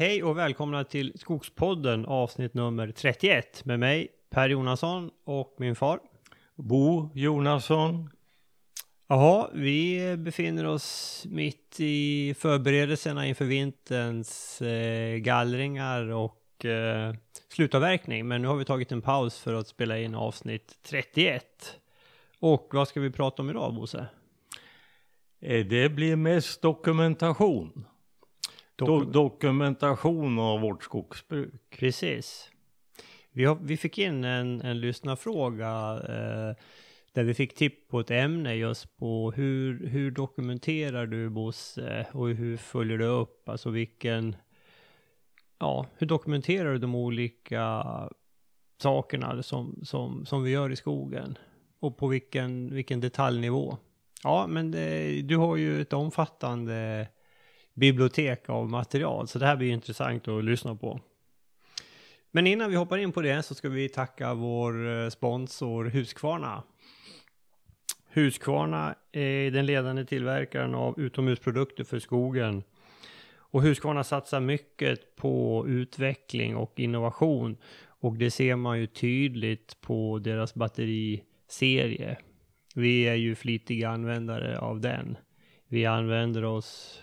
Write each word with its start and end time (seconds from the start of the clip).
Hej 0.00 0.22
och 0.22 0.38
välkomna 0.38 0.84
till 0.84 1.12
Skogspodden 1.18 2.06
avsnitt 2.06 2.54
nummer 2.54 2.92
31 2.92 3.64
med 3.64 3.80
mig 3.80 4.08
Per 4.30 4.48
Jonasson 4.48 5.10
och 5.24 5.54
min 5.58 5.76
far. 5.76 6.00
Bo 6.56 7.10
Jonasson. 7.14 8.10
Jaha, 9.08 9.50
vi 9.54 10.16
befinner 10.16 10.66
oss 10.66 11.24
mitt 11.28 11.80
i 11.80 12.34
förberedelserna 12.38 13.26
inför 13.26 13.44
vinterns 13.44 14.62
eh, 14.62 15.16
gallringar 15.16 16.10
och 16.10 16.64
eh, 16.64 17.14
slutavverkning. 17.48 18.28
Men 18.28 18.42
nu 18.42 18.48
har 18.48 18.56
vi 18.56 18.64
tagit 18.64 18.92
en 18.92 19.02
paus 19.02 19.38
för 19.38 19.54
att 19.54 19.68
spela 19.68 19.98
in 19.98 20.14
avsnitt 20.14 20.78
31. 20.82 21.44
Och 22.38 22.68
vad 22.72 22.88
ska 22.88 23.00
vi 23.00 23.10
prata 23.10 23.42
om 23.42 23.50
idag, 23.50 23.74
Bosse? 23.74 24.06
Eh, 25.40 25.66
Det 25.66 25.88
blir 25.88 26.16
mest 26.16 26.62
dokumentation. 26.62 27.84
Do 28.86 29.00
Doku- 29.00 29.12
dokumentation 29.12 30.38
av 30.38 30.60
vårt 30.60 30.84
skogsbruk. 30.84 31.78
Precis. 31.78 32.50
Vi, 33.32 33.44
har, 33.44 33.58
vi 33.62 33.76
fick 33.76 33.98
in 33.98 34.24
en, 34.24 34.60
en 34.60 34.80
lyssnarfråga 34.80 35.92
eh, 36.08 36.56
där 37.12 37.24
vi 37.24 37.34
fick 37.34 37.54
tipp 37.54 37.88
på 37.88 38.00
ett 38.00 38.10
ämne 38.10 38.54
just 38.54 38.96
på 38.96 39.32
hur, 39.32 39.86
hur 39.86 40.10
dokumenterar 40.10 41.06
du 41.06 41.28
Bosse 41.30 42.06
och 42.12 42.28
hur 42.28 42.56
följer 42.56 42.98
du 42.98 43.04
upp, 43.04 43.48
alltså 43.48 43.70
vilken, 43.70 44.36
ja, 45.58 45.86
hur 45.98 46.06
dokumenterar 46.06 46.72
du 46.72 46.78
de 46.78 46.94
olika 46.94 47.84
sakerna 48.82 49.42
som, 49.42 49.80
som, 49.82 50.26
som 50.26 50.42
vi 50.42 50.50
gör 50.50 50.72
i 50.72 50.76
skogen 50.76 51.38
och 51.80 51.96
på 51.96 52.06
vilken, 52.06 52.74
vilken 52.74 53.00
detaljnivå. 53.00 53.76
Ja, 54.24 54.46
men 54.46 54.70
det, 54.70 55.22
du 55.22 55.36
har 55.36 55.56
ju 55.56 55.80
ett 55.80 55.92
omfattande 55.92 57.08
bibliotek 57.80 58.48
av 58.48 58.70
material, 58.70 59.28
så 59.28 59.38
det 59.38 59.46
här 59.46 59.56
blir 59.56 59.70
intressant 59.70 60.28
att 60.28 60.44
lyssna 60.44 60.76
på. 60.76 61.00
Men 62.30 62.46
innan 62.46 62.70
vi 62.70 62.76
hoppar 62.76 62.98
in 62.98 63.12
på 63.12 63.20
det 63.20 63.42
så 63.42 63.54
ska 63.54 63.68
vi 63.68 63.88
tacka 63.88 64.34
vår 64.34 64.88
eh, 64.88 65.08
sponsor 65.08 65.84
Husqvarna. 65.84 66.62
Husqvarna 68.08 68.94
är 69.12 69.50
den 69.50 69.66
ledande 69.66 70.04
tillverkaren 70.04 70.74
av 70.74 71.00
utomhusprodukter 71.00 71.84
för 71.84 71.98
skogen. 71.98 72.62
Och 73.52 73.62
Husqvarna 73.62 74.04
satsar 74.04 74.40
mycket 74.40 75.16
på 75.16 75.64
utveckling 75.68 76.56
och 76.56 76.80
innovation. 76.80 77.56
Och 78.02 78.16
det 78.16 78.30
ser 78.30 78.56
man 78.56 78.80
ju 78.80 78.86
tydligt 78.86 79.80
på 79.80 80.18
deras 80.18 80.54
batteriserie. 80.54 82.16
Vi 82.74 83.02
är 83.02 83.14
ju 83.14 83.34
flitiga 83.34 83.88
användare 83.88 84.58
av 84.58 84.80
den. 84.80 85.16
Vi 85.68 85.86
använder 85.86 86.44
oss 86.44 87.02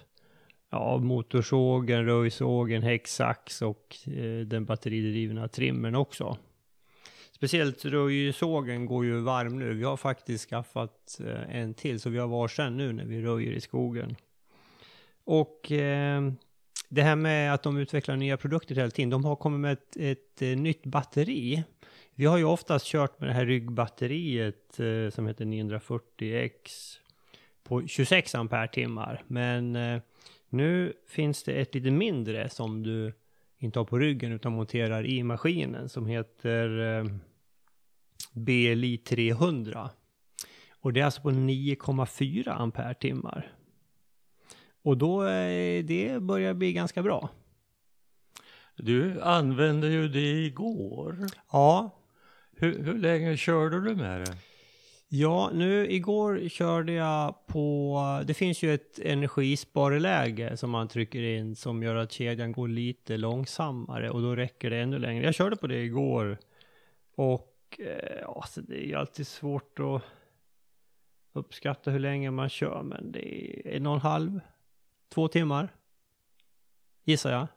ja, 0.70 0.98
motorsågen, 0.98 2.06
röjsågen, 2.06 2.84
häcksax 2.84 3.62
och 3.62 3.96
eh, 4.06 4.40
den 4.46 4.66
batteridrivna 4.66 5.48
trimmern 5.48 5.96
också. 5.96 6.38
Speciellt 7.32 7.86
röjsågen 7.86 8.86
går 8.86 9.06
ju 9.06 9.20
varm 9.20 9.60
nu. 9.60 9.74
Vi 9.74 9.84
har 9.84 9.98
faktiskt 9.98 10.50
skaffat 10.50 11.20
eh, 11.26 11.56
en 11.58 11.74
till 11.74 12.00
så 12.00 12.10
vi 12.10 12.18
har 12.18 12.28
varsin 12.28 12.78
nu 12.78 12.94
när 12.94 13.06
vi 13.06 13.22
röjer 13.22 13.52
i 13.52 13.62
skogen. 13.62 14.16
Och 15.24 15.72
eh, 15.72 16.32
det 16.90 17.02
här 17.02 17.16
med 17.16 17.54
att 17.54 17.64
de 17.64 17.78
utvecklar 17.78 18.16
nya 18.16 18.38
produkter 18.38 18.76
hela 18.76 18.90
tiden. 18.90 19.10
De 19.10 19.26
har 19.26 19.36
kommit 19.36 19.60
med 19.60 19.74
ett, 19.74 19.98
ett, 19.98 20.42
eh, 20.42 20.58
nytt 20.58 20.86
batteri. 20.86 21.64
Vi 22.16 22.26
har 22.26 22.38
ju 22.38 22.44
oftast 22.44 22.86
kört 22.86 23.20
med 23.20 23.30
det 23.30 23.34
här 23.34 23.46
ryggbatteriet 23.46 24.80
eh, 24.80 25.10
som 25.14 25.28
heter 25.28 25.46
940X 25.46 26.52
på 27.64 27.88
26 27.88 28.36
ampere-timmar. 28.36 29.24
Men 29.28 29.76
eh, 29.76 30.02
nu 30.50 30.94
finns 31.08 31.44
det 31.44 31.54
ett 31.54 31.76
lite 31.76 31.92
mindre 31.92 32.50
som 32.50 32.84
du 32.84 33.14
inte 33.58 33.80
har 33.80 33.86
på 33.86 34.00
ryggen 34.00 34.32
utan 34.32 34.52
monterar 34.52 35.06
i 35.06 35.24
maskinen 35.24 35.90
som 35.90 36.06
heter 36.06 36.80
eh, 36.80 37.06
BLI 38.34 38.98
300. 38.98 39.90
Och 40.80 40.94
det 40.94 41.00
är 41.00 41.06
alltså 41.06 41.22
på 41.22 41.32
9,4 41.32 42.50
ampere-timmar. 42.50 43.52
Och 44.82 44.98
då 44.98 45.28
eh, 45.28 45.84
det 45.84 46.22
börjar 46.22 46.54
bli 46.54 46.74
ganska 46.74 47.04
bra. 47.04 47.30
Du 48.76 49.22
använde 49.22 49.88
ju 49.88 50.08
det 50.08 50.46
igår. 50.46 51.28
Ja, 51.52 51.98
Hur, 52.60 52.84
hur 52.84 52.98
länge 52.98 53.38
körde 53.38 53.82
du 53.82 53.96
med 53.96 54.22
det? 54.22 54.38
Ja, 55.10 55.50
nu 55.54 55.92
igår 55.92 56.50
körde 56.50 56.92
jag 56.92 57.46
på, 57.46 58.24
det 58.26 58.34
finns 58.34 58.64
ju 58.64 58.74
ett 58.74 59.00
energisparläge 59.00 60.58
som 60.58 60.70
man 60.70 60.88
trycker 60.88 61.22
in 61.22 61.56
som 61.56 61.84
gör 61.84 61.96
att 61.96 62.12
kedjan 62.12 62.52
går 62.52 62.68
lite 62.68 63.18
långsammare 63.18 64.10
och 64.10 64.22
då 64.22 64.36
räcker 64.36 64.70
det 64.70 64.78
ännu 64.78 65.00
längre. 65.00 65.26
Jag 65.26 65.36
körde 65.36 65.56
på 65.56 65.68
det 65.68 65.84
igår 65.84 66.38
och 67.16 67.80
eh, 67.80 68.30
alltså 68.30 68.62
det 68.62 68.84
är 68.84 68.88
ju 68.88 68.96
alltid 68.96 69.28
svårt 69.28 69.80
att 69.80 70.02
uppskatta 71.34 71.92
hur 71.92 72.00
länge 72.00 72.32
man 72.32 72.50
kör 72.50 72.84
men 72.84 73.12
det 73.12 73.50
är 73.68 73.76
en 73.76 73.88
och 73.88 73.94
en 73.94 74.02
halv, 74.02 74.40
två 75.10 75.28
timmar 75.28 75.74
gissar 77.04 77.32
jag. 77.32 77.48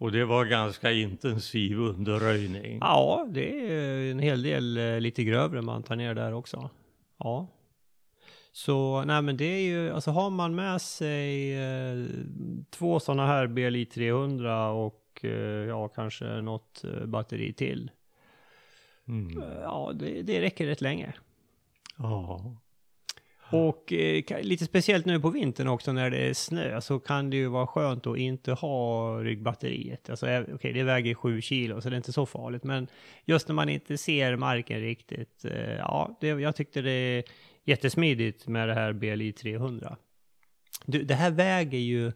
Och 0.00 0.12
det 0.12 0.24
var 0.24 0.44
ganska 0.44 0.92
intensiv 0.92 1.78
underröjning. 1.78 2.78
Ja, 2.80 3.26
det 3.30 3.72
är 3.72 4.10
en 4.10 4.18
hel 4.18 4.42
del 4.42 4.76
eh, 4.76 5.00
lite 5.00 5.24
grövre 5.24 5.62
man 5.62 5.82
tar 5.82 5.96
ner 5.96 6.14
där 6.14 6.34
också. 6.34 6.70
Ja. 7.18 7.46
Så 8.52 9.04
nej 9.04 9.22
men 9.22 9.36
det 9.36 9.44
är 9.44 9.62
ju, 9.62 9.90
alltså 9.90 10.10
har 10.10 10.30
man 10.30 10.54
med 10.54 10.82
sig 10.82 11.54
eh, 11.58 12.06
två 12.70 13.00
sådana 13.00 13.26
här 13.26 13.46
BLI 13.46 13.86
300 13.86 14.70
och 14.70 15.20
eh, 15.22 15.30
ja 15.68 15.88
kanske 15.88 16.24
något 16.24 16.84
eh, 16.84 17.06
batteri 17.06 17.52
till. 17.52 17.90
Mm. 19.08 19.42
Ja, 19.62 19.92
det, 19.94 20.22
det 20.22 20.40
räcker 20.40 20.66
rätt 20.66 20.80
länge. 20.80 21.12
Ja. 21.96 22.56
Och 23.52 23.92
eh, 23.92 24.42
lite 24.42 24.64
speciellt 24.64 25.06
nu 25.06 25.20
på 25.20 25.30
vintern 25.30 25.68
också 25.68 25.92
när 25.92 26.10
det 26.10 26.18
är 26.18 26.34
snö 26.34 26.80
så 26.80 26.98
kan 26.98 27.30
det 27.30 27.36
ju 27.36 27.46
vara 27.48 27.66
skönt 27.66 28.06
att 28.06 28.18
inte 28.18 28.52
ha 28.52 29.14
ryggbatteriet. 29.22 30.10
Alltså 30.10 30.26
okej, 30.26 30.54
okej, 30.54 30.72
det 30.72 30.82
väger 30.82 31.14
7 31.14 31.40
kilo 31.40 31.80
så 31.80 31.90
det 31.90 31.94
är 31.94 31.96
inte 31.96 32.12
så 32.12 32.26
farligt. 32.26 32.64
Men 32.64 32.86
just 33.24 33.48
när 33.48 33.54
man 33.54 33.68
inte 33.68 33.98
ser 33.98 34.36
marken 34.36 34.80
riktigt. 34.80 35.44
Eh, 35.44 35.72
ja, 35.72 36.18
det, 36.20 36.26
jag 36.28 36.56
tyckte 36.56 36.82
det 36.82 36.90
är 36.90 37.24
jättesmidigt 37.64 38.48
med 38.48 38.68
det 38.68 38.74
här 38.74 38.92
BLI 38.92 39.32
300. 39.32 39.96
Du, 40.86 41.02
det 41.02 41.14
här 41.14 41.30
väger 41.30 41.78
ju 41.78 42.12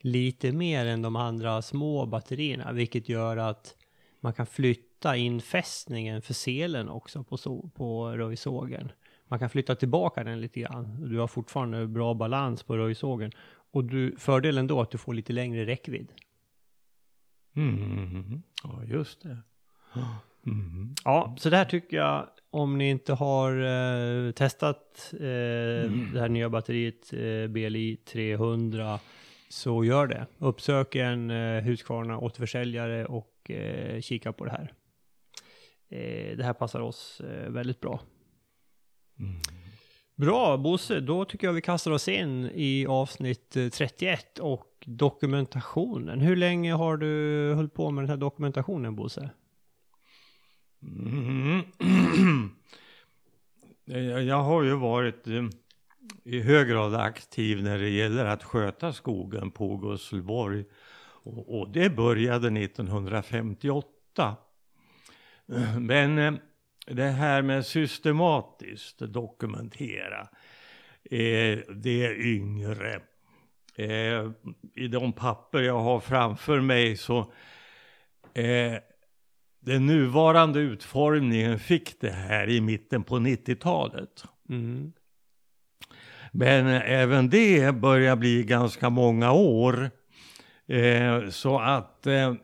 lite 0.00 0.52
mer 0.52 0.86
än 0.86 1.02
de 1.02 1.16
andra 1.16 1.62
små 1.62 2.06
batterierna, 2.06 2.72
vilket 2.72 3.08
gör 3.08 3.36
att 3.36 3.76
man 4.20 4.32
kan 4.32 4.46
flytta 4.46 5.16
infästningen 5.16 6.22
för 6.22 6.34
selen 6.34 6.88
också 6.88 7.24
på, 7.24 7.36
so- 7.36 7.70
på 7.70 8.08
röjsågen. 8.08 8.92
Man 9.32 9.38
kan 9.38 9.50
flytta 9.50 9.74
tillbaka 9.74 10.24
den 10.24 10.40
lite 10.40 10.60
grann. 10.60 11.08
Du 11.10 11.18
har 11.18 11.26
fortfarande 11.26 11.86
bra 11.86 12.14
balans 12.14 12.62
på 12.62 12.76
röjsågen. 12.76 13.32
Och 13.70 13.84
du, 13.84 14.16
fördelen 14.18 14.66
då 14.66 14.78
är 14.78 14.82
att 14.82 14.90
du 14.90 14.98
får 14.98 15.14
lite 15.14 15.32
längre 15.32 15.66
räckvidd. 15.66 16.12
Mm. 17.56 18.42
Ja, 18.64 18.84
just 18.84 19.22
det. 19.22 19.38
Mm. 20.46 20.94
Ja, 21.04 21.36
så 21.38 21.50
det 21.50 21.56
här 21.56 21.64
tycker 21.64 21.96
jag, 21.96 22.28
om 22.50 22.78
ni 22.78 22.90
inte 22.90 23.12
har 23.12 23.52
eh, 23.52 24.32
testat 24.32 25.10
eh, 25.12 25.18
det 26.12 26.20
här 26.20 26.28
nya 26.28 26.50
batteriet 26.50 27.12
eh, 27.12 27.46
BLI 27.48 27.96
300 27.96 28.98
så 29.48 29.84
gör 29.84 30.06
det. 30.06 30.26
Uppsök 30.38 30.94
en 30.94 31.30
eh, 31.30 31.62
Husqvarna 31.62 32.18
återförsäljare 32.18 33.06
och 33.06 33.50
eh, 33.50 34.00
kika 34.00 34.32
på 34.32 34.44
det 34.44 34.50
här. 34.50 34.72
Eh, 35.88 36.36
det 36.36 36.44
här 36.44 36.52
passar 36.52 36.80
oss 36.80 37.20
eh, 37.20 37.50
väldigt 37.50 37.80
bra. 37.80 38.00
Mm. 39.22 39.40
Bra 40.16 40.56
Bosse, 40.56 41.00
då 41.00 41.24
tycker 41.24 41.46
jag 41.46 41.54
vi 41.54 41.60
kastar 41.60 41.90
oss 41.90 42.08
in 42.08 42.50
i 42.54 42.86
avsnitt 42.86 43.56
eh, 43.56 43.68
31 43.68 44.38
och 44.38 44.68
dokumentationen. 44.86 46.20
Hur 46.20 46.36
länge 46.36 46.72
har 46.72 46.96
du 46.96 47.52
hållit 47.54 47.74
på 47.74 47.90
med 47.90 48.04
den 48.04 48.10
här 48.10 48.16
dokumentationen 48.16 48.96
Bosse? 48.96 49.30
Mm. 50.82 51.62
Eh, 53.90 53.98
jag 54.00 54.42
har 54.42 54.62
ju 54.62 54.74
varit 54.74 55.26
eh, 55.26 55.44
i 56.24 56.40
hög 56.40 56.68
grad 56.68 56.94
aktiv 56.94 57.62
när 57.62 57.78
det 57.78 57.88
gäller 57.88 58.24
att 58.24 58.42
sköta 58.42 58.92
skogen 58.92 59.50
på 59.50 59.76
Gusselborg. 59.76 60.64
Och, 61.24 61.68
det 61.68 61.90
började 61.90 62.60
1958. 62.60 64.36
Men 65.78 66.38
det 66.86 67.08
här 67.08 67.42
med 67.42 67.66
systematiskt 67.66 68.98
dokumentera, 68.98 70.20
eh, 71.10 71.58
det 71.74 72.06
är 72.06 72.26
yngre. 72.26 73.00
Eh, 73.76 74.30
I 74.74 74.88
de 74.88 75.12
papper 75.12 75.58
jag 75.58 75.80
har 75.80 76.00
framför 76.00 76.60
mig 76.60 76.96
så 76.96 77.18
eh, 78.34 78.74
den 79.60 79.86
nuvarande 79.86 80.60
utformningen 80.60 81.58
fick 81.58 82.00
det 82.00 82.10
här 82.10 82.48
i 82.48 82.60
mitten 82.60 83.04
på 83.04 83.16
90-talet. 83.16 84.24
Mm. 84.48 84.92
Men 86.32 86.66
även 86.66 87.30
det 87.30 87.74
börjar 87.74 88.16
bli 88.16 88.44
ganska 88.44 88.90
många 88.90 89.32
år. 89.32 89.90
Eh, 90.72 91.28
så 91.28 91.58
att 91.58 92.06
eh, 92.06 92.34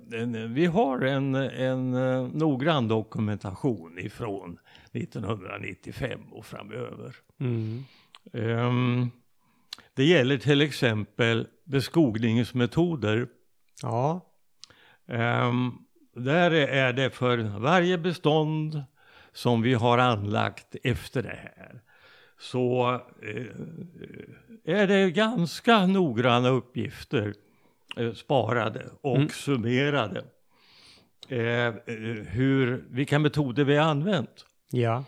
vi 0.49 0.67
har 0.67 1.01
en, 1.01 1.35
en 1.35 1.95
eh, 1.95 2.29
noggrann 2.29 2.89
dokumentation 2.89 3.99
ifrån 3.99 4.59
1995 4.93 6.21
och 6.33 6.47
framöver. 6.47 7.17
Mm. 7.41 7.85
Ehm, 8.33 9.11
det 9.95 10.05
gäller 10.05 10.39
till 10.39 10.61
exempel 10.61 11.47
beskogningsmetoder. 11.65 13.29
Ja. 13.83 14.21
Ehm, 15.07 15.73
där 16.15 16.51
är 16.51 16.93
det 16.93 17.11
för 17.11 17.39
varje 17.59 17.99
bestånd 17.99 18.83
som 19.33 19.63
vi 19.63 19.75
har 19.75 19.99
anlagt 19.99 20.77
efter 20.83 21.23
det 21.23 21.39
här 21.43 21.81
så 22.39 22.95
eh, 23.23 23.47
är 24.65 24.87
det 24.87 25.11
ganska 25.11 25.87
noggranna 25.87 26.49
uppgifter 26.49 27.27
eh, 27.27 27.33
sparade 28.15 28.91
och 29.01 29.17
Mm. 29.17 29.29
summerade. 29.29 30.25
Eh, 31.29 31.39
eh, 31.41 31.73
hur, 32.29 32.85
vilka 32.91 33.19
metoder 33.19 33.65
vi 33.65 33.77
har 33.77 33.91
använt. 33.91 34.47
Ja. 34.71 35.05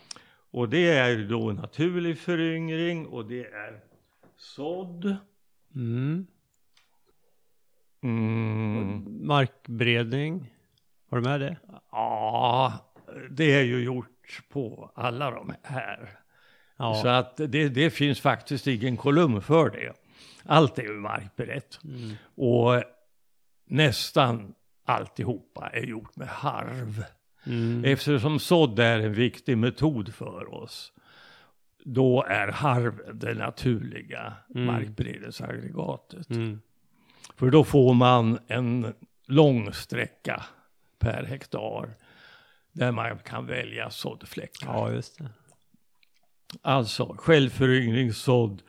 Och 0.50 0.68
det 0.68 0.88
är 0.88 1.18
då 1.28 1.52
naturlig 1.52 2.18
föryngring 2.18 3.06
och 3.06 3.26
det 3.28 3.44
är 3.44 3.80
sådd. 4.36 5.16
Mm. 5.74 6.26
Mm. 8.02 9.26
Markberedning. 9.26 10.52
Har 11.10 11.18
du 11.20 11.24
med 11.28 11.40
det? 11.40 11.56
Ja, 11.92 12.72
det 13.30 13.52
är 13.52 13.62
ju 13.62 13.84
gjort 13.84 14.42
på 14.52 14.90
alla 14.94 15.30
de 15.30 15.52
här. 15.62 16.10
Ja. 16.76 16.94
Så 17.02 17.08
att 17.08 17.36
det, 17.36 17.68
det 17.68 17.90
finns 17.90 18.20
faktiskt 18.20 18.66
ingen 18.66 18.96
kolumn 18.96 19.42
för 19.42 19.70
det. 19.70 19.92
Allt 20.44 20.78
är 20.78 20.82
ju 20.82 20.92
markberett. 20.92 21.78
Mm. 21.84 22.14
Och 22.34 22.82
nästan 23.66 24.54
alltihopa 24.84 25.70
är 25.72 25.82
gjort 25.86 26.16
med 26.16 26.28
harv. 26.28 27.04
Mm. 27.46 27.84
Eftersom 27.84 28.38
sådd 28.38 28.78
är 28.78 28.98
en 28.98 29.12
viktig 29.14 29.58
metod 29.58 30.14
för 30.14 30.54
oss. 30.54 30.92
Då 31.84 32.24
är 32.24 32.48
harv 32.48 33.00
det 33.14 33.34
naturliga 33.34 34.32
Mm. 34.54 34.66
markberedningsaggregatet. 34.66 36.30
Mm. 36.30 36.60
För 37.36 37.50
då 37.50 37.64
får 37.64 37.94
man 37.94 38.38
en 38.46 38.94
lång 39.26 39.72
sträcka 39.72 40.44
per 40.98 41.24
hektar. 41.24 41.94
Där 42.72 42.92
man 42.92 43.18
kan 43.18 43.46
välja 43.46 43.90
såddfläckar. 43.90 44.66
Ja, 44.66 44.90
just 44.92 45.18
det. 45.18 45.28
Alltså 46.62 47.14
självföryngringssådd. 47.18 48.62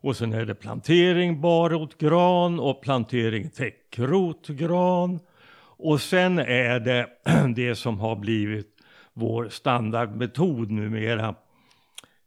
Och 0.00 0.16
sen 0.16 0.32
är 0.32 0.44
det 0.44 0.54
plantering 0.54 1.40
barrotgran 1.40 2.60
och 2.60 2.82
plantering 2.82 3.50
täckrotgran. 3.50 5.20
Och 5.60 6.00
sen 6.00 6.38
är 6.38 6.80
det 6.80 7.08
det 7.56 7.74
som 7.74 8.00
har 8.00 8.16
blivit 8.16 8.74
vår 9.12 9.48
standardmetod 9.48 10.70
numera. 10.70 11.34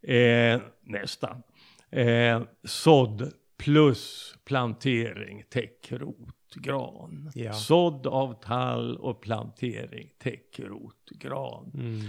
Eh, 0.08 0.62
nästan. 0.84 1.44
Eh, 1.90 2.42
sådd 2.64 3.32
plus 3.58 4.36
plantering 4.46 5.44
täckrotgran. 5.50 7.32
Ja. 7.36 7.54
Sådd 7.54 8.08
av 8.08 8.34
tall 8.34 8.98
och 8.98 9.22
plantering 9.22 10.10
täckrotgran. 10.18 11.72
Mm. 11.74 12.02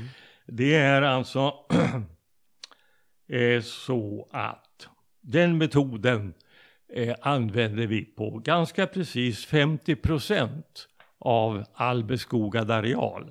Det 0.47 0.75
är 0.75 1.03
alltså 1.03 1.55
eh, 3.29 3.63
så 3.63 4.29
att 4.33 4.72
den 5.23 5.59
metoden 5.59 6.35
eh, 6.89 7.17
använder 7.21 7.87
vi 7.87 8.05
på 8.05 8.39
ganska 8.39 8.87
precis 8.87 9.47
50 9.47 9.97
procent 9.97 10.89
av 11.19 11.65
all 11.75 12.05
beskogad 12.05 12.71
areal 12.71 13.31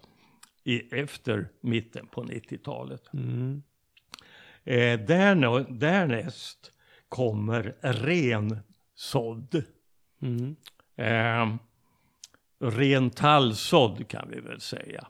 i, 0.64 1.00
efter 1.00 1.50
mitten 1.62 2.08
på 2.08 2.24
90-talet. 2.24 3.14
Mm. 3.14 3.64
Eh, 4.64 5.00
därnä, 5.00 5.66
därnäst 5.70 6.72
kommer 7.10 7.76
rensådd. 7.82 9.64
Mm. 10.22 10.56
Eh, 10.96 11.56
ren 12.60 13.10
tallsådd 13.10 14.08
kan 14.08 14.30
vi 14.30 14.40
väl 14.40 14.62
säga. 14.62 15.08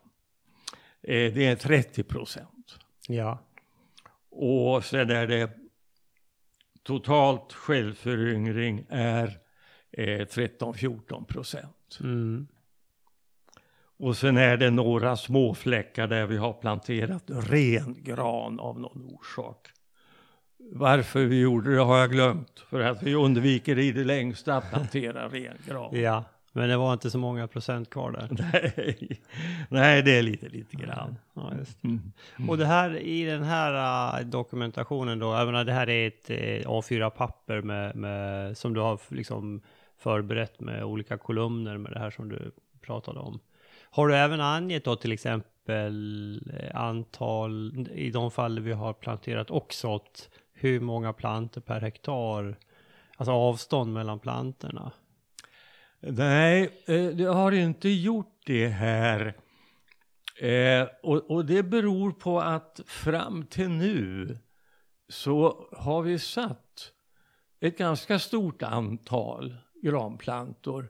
Eh, 1.04 1.34
det 1.34 1.46
är 1.46 1.56
30 1.56 2.04
procent. 2.04 2.80
Ja. 3.08 3.40
Och 4.30 4.86
sen 4.86 5.10
är 5.10 5.28
det 5.28 5.61
totalt 6.84 7.54
självföryngring 7.54 8.86
är 8.90 9.40
eh, 9.92 10.26
13-14 10.26 11.26
procent. 11.26 12.00
Mm. 12.00 12.48
Och 13.98 14.18
sen 14.18 14.38
är 14.38 14.58
det 14.58 14.70
några 14.70 15.18
små 15.18 15.54
fläckar 15.54 16.08
där 16.08 16.26
vi 16.26 16.38
har 16.38 16.54
planterat 16.54 17.24
ren 17.28 18.04
gran 18.04 18.60
av 18.60 18.80
någon 18.80 19.06
orsak. 19.06 19.68
Varför 20.58 21.26
vi 21.26 21.40
gjorde 21.40 21.76
det 21.76 21.82
har 21.82 21.98
jag 21.98 22.12
glömt. 22.12 22.60
För 22.70 22.80
att 22.80 23.04
vi 23.04 23.16
undviker 23.16 23.80
i 23.80 23.92
det 23.92 24.04
längsta 24.04 24.56
att 24.56 24.70
plantera 24.70 25.28
ren 25.30 25.58
gran. 25.68 26.00
Ja. 26.00 26.24
Men 26.54 26.70
det 26.70 26.78
var 26.78 26.94
inte 26.94 27.12
så 27.12 27.18
många 27.18 27.48
procent 27.48 27.90
kvar 27.90 28.12
där. 28.12 28.28
Nej. 28.54 29.22
Nej, 29.70 30.02
det 30.02 30.18
är 30.18 30.22
lite, 30.22 30.50
lite 30.50 30.76
grann. 30.76 31.16
Ja, 31.34 31.52
just 31.60 31.82
det. 31.82 31.88
Mm. 31.88 32.50
Och 32.50 32.58
det 32.58 32.66
här 32.66 32.98
i 33.00 33.24
den 33.24 33.44
här 33.44 34.20
äh, 34.20 34.26
dokumentationen 34.26 35.20
då, 35.20 35.34
jag 35.34 35.46
menar 35.46 35.64
det 35.64 35.74
här 35.74 35.90
är 35.90 36.08
ett 36.08 36.30
eh, 36.30 36.70
A4-papper 36.70 37.62
med, 37.62 37.96
med, 37.96 38.58
som 38.58 38.74
du 38.74 38.80
har 38.80 39.00
liksom 39.08 39.62
förberett 39.98 40.60
med 40.60 40.84
olika 40.84 41.18
kolumner 41.18 41.78
med 41.78 41.92
det 41.92 42.00
här 42.00 42.12
som 42.12 42.30
du 42.30 42.52
pratade 42.82 43.20
om. 43.20 43.40
Har 43.90 44.08
du 44.08 44.16
även 44.16 44.42
angett 44.42 44.84
då 44.84 44.96
till 44.96 45.12
exempel 45.12 46.42
eh, 46.60 46.82
antal, 46.82 47.88
i 47.96 48.12
de 48.12 48.32
fall 48.32 48.60
vi 48.60 48.74
har 48.74 48.94
planterat 48.94 49.52
och 49.52 49.74
sått, 49.74 50.30
hur 50.54 50.80
många 50.80 51.14
planter 51.14 51.62
per 51.62 51.82
hektar, 51.82 52.56
alltså 53.18 53.32
avstånd 53.32 53.94
mellan 53.94 54.20
plantorna? 54.20 54.92
Nej, 56.02 56.84
eh, 56.86 57.08
det 57.08 57.24
har 57.24 57.52
inte 57.52 57.90
gjort 57.90 58.42
det 58.46 58.68
här. 58.68 59.34
Eh, 60.40 60.88
och, 61.04 61.32
och 61.32 61.46
det 61.46 61.64
beror 61.64 62.12
på 62.12 62.40
att 62.42 62.82
fram 62.86 63.46
till 63.46 63.70
nu 63.70 64.38
så 65.10 65.68
har 65.72 66.02
vi 66.02 66.20
satt 66.20 66.92
ett 67.60 67.78
ganska 67.78 68.20
stort 68.20 68.62
antal 68.62 69.56
granplantor. 69.84 70.90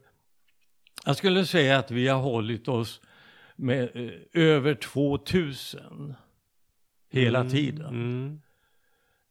Jag 1.06 1.18
skulle 1.18 1.46
säga 1.46 1.78
att 1.78 1.92
vi 1.92 2.08
har 2.08 2.22
hållit 2.22 2.68
oss 2.68 3.02
med 3.56 3.90
eh, 3.96 4.42
över 4.42 4.74
2000 4.76 6.14
hela 7.10 7.40
Mm, 7.40 7.52
tiden. 7.52 7.88
Mm. 7.88 8.42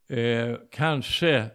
Eh, 0.08 0.58
kanske 0.70 1.36
eh, 1.36 1.46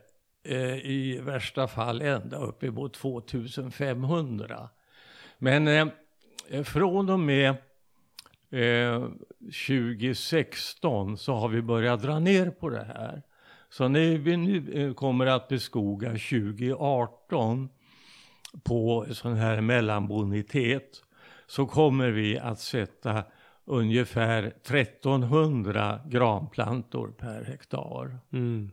Eh, 0.48 0.76
i 0.86 1.20
värsta 1.24 1.68
fall 1.68 2.02
ända 2.02 2.38
uppemot 2.38 2.94
2500. 2.94 4.70
Men 5.38 5.68
eh, 5.68 6.64
från 6.64 7.10
och 7.10 7.20
med 7.20 7.50
eh, 8.50 9.04
2016 9.68 11.18
så 11.18 11.34
har 11.34 11.50
vi 11.50 11.62
börjat 11.62 12.02
dra 12.02 12.20
ner 12.20 12.50
på 12.50 12.70
det 12.70 12.84
här. 12.84 13.22
Så 13.70 13.88
när 13.88 14.18
vi 14.18 14.38
nu 14.38 14.72
eh, 14.74 14.94
kommer 14.94 15.26
att 15.26 15.48
beskoga 15.48 16.10
2018 16.10 17.70
på 18.64 19.06
sån 19.12 19.36
här 19.36 19.62
mellanbonitet 19.62 21.04
så 21.48 21.66
kommer 21.66 22.12
vi 22.12 22.40
att 22.40 22.60
sätta 22.60 23.24
ungefär 23.66 24.44
1300 24.44 26.00
granplantor 26.06 27.08
per 27.18 27.44
hektar. 27.44 28.18
Mm. 28.34 28.72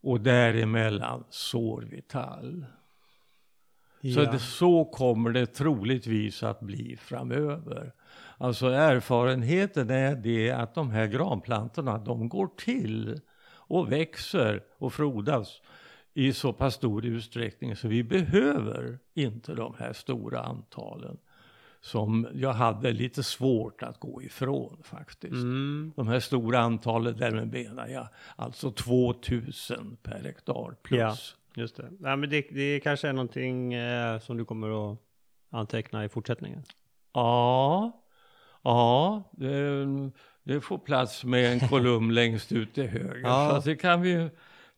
Och 0.00 0.20
däremellan 0.20 1.24
sår 1.30 1.86
vi 1.90 2.02
tall. 2.02 2.66
Så, 4.00 4.08
Ja. 4.08 4.32
det, 4.32 4.38
så 4.38 4.84
kommer 4.84 5.30
det 5.30 5.46
troligtvis 5.46 6.42
att 6.42 6.60
bli 6.60 6.96
framöver. 6.96 7.92
Alltså 8.38 8.66
erfarenheten 8.66 9.90
är 9.90 10.16
det 10.16 10.50
att 10.50 10.74
de 10.74 10.90
här 10.90 11.06
granplantorna 11.06 11.98
de 11.98 12.28
går 12.28 12.46
till 12.46 13.20
och 13.50 13.92
växer 13.92 14.62
och 14.78 14.92
frodas 14.92 15.60
i 16.14 16.32
så 16.32 16.52
pass 16.52 16.74
stor 16.74 17.04
utsträckning 17.06 17.76
så 17.76 17.88
vi 17.88 18.04
behöver 18.04 18.98
inte 19.14 19.54
de 19.54 19.74
här 19.78 19.92
stora 19.92 20.40
antalen 20.40 21.18
som 21.88 22.28
jag 22.34 22.52
hade 22.52 22.92
lite 22.92 23.22
svårt 23.22 23.82
att 23.82 24.00
gå 24.00 24.22
ifrån 24.22 24.78
faktiskt. 24.82 25.32
Mm. 25.32 25.92
De 25.96 26.08
här 26.08 26.20
stora 26.20 26.58
antalen, 26.58 27.16
därmed 27.16 27.52
menar 27.52 27.88
jag 27.88 28.08
alltså 28.36 28.70
2000 28.70 29.96
per 30.02 30.24
hektar 30.24 30.76
plus. 30.82 30.98
Ja. 31.00 31.14
Just 31.62 31.76
det. 31.76 31.88
Nej, 32.00 32.16
men 32.16 32.30
det, 32.30 32.46
det 32.50 32.80
kanske 32.80 33.08
är 33.08 33.12
någonting 33.12 33.74
eh, 33.74 34.18
som 34.18 34.36
du 34.36 34.44
kommer 34.44 34.92
att 34.92 34.98
anteckna 35.50 36.04
i 36.04 36.08
fortsättningen. 36.08 36.62
Ja, 37.12 37.92
ja 38.62 39.22
det, 39.32 39.86
det 40.42 40.60
får 40.60 40.78
plats 40.78 41.24
med 41.24 41.52
en 41.52 41.60
kolumn 41.68 42.14
längst 42.14 42.52
ut 42.52 42.74
till 42.74 42.88
höger. 42.88 43.20
Ja. 43.22 43.60
Så 43.62 43.68
det 43.68 43.76
kan 43.76 44.02
vi 44.02 44.30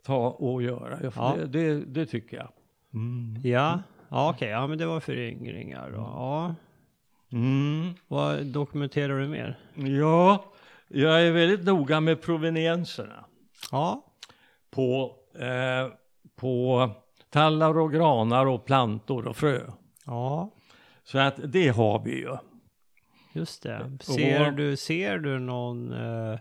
ta 0.04 0.30
och 0.30 0.62
göra. 0.62 1.10
Ja. 1.16 1.34
Det, 1.38 1.46
det, 1.46 1.84
det 1.84 2.06
tycker 2.06 2.36
jag. 2.36 2.52
Mm. 2.92 3.40
Ja, 3.44 3.80
Ja, 4.10 4.30
okej. 4.30 4.48
Ja, 4.48 4.66
men 4.66 4.78
det 4.78 4.86
var 4.86 5.00
föryngringar 5.00 5.90
då. 5.90 5.96
Ja. 5.96 6.54
Mm. 7.32 7.94
Vad 8.08 8.46
dokumenterar 8.46 9.18
du 9.20 9.28
mer? 9.28 9.58
Ja, 9.74 10.44
jag 10.88 11.26
är 11.26 11.32
väldigt 11.32 11.64
noga 11.66 12.00
med 12.00 12.22
provenienserna 12.22 13.24
Ja. 13.72 14.06
på, 14.70 15.16
eh, 15.38 15.92
på 16.36 16.90
tallar 17.30 17.78
och 17.78 17.92
granar 17.92 18.46
och 18.46 18.64
plantor 18.64 19.26
och 19.26 19.36
frö. 19.36 19.60
Ja, 20.06 20.50
Så 21.04 21.18
att 21.18 21.34
det 21.52 21.68
har 21.68 22.04
vi 22.04 22.10
ju. 22.20 22.36
just 23.32 23.62
det. 23.62 23.80
Och- 23.98 24.04
Ser 24.04 24.50
du, 24.50 24.76
ser 24.76 25.18
du 25.18 25.38
någon, 25.38 25.92
eh, 25.92 26.38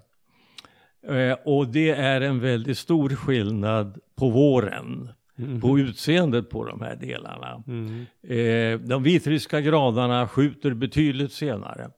Eh, 1.08 1.36
och 1.44 1.68
det 1.68 1.90
är 1.90 2.20
en 2.20 2.40
väldigt 2.40 2.78
stor 2.78 3.10
skillnad 3.10 3.98
på 4.16 4.28
våren, 4.30 5.08
Mm. 5.38 5.60
på 5.60 5.78
utseendet 5.78 6.50
på 6.50 6.64
de 6.64 6.80
här 6.80 6.96
delarna. 6.96 7.62
Mm. 7.66 8.06
Eh, 8.22 8.80
de 8.88 9.02
vitryska 9.02 9.60
granarna 9.60 10.28
skjuter 10.28 10.74
betydligt 10.74 11.32
senare. 11.32 11.90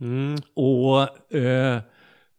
Mm. 0.00 0.36
Och 0.54 1.34
eh, 1.36 1.76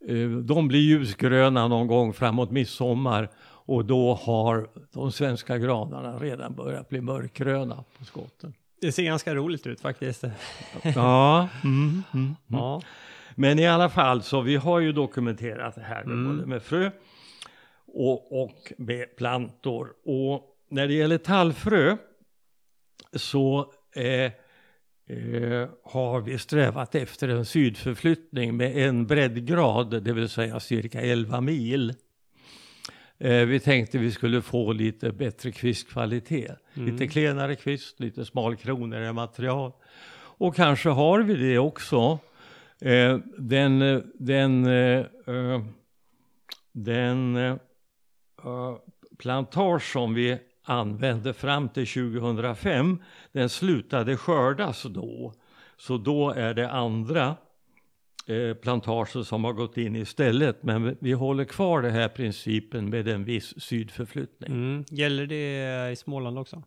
eh, 0.08 0.28
de 0.44 0.68
blir 0.68 0.80
ljusgröna 0.80 1.68
någon 1.68 1.86
gång 1.86 2.12
framåt 2.12 2.50
midsommar. 2.50 3.28
Och 3.64 3.84
då 3.84 4.14
har 4.14 4.68
de 4.92 5.12
svenska 5.12 5.58
granarna 5.58 6.18
redan 6.18 6.54
börjat 6.54 6.88
bli 6.88 7.00
mörkgröna 7.00 7.84
på 7.98 8.04
skotten. 8.04 8.54
Det 8.80 8.92
ser 8.92 9.02
ganska 9.02 9.34
roligt 9.34 9.66
ut 9.66 9.80
faktiskt. 9.80 10.24
Ja, 10.94 11.48
mm, 11.64 12.02
mm. 12.14 12.36
Ja. 12.46 12.82
men 13.34 13.58
i 13.58 13.66
alla 13.66 13.88
fall 13.88 14.22
så 14.22 14.40
vi 14.40 14.56
har 14.56 14.80
ju 14.80 14.92
dokumenterat 14.92 15.74
det 15.74 15.80
här 15.80 16.04
med, 16.04 16.14
Mm. 16.14 16.36
både 16.36 16.46
med 16.48 16.62
frö 16.62 16.90
och, 17.86 18.42
och 18.42 18.72
med 18.78 19.16
plantor. 19.16 19.88
Och 20.04 20.42
när 20.70 20.88
det 20.88 20.94
gäller 20.94 21.18
tallfrö 21.18 21.96
så 23.12 23.72
eh, 23.96 24.04
eh, 25.16 25.68
har 25.84 26.20
vi 26.20 26.38
strävat 26.38 26.94
efter 26.94 27.28
en 27.28 27.44
sydförflyttning 27.44 28.56
med 28.56 28.76
en 28.76 29.06
breddgrad, 29.06 30.02
det 30.04 30.12
vill 30.12 30.28
säga 30.28 30.60
cirka 30.60 31.00
11 31.00 31.40
mil. 31.40 31.94
Eh, 33.22 33.46
vi 33.46 33.60
tänkte 33.60 33.98
vi 33.98 34.12
skulle 34.12 34.42
få 34.42 34.72
lite 34.72 35.12
bättre 35.12 35.52
kvistkvalitet. 35.52 36.58
Lite 36.74 37.06
klenare 37.06 37.56
kvist, 37.56 38.00
lite 38.00 38.24
smalkronigare 38.24 39.12
material. 39.12 39.72
Och 40.12 40.56
kanske 40.56 40.88
har 40.88 41.20
vi 41.20 41.34
det 41.34 41.58
också. 41.58 42.18
Eh, 42.80 43.18
den 43.38 44.02
den, 44.14 44.66
eh, 44.66 44.98
eh, 45.26 45.62
den 46.72 47.36
eh, 47.36 47.56
eh, 48.44 48.76
plantage 49.18 49.92
som 49.92 50.14
vi 50.14 50.38
använde 50.64 51.32
fram 51.32 51.68
till 51.68 51.86
2005, 51.86 53.02
den 53.32 53.48
slutade 53.48 54.16
skördas 54.16 54.82
då. 54.82 55.32
Så 55.76 55.96
då 55.96 56.30
är 56.30 56.54
det 56.54 56.70
andra 56.70 57.36
eh, 58.30 58.54
plantager 58.54 59.22
som 59.22 59.44
har 59.44 59.52
gått 59.52 59.76
in 59.76 59.96
istället. 59.96 60.62
Men 60.62 60.96
vi- 61.00 61.12
håller 61.12 61.44
kvar 61.44 61.82
den 61.82 61.92
här 61.92 62.08
principen 62.08 62.90
med 62.90 63.08
en 63.08 63.24
viss 63.24 63.60
sydförflyttning. 63.62 64.50
Mm. 64.52 64.84
Gäller 64.90 65.26
det 65.26 65.90
i 65.92 65.96
Småland 65.96 66.38
också? 66.38 66.62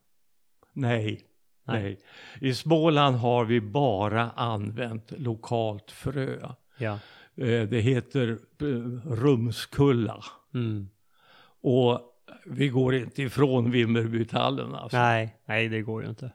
Nej, 0.73 1.21
Nej. 1.65 1.83
nej. 1.83 1.99
I 2.41 2.53
Småland 2.53 3.15
har 3.15 3.45
vi 3.45 3.61
bara 3.61 4.31
använt 4.31 5.11
lokalt 5.17 5.91
frö. 5.91 6.37
Ja. 6.77 6.99
Eh, 7.35 7.63
Det 7.69 7.79
heter 7.79 8.27
eh, 8.61 8.65
rumskulla. 9.13 10.23
Mm. 10.53 10.89
Och 11.61 11.99
vi 12.45 12.67
går 12.69 12.95
inte 12.95 13.23
ifrån 13.23 13.71
Vimmerbytallen 13.71 14.75
alltså. 14.75 14.97
Nej, 14.97 15.35
nej 15.45 15.69
det 15.69 15.81
går 15.81 16.03
ju 16.03 16.09
inte. 16.09 16.31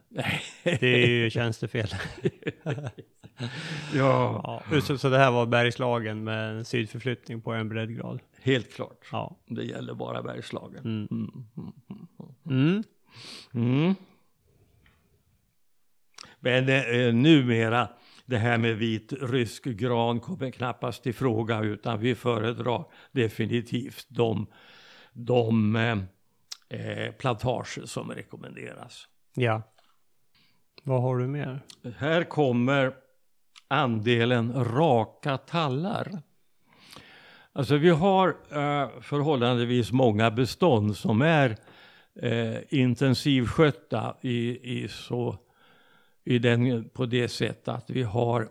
Det 0.62 0.82
är 1.04 1.08
ju 1.08 1.30
tjänstefel. 1.30 1.88
ja, 3.94 4.62
Ja. 4.70 4.80
Så, 4.80 4.98
så 4.98 5.08
det 5.08 5.18
här 5.18 5.30
var 5.30 5.46
Bergslagen 5.46 6.24
med 6.24 6.50
en 6.50 6.64
sydförflyttning 6.64 7.40
på 7.40 7.52
en 7.52 7.68
breddgrad. 7.68 8.20
helt 8.42 8.72
klart. 8.72 9.08
Ja. 9.12 9.36
Det 9.46 9.64
gäller 9.64 9.94
bara 9.94 10.22
Bergslagen. 10.22 10.84
Mm. 10.84 11.08
Mm, 11.10 11.46
mm, 11.88 12.06
mm. 12.46 12.82
Mm. 13.54 13.94
Men 16.40 16.68
eh, 16.68 17.14
numera, 17.14 17.88
det 18.26 18.38
här 18.38 18.58
med 18.58 18.76
vit 18.76 19.12
rysk 19.12 19.64
gran 19.64 20.20
kommer 20.20 20.50
knappast 20.50 21.02
till 21.02 21.14
fråga 21.14 21.60
utan 21.60 22.00
vi 22.00 22.14
föredrar 22.14 22.84
definitivt 23.12 24.06
de, 24.08 24.46
de 25.12 25.76
eh, 25.76 25.98
eh, 26.80 27.12
plantager 27.12 27.86
som 27.86 28.10
rekommenderas. 28.10 29.08
Ja. 29.34 29.62
Vad 30.82 31.02
har 31.02 31.18
du 31.18 31.26
mer? 31.26 31.60
Här 31.96 32.24
kommer 32.24 32.94
andelen 33.68 34.64
raka 34.64 35.38
tallar. 35.38 36.22
Alltså 37.52 37.76
vi 37.76 37.90
har 37.90 38.28
eh, 38.28 39.00
förhållandevis 39.00 39.92
många 39.92 40.30
bestånd 40.30 40.96
som 40.96 41.22
är 41.22 41.56
eh, 42.22 42.56
intensivskötta 42.68 44.16
i, 44.20 44.48
i, 44.82 44.88
så, 44.88 45.38
i 46.24 46.38
den, 46.38 46.88
på 46.88 47.06
det 47.06 47.28
sättet 47.28 47.68
att 47.68 47.90
vi 47.90 48.02
har, 48.02 48.48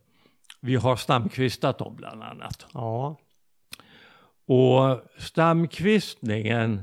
vi 0.60 0.76
har 0.76 0.96
stamkvistat 0.96 1.78
dem 1.78 1.96
bland 1.96 2.22
annat. 2.22 2.66
Ja. 2.74 3.16
Och 4.46 5.02
stamkvistningen 5.18 6.82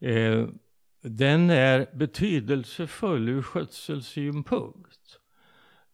eh, 0.00 0.46
den 1.02 1.50
är 1.50 1.86
betydelsefull 1.92 3.28
ur 3.28 3.42
skötselsynpunkt. 3.42 4.93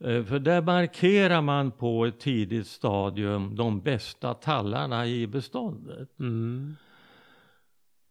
Eh, 0.05 0.25
för 0.25 0.39
där 0.39 0.63
markerar 0.63 1.43
man 1.43 1.71
på 1.71 2.07
ett 2.07 2.21
tidigt 2.21 2.67
stadium 2.67 3.57
de 3.57 3.81
bästa 3.81 4.35
tallarna 4.35 5.07
i 5.07 5.27
beståndet. 5.27 6.19
Mm. 6.21 6.77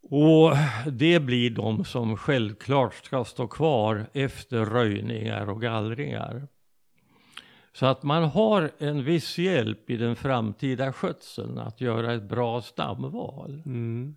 Och 0.02 0.52
det 0.92 1.20
blir 1.20 1.50
de 1.50 1.84
som 1.84 2.16
självklart 2.16 2.94
ska 2.94 3.24
stå 3.24 3.46
kvar 3.46 4.06
efter 4.12 4.64
röjningar 4.64 5.50
och 5.50 5.62
gallringar. 5.62 6.48
Så 7.72 7.86
att 7.86 8.02
man 8.02 8.24
har 8.24 8.70
en 8.78 9.04
viss 9.04 9.38
hjälp 9.38 9.90
i 9.90 9.96
den 9.96 10.16
framtida 10.16 10.92
skötseln 10.92 11.58
att 11.58 11.80
göra 11.80 12.14
ett 12.14 12.22
bra 12.22 12.62
stamval. 12.62 13.62
Mm. 13.66 14.16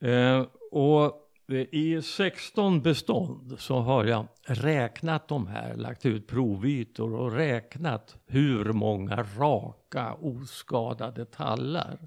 Eh, 0.00 0.46
och 0.70 1.21
i 1.48 2.02
16 2.02 2.82
bestånd 2.82 3.54
så 3.58 3.78
har 3.78 4.04
jag 4.04 4.26
räknat 4.44 5.28
de 5.28 5.46
här, 5.46 5.74
lagt 5.74 6.06
ut 6.06 6.26
provytor 6.26 7.14
och 7.14 7.32
räknat 7.32 8.16
hur 8.26 8.64
många 8.64 9.26
raka 9.38 10.14
oskadade 10.14 11.24
tallar 11.24 11.98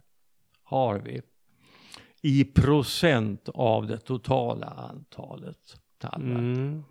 har 0.64 1.00
vi 1.00 1.22
i 2.22 2.44
procent 2.44 3.50
av 3.54 3.88
det 3.88 3.98
totala 3.98 4.66
antalet 4.66 5.78
tallar. 5.98 6.40
Mm. 6.40 6.84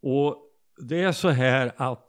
Och 0.00 0.36
det 0.88 1.02
är 1.02 1.12
så 1.12 1.28
här 1.28 1.72
att 1.76 2.08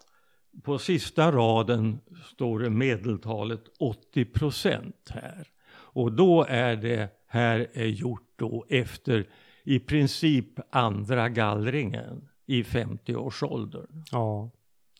på 0.63 0.79
sista 0.79 1.31
raden 1.31 1.99
står 2.33 2.59
det 2.59 2.69
medeltalet 2.69 3.63
80 3.79 4.25
procent 4.25 5.09
här. 5.09 5.47
Och 5.73 6.11
då 6.11 6.45
är 6.49 6.75
det 6.75 7.09
här 7.27 7.67
är 7.73 7.85
gjort 7.85 8.32
då 8.43 8.65
efter 8.69 9.27
i 9.63 9.79
princip 9.79 10.59
andra 10.69 11.29
gallringen 11.29 12.29
i 12.45 12.63
50-årsåldern. 12.63 14.03
Ja. 14.12 14.50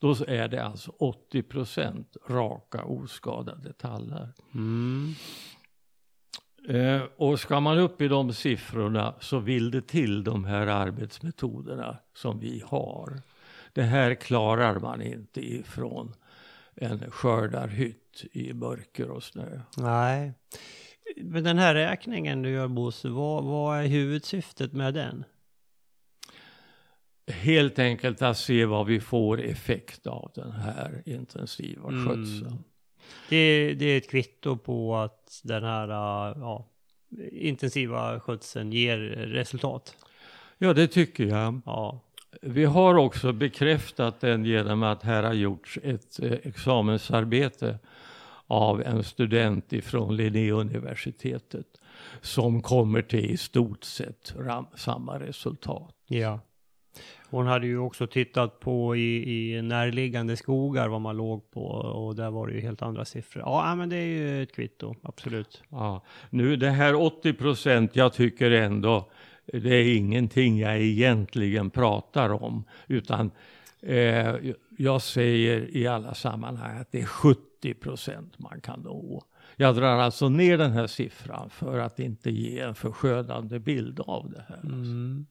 Då 0.00 0.14
är 0.28 0.48
det 0.48 0.64
alltså 0.64 0.90
80 0.98 1.42
procent 1.42 2.16
raka 2.28 2.84
oskadade 2.84 3.72
tallar. 3.72 4.32
Mm. 4.54 5.14
Eh, 6.68 7.02
och 7.16 7.40
ska 7.40 7.60
man 7.60 7.78
upp 7.78 8.00
i 8.00 8.08
de 8.08 8.32
siffrorna 8.32 9.14
så 9.20 9.38
vill 9.38 9.70
det 9.70 9.86
till 9.86 10.24
de 10.24 10.44
här 10.44 10.66
arbetsmetoderna 10.66 11.98
som 12.14 12.38
vi 12.38 12.62
har. 12.66 13.22
Det 13.72 13.82
här 13.82 14.14
klarar 14.14 14.80
man 14.80 15.02
inte 15.02 15.40
ifrån 15.40 16.14
en 16.74 17.10
skördarhytt 17.10 18.24
i 18.32 18.52
mörker 18.52 19.10
och 19.10 19.22
snö. 19.22 19.60
Nej. 19.76 20.32
Men 21.16 21.44
den 21.44 21.58
här 21.58 21.74
räkningen 21.74 22.42
du 22.42 22.50
gör 22.50 22.68
Bosse, 22.68 23.08
vad, 23.08 23.44
vad 23.44 23.78
är 23.78 23.86
huvudsyftet 23.86 24.72
med 24.72 24.94
den? 24.94 25.24
Helt 27.26 27.78
enkelt 27.78 28.22
att 28.22 28.38
se 28.38 28.64
vad 28.64 28.86
vi 28.86 29.00
får 29.00 29.40
effekt 29.40 30.06
av 30.06 30.30
den 30.34 30.52
här 30.52 31.02
intensiva 31.06 31.88
Mm. 31.88 32.06
skötseln. 32.08 32.64
Det, 33.28 33.74
det 33.74 33.86
är 33.86 33.98
ett 33.98 34.10
kvitto 34.10 34.56
på 34.56 34.96
att 34.96 35.40
den 35.44 35.64
här 35.64 35.88
uh, 35.88 36.38
ja, 36.40 36.68
intensiva 37.32 38.20
skötseln 38.20 38.72
ger 38.72 38.98
resultat. 39.16 39.96
Ja, 40.58 40.72
det 40.72 40.86
tycker 40.86 41.24
jag. 41.24 41.60
Ja. 41.66 42.00
Vi 42.42 42.64
har 42.64 42.94
också 42.94 43.32
bekräftat 43.32 44.20
den 44.20 44.44
genom 44.44 44.82
att 44.82 45.02
här 45.02 45.22
har 45.22 45.32
gjorts 45.32 45.78
ett 45.82 46.20
eh, 46.22 46.32
examensarbete 46.32 47.78
av 48.46 48.82
en 48.82 49.04
student 49.04 49.72
ifrån 49.72 50.16
Linnéuniversitetet 50.16 51.66
som 52.20 52.62
kommer 52.62 53.02
till 53.02 53.30
i 53.30 53.36
stort 53.36 53.84
sett 53.84 54.34
samma 54.74 55.18
resultat. 55.18 55.94
ja. 56.06 56.40
Hon 57.30 57.46
hade 57.46 57.66
ju 57.66 57.78
också 57.78 58.06
tittat 58.06 58.60
på 58.60 58.96
i, 58.96 59.56
i 59.56 59.62
närliggande 59.62 60.36
skogar 60.36 60.88
vad 60.88 61.00
man 61.00 61.16
låg 61.16 61.50
på 61.50 61.64
och 61.66 62.16
där 62.16 62.30
var 62.30 62.46
det 62.46 62.54
ju 62.54 62.60
helt 62.60 62.82
andra 62.82 63.04
siffror. 63.04 63.42
Ja, 63.46 63.74
men 63.74 63.88
det 63.88 63.96
är 63.96 64.06
ju 64.06 64.42
ett 64.42 64.54
kvitto, 64.54 64.94
absolut. 65.02 65.62
Ja, 65.68 66.04
nu 66.30 66.56
det 66.56 66.70
här 66.70 66.94
80 66.94 67.32
procent, 67.32 67.96
jag 67.96 68.12
tycker 68.12 68.50
ändå 68.50 69.10
det 69.46 69.74
är 69.74 69.96
ingenting 69.96 70.58
jag 70.58 70.80
egentligen 70.80 71.70
pratar 71.70 72.42
om, 72.42 72.64
utan 72.86 73.30
eh, 73.82 74.34
jag 74.78 75.02
säger 75.02 75.76
i 75.76 75.86
alla 75.86 76.14
sammanhang 76.14 76.78
att 76.78 76.92
det 76.92 77.00
är 77.00 77.06
70 77.06 77.40
procent 77.72 78.38
man 78.38 78.60
kan 78.60 78.80
nå. 78.80 79.22
Jag 79.56 79.76
drar 79.76 79.98
alltså 79.98 80.28
ner 80.28 80.58
den 80.58 80.72
här 80.72 80.86
siffran 80.86 81.50
för 81.50 81.78
att 81.78 81.98
inte 81.98 82.30
ge 82.30 82.60
en 82.60 82.74
förskönande 82.74 83.60
bild 83.60 84.00
av 84.00 84.30
det 84.30 84.44
här. 84.48 84.60
Mm. 84.64 85.26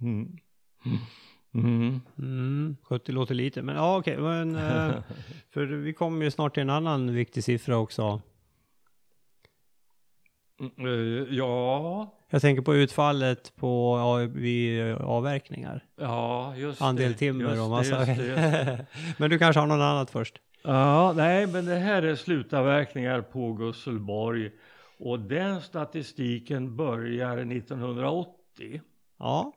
Mm. 0.00 0.38
Mm. 1.54 2.00
Mm. 2.18 2.76
70 2.82 3.12
låter 3.12 3.34
lite, 3.34 3.62
men 3.62 3.76
ja 3.76 3.98
okej, 3.98 4.18
men 4.18 4.56
eh, 4.56 4.94
för 5.50 5.64
vi 5.66 5.92
kommer 5.92 6.24
ju 6.24 6.30
snart 6.30 6.54
till 6.54 6.60
en 6.60 6.70
annan 6.70 7.14
viktig 7.14 7.44
siffra 7.44 7.76
också. 7.76 8.22
Eh, 10.60 11.34
ja, 11.36 12.14
Jag 12.30 12.40
tänker 12.42 12.62
på 12.62 12.74
utfallet 12.74 13.52
på 13.56 13.96
ja, 13.98 14.16
vid 14.40 14.92
avverkningar. 14.94 15.84
ja, 16.00 16.54
just 16.56 16.78
det. 16.78 16.84
Andel 16.84 17.14
timmer 17.14 17.44
just 17.50 17.62
och 17.62 17.64
det, 17.64 17.70
massa. 17.70 18.06
just 18.06 18.20
det, 18.20 18.26
just 18.26 18.36
det. 18.66 18.86
men 19.18 19.30
du 19.30 19.38
kanske 19.38 19.60
har 19.60 19.66
någon 19.66 19.82
annat 19.82 20.10
först? 20.10 20.40
Ja, 20.62 21.12
nej, 21.16 21.46
men 21.46 21.64
det 21.66 21.76
här 21.76 22.02
är 22.02 22.14
slutavverkningar 22.14 23.20
på 23.20 23.52
Gusselborg 23.52 24.50
och 24.98 25.20
den 25.20 25.60
statistiken 25.60 26.76
börjar 26.76 27.38
1980. 27.38 28.80
Ja, 29.18 29.52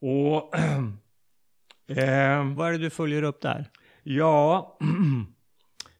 Och 0.00 0.54
eh, 1.98 2.54
vad 2.54 2.68
är 2.68 2.72
det 2.72 2.78
du 2.78 2.90
följer 2.90 3.22
upp 3.22 3.40
där? 3.40 3.70
ja, 4.02 4.78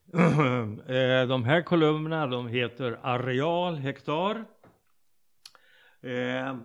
de 1.27 1.43
här 1.45 1.61
kolumnerna 1.61 2.27
de 2.27 2.47
heter 2.47 2.99
areal 3.01 3.75
hektar. 3.75 4.45
Eh, 6.01 6.55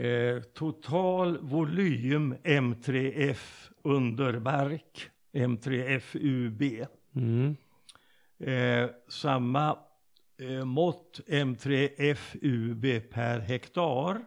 eh, 0.00 0.42
total 0.54 1.38
volym 1.38 2.34
M3F 2.44 3.70
underbark, 3.82 5.10
M3FUB. 5.32 6.86
Mm. 7.16 7.56
Eh, 8.38 8.90
samma 9.08 9.78
eh, 10.38 10.64
mått 10.64 11.20
M3FUB 11.26 13.00
per 13.00 13.40
hektar. 13.40 14.24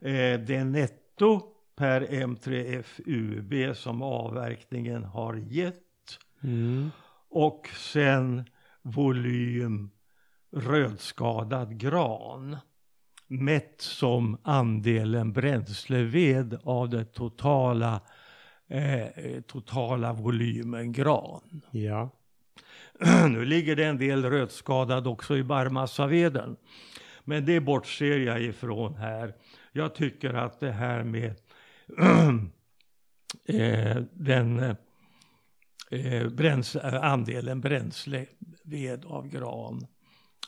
Eh, 0.00 0.40
det 0.40 0.64
netto 0.64 1.54
per 1.76 2.00
M3FUB 2.06 3.74
som 3.74 4.02
avverkningen 4.02 5.04
har 5.04 5.34
gett. 5.34 5.87
Mm. 6.42 6.90
Och 7.30 7.68
sen 7.76 8.44
volym 8.82 9.90
rödskadad 10.52 11.78
gran. 11.78 12.56
Mätt 13.26 13.80
som 13.80 14.38
andelen 14.42 15.32
bränsleved 15.32 16.58
av 16.62 16.88
den 16.88 17.06
totala, 17.06 18.00
eh, 18.68 19.40
totala 19.46 20.12
volymen 20.12 20.92
gran. 20.92 21.62
Ja. 21.70 22.10
Nu 23.28 23.44
ligger 23.44 23.76
det 23.76 23.84
en 23.84 23.98
del 23.98 24.24
rötskadad 24.24 25.06
också 25.06 25.36
i 25.36 25.42
barrmassaveden. 25.42 26.56
Men 27.24 27.44
det 27.44 27.60
bortser 27.60 28.18
jag 28.18 28.42
ifrån 28.42 28.94
här. 28.94 29.34
Jag 29.72 29.94
tycker 29.94 30.34
att 30.34 30.60
det 30.60 30.72
här 30.72 31.04
med 31.04 31.34
eh, 33.48 33.96
den 34.12 34.76
eh, 35.90 36.28
bräns, 36.28 36.76
andelen 36.76 37.60
bränsleved 37.60 39.04
av 39.04 39.28
gran, 39.28 39.86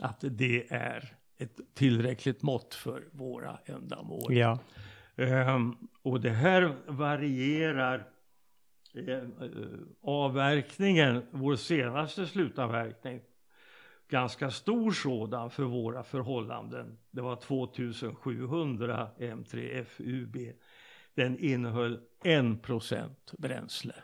att 0.00 0.24
det 0.30 0.72
är 0.72 1.16
ett 1.38 1.60
tillräckligt 1.74 2.42
mått 2.42 2.74
för 2.74 3.08
våra 3.12 3.58
ändamål. 3.64 4.36
Ja. 4.36 4.58
Ehm, 5.16 5.76
och 6.02 6.20
det 6.20 6.30
här 6.30 6.76
varierar 6.86 8.08
eh, 8.94 9.16
eh, 9.16 9.22
avverkningen, 10.02 11.22
vår 11.30 11.56
senaste 11.56 12.26
slutavverkning, 12.26 13.20
ganska 14.08 14.50
stor 14.50 14.90
sådan 14.90 15.50
för 15.50 15.62
våra 15.62 16.02
förhållanden. 16.02 16.98
Det 17.10 17.20
var 17.20 17.36
2700 17.36 19.08
M3 19.18 19.84
FUB. 19.84 20.36
Den 21.14 21.38
innehöll 21.38 22.00
1% 22.24 23.10
bränsle. 23.38 23.94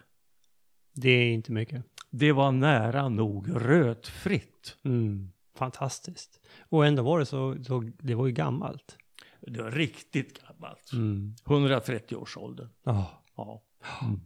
Det 0.97 1.11
är 1.11 1.33
inte 1.33 1.53
mycket. 1.53 1.85
Det 2.11 2.33
var 2.33 2.53
nära 2.53 3.09
nog 3.09 3.49
rötfritt. 3.55 4.77
Mm. 4.85 5.31
Fantastiskt. 5.59 6.41
Och 6.69 6.87
ändå 6.87 7.03
var 7.03 7.19
det 7.19 7.27
så, 7.27 7.57
så 7.65 7.91
det 7.99 8.15
var 8.15 8.27
ju 8.27 8.33
gammalt. 8.33 8.97
Det 9.41 9.63
var 9.63 9.71
riktigt 9.71 10.41
gammalt. 10.49 10.93
Mm. 10.93 11.35
130-årsåldern. 11.45 12.69
Ja. 12.85 13.23
Ja. 13.37 13.63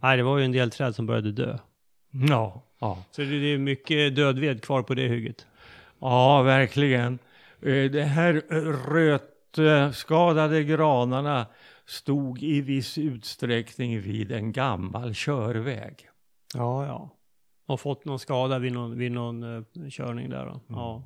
Nej, 0.03 0.17
det 0.17 0.23
var 0.23 0.39
ju 0.39 0.45
en 0.45 0.53
del 0.53 0.71
träd 0.71 0.95
som 0.95 1.07
började 1.07 1.33
dö. 1.33 1.59
Ja. 2.11 2.63
ja. 2.79 3.05
Så 3.11 3.23
det 3.23 3.35
är 3.55 3.59
mycket 3.59 4.17
dödved 4.17 4.63
kvar 4.63 4.83
på 4.83 4.95
det 4.95 5.09
hygget. 5.09 5.47
Ja, 5.99 6.43
verkligen. 6.43 7.19
Eh, 7.63 7.91
Det 7.91 8.05
här 8.05 8.33
rötskadade 9.57 10.65
granarna 10.65 11.47
stod 11.87 12.43
i 12.43 12.61
viss 12.61 12.99
utsträckning 12.99 14.01
vid 14.01 14.33
en 14.33 14.53
gammal 14.53 15.15
körväg. 15.15 16.10
Ja, 16.55 16.87
ja. 16.87 17.17
Och 17.67 17.81
fått 17.81 18.05
någon 18.05 18.19
skada 18.19 18.59
vid 18.59 18.73
någon, 18.73 18.99
vid 18.99 19.13
någon 19.13 19.43
uh, 19.43 19.89
körning 19.91 20.31
där 20.31 20.47
då. 20.47 20.61
Ja. 20.69 21.05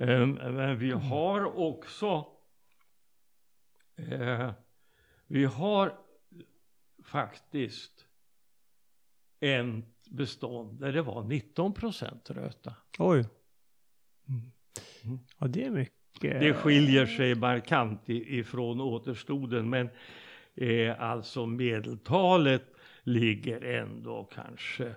Eh, 0.00 0.26
Men 0.26 0.78
vi 0.78 0.90
har 0.90 1.58
också 1.58 2.26
eh, 3.96 4.50
vi 5.26 5.44
har 5.44 5.98
faktiskt 7.04 8.06
en 9.40 9.84
bestånd 10.10 10.80
där 10.80 10.92
det 10.92 11.02
var 11.02 11.24
19 11.24 11.72
procent 11.72 12.30
röta. 12.30 12.74
Oj. 12.98 13.24
Mm. 14.28 15.18
Ja, 15.38 15.46
det 15.46 15.64
är 15.64 15.70
mycket. 15.70 16.40
Det 16.40 16.54
skiljer 16.54 17.06
sig 17.06 17.34
markant 17.34 18.02
ifrån 18.08 18.80
återstoden 18.80 19.70
men 19.70 19.88
eh, 20.54 21.02
alltså 21.02 21.46
medeltalet 21.46 22.75
ligger 23.06 23.60
ändå 23.64 24.24
kanske 24.34 24.94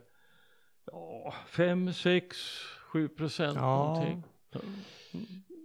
ja, 0.92 1.34
5, 1.48 1.94
6, 1.94 2.38
7 2.92 3.08
procent 3.08 3.56
Ja. 3.56 3.78
någonting. 3.78 4.24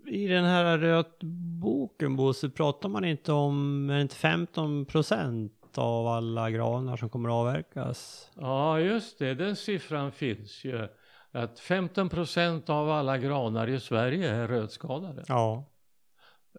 I 0.07 0.27
den 0.27 0.45
här 0.45 0.79
rötboken 0.79 2.17
Bosse, 2.17 2.49
pratar 2.51 2.89
man 2.89 3.05
inte 3.05 3.33
om, 3.33 3.91
inte 3.91 4.17
15 4.17 4.87
procent 4.87 5.79
av 5.79 6.07
alla 6.07 6.51
granar 6.51 6.97
som 6.97 7.09
kommer 7.09 7.29
att 7.29 7.33
avverkas? 7.33 8.31
Ja, 8.35 8.81
just 8.81 9.19
det, 9.19 9.35
den 9.35 9.57
siffran 9.57 10.13
finns 10.13 10.65
ju. 10.65 10.89
Att 11.31 11.61
15 11.61 12.09
procent 12.09 12.71
av 12.71 12.91
alla 12.91 13.19
granar 13.19 13.69
i 13.69 13.81
Sverige 13.81 14.31
är 14.31 14.49
rötskadade. 14.49 15.25
Ja. 15.29 15.65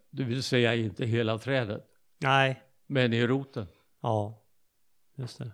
Det 0.10 0.24
vill 0.24 0.43
säga 0.43 0.76
inte 0.76 1.06
hela 1.06 1.38
trädet, 1.38 1.86
Nej. 2.17 2.62
men 2.88 3.13
i 3.13 3.28
roten. 3.28 3.67
Ja. 4.02 4.41
Just 5.15 5.38
det. 5.38 5.52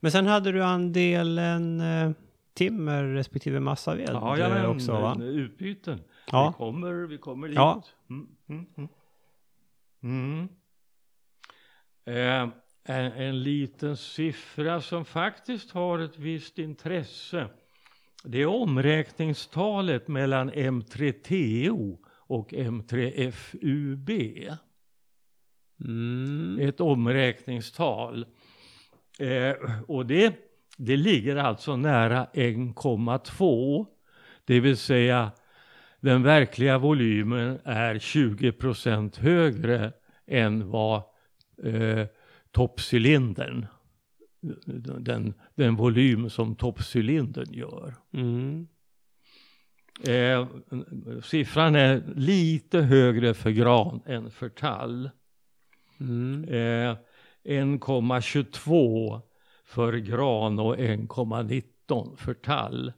Men 0.00 0.12
sen 0.12 0.26
hade 0.26 0.52
du 0.52 0.64
andelen 0.64 1.80
eh, 1.80 2.10
timmer 2.54 3.04
respektive 3.04 3.60
massaved 3.60 4.08
Ja, 4.08 4.38
eh, 4.38 4.62
ja 4.62 4.68
också 4.68 4.92
va? 4.92 5.16
utbyten. 5.20 6.00
Ja. 6.30 6.48
Vi 6.48 6.64
kommer, 6.64 6.92
vi 6.92 7.18
kommer 7.18 7.48
dit. 7.48 7.56
Ja. 7.56 7.82
Mm, 8.10 8.26
mm, 8.48 8.66
mm. 8.76 8.88
Mm. 10.02 10.48
Eh, 12.04 12.48
en, 12.84 13.12
en 13.12 13.42
liten 13.42 13.96
siffra 13.96 14.80
som 14.80 15.04
faktiskt 15.04 15.70
har 15.70 15.98
ett 15.98 16.18
visst 16.18 16.58
intresse. 16.58 17.48
Det 18.24 18.42
är 18.42 18.46
omräkningstalet 18.46 20.08
mellan 20.08 20.50
M3TO 20.50 21.98
och 22.06 22.52
M3FUB. 22.52 24.10
Mm. 25.80 26.68
Ett 26.68 26.80
omräkningstal. 26.80 28.26
Eh, 29.18 29.54
och 29.86 30.06
det, 30.06 30.34
det 30.76 30.96
ligger 30.96 31.36
alltså 31.36 31.76
nära 31.76 32.26
1,2. 32.32 33.86
Det 34.44 34.60
vill 34.60 34.76
säga 34.76 35.32
den 36.00 36.22
verkliga 36.22 36.78
volymen 36.78 37.58
är 37.64 37.98
20 37.98 38.52
procent 38.52 39.16
högre 39.16 39.92
än 40.26 40.70
vad 40.70 41.02
eh, 41.62 42.06
toppcylindern, 42.50 43.66
den, 44.98 45.34
den 45.54 45.76
volym 45.76 46.30
som 46.30 46.56
toppcylindern 46.56 47.52
gör. 47.52 47.94
Mm. 48.12 48.68
Eh, 50.06 50.46
siffran 51.22 51.74
är 51.74 52.02
lite 52.16 52.80
högre 52.80 53.34
för 53.34 53.50
gran 53.50 54.00
än 54.06 54.30
för 54.30 54.48
tall. 54.48 55.10
Mm. 56.00 56.44
Eh, 56.44 56.96
1,22 57.44 59.20
för 59.64 59.92
gran 59.92 60.58
och 60.58 60.76
1,19 60.76 62.16
för 62.16 62.34
tall. 62.34 62.88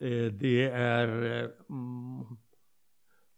Eh, 0.00 0.32
det 0.32 0.64
är 0.70 1.22
eh, 1.24 1.50
mm, 1.70 2.36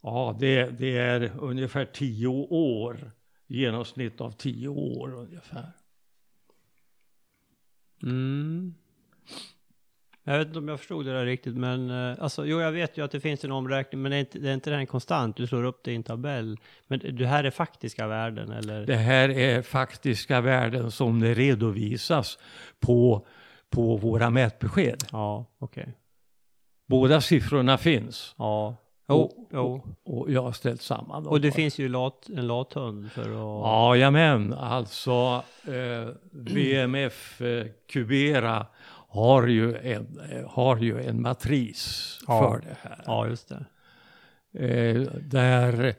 ja, 0.01 0.37
det, 0.41 0.71
det 0.71 0.99
är 0.99 1.33
ungefär 1.41 1.85
10 1.85 2.27
år, 2.51 3.13
genomsnitt 3.47 4.21
av 4.21 4.31
10 4.31 4.69
år 4.69 5.15
ungefär. 5.15 5.73
Mm. 8.03 8.75
Jag 10.29 10.39
vet 10.39 10.47
inte 10.47 10.59
om 10.59 10.69
jag 10.69 10.79
förstod 10.79 11.07
det 11.07 11.13
där 11.13 11.27
riktigt, 11.27 11.57
men 11.57 11.91
eh, 11.91 12.23
alltså, 12.23 12.47
jo, 12.47 12.61
jag 12.61 12.73
vet 12.73 12.99
ju 12.99 13.05
att 13.05 13.11
det 13.11 13.21
finns 13.21 13.45
en 13.45 13.53
omräkning, 13.53 14.03
men 14.03 14.11
det 14.11 14.17
är 14.17 14.21
inte, 14.21 14.39
det 14.39 14.49
är 14.49 14.55
inte 14.55 14.71
den 14.71 14.87
konstant. 14.87 15.37
Du 15.37 15.47
slår 15.47 15.65
upp 15.65 15.81
det 15.85 15.93
i 15.93 15.95
en 15.95 16.03
tabell. 16.03 16.59
Men 16.87 17.17
det 17.17 17.27
här 17.27 17.45
är 17.45 17.51
faktiska 17.51 18.07
värden, 18.07 18.51
eller? 18.51 18.87
Det 18.87 18.97
här 18.97 19.29
är 19.29 19.63
faktiska 19.63 20.41
värden 20.41 20.91
som 20.91 21.21
det 21.21 21.35
redovisas 21.35 22.39
på, 22.81 23.27
på 23.71 23.97
våra 23.97 24.31
mätbesked. 24.31 25.05
Ja, 25.13 25.47
okej. 25.59 25.95
Båda 26.87 27.21
siffrorna 27.21 27.79
finns 27.79 28.35
Ja. 28.39 28.77
Och, 29.09 29.49
jo. 29.53 29.83
och 30.05 30.31
jag 30.31 30.43
har 30.43 30.53
ställt 30.53 30.83
samman 30.83 31.23
dem. 31.23 31.33
Och 31.33 31.41
det 31.41 31.53
finns 31.53 31.79
ju 31.79 31.89
lat, 31.89 32.29
en 32.37 32.47
lathund 32.47 33.13
för 33.13 33.23
att... 33.23 33.97
Jajamän, 33.97 34.53
alltså 34.53 35.43
eh, 35.65 36.09
VMF 36.31 37.41
eh, 37.41 37.67
Cubera 37.93 38.67
har 39.17 39.47
ju 39.47 39.77
en, 39.77 40.21
har 40.49 40.77
ju 40.77 41.01
en 41.03 41.23
matris 41.23 42.19
Ja. 42.27 42.41
för 42.41 42.69
det 42.69 42.77
här. 42.83 43.03
Ja, 43.07 43.29
just 43.29 43.49
det. 43.49 43.65
Eh, 44.67 45.03
där 45.23 45.85
eh, 45.85 45.95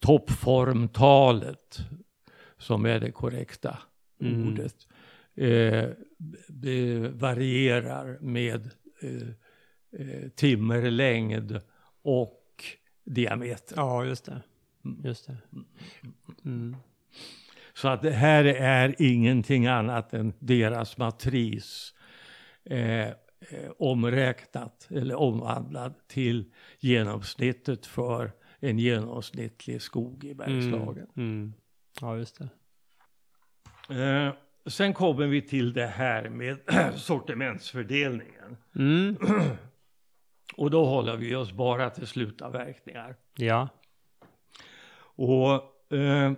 toppformtalet, 0.00 1.78
som 2.58 2.86
är 2.86 3.00
det 3.00 3.10
korrekta 3.12 3.78
Mm. 4.20 4.48
ordet, 4.48 4.74
eh, 5.34 5.84
det 6.48 6.98
varierar 7.08 8.18
med 8.20 8.70
eh, 9.02 9.28
eh, 10.00 10.28
timmerlängd 10.28 11.60
och 12.02 12.64
diameter. 13.04 13.76
Ja, 13.76 14.04
just 14.04 14.24
det. 14.24 14.42
Just 15.04 15.26
det. 15.26 15.36
Mm. 16.44 16.76
Så 17.74 17.88
att 17.88 18.02
det 18.02 18.10
här 18.10 18.44
är 18.44 18.94
ingenting 18.98 19.66
annat 19.66 20.14
än 20.14 20.32
deras 20.38 20.98
matris 20.98 21.94
eh, 22.70 23.08
eh, 23.08 23.14
omräknat 23.78 24.88
eller 24.90 25.14
omvandlat 25.14 26.08
till 26.08 26.52
genomsnittet 26.78 27.86
för 27.86 28.32
en 28.60 28.78
genomsnittlig 28.78 29.82
skog 29.82 30.24
i 30.24 30.34
Bergslagen. 30.34 31.06
Mm. 31.16 31.30
Mm. 31.30 31.52
Ja, 32.00 32.16
just 32.16 32.38
det. 32.38 32.48
Eh, 33.90 34.32
sen 34.66 34.94
kommer 34.94 35.26
vi 35.26 35.42
till 35.42 35.72
det 35.72 35.86
här 35.86 36.28
med 36.28 36.58
sortimentsfördelningen. 36.96 38.56
Mm. 38.74 39.16
Och 40.56 40.70
då 40.70 40.84
håller 40.84 41.16
vi 41.16 41.34
oss 41.34 41.52
bara 41.52 41.90
till 41.90 42.06
slutavverkningar. 42.06 43.16
Ja. 43.36 43.68
Och 45.00 45.52
eh, 45.92 46.32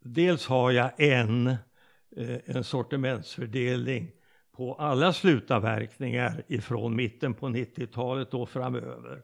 dels 0.00 0.46
har 0.46 0.70
jag 0.70 1.00
en, 1.00 1.46
eh, 2.16 2.38
en 2.44 2.64
sortimentsfördelning 2.64 4.10
på 4.56 4.74
alla 4.74 5.12
slutavverkningar 5.12 6.42
ifrån 6.48 6.96
mitten 6.96 7.34
på 7.34 7.46
90-talet 7.46 8.34
och 8.34 8.48
framöver. 8.48 9.22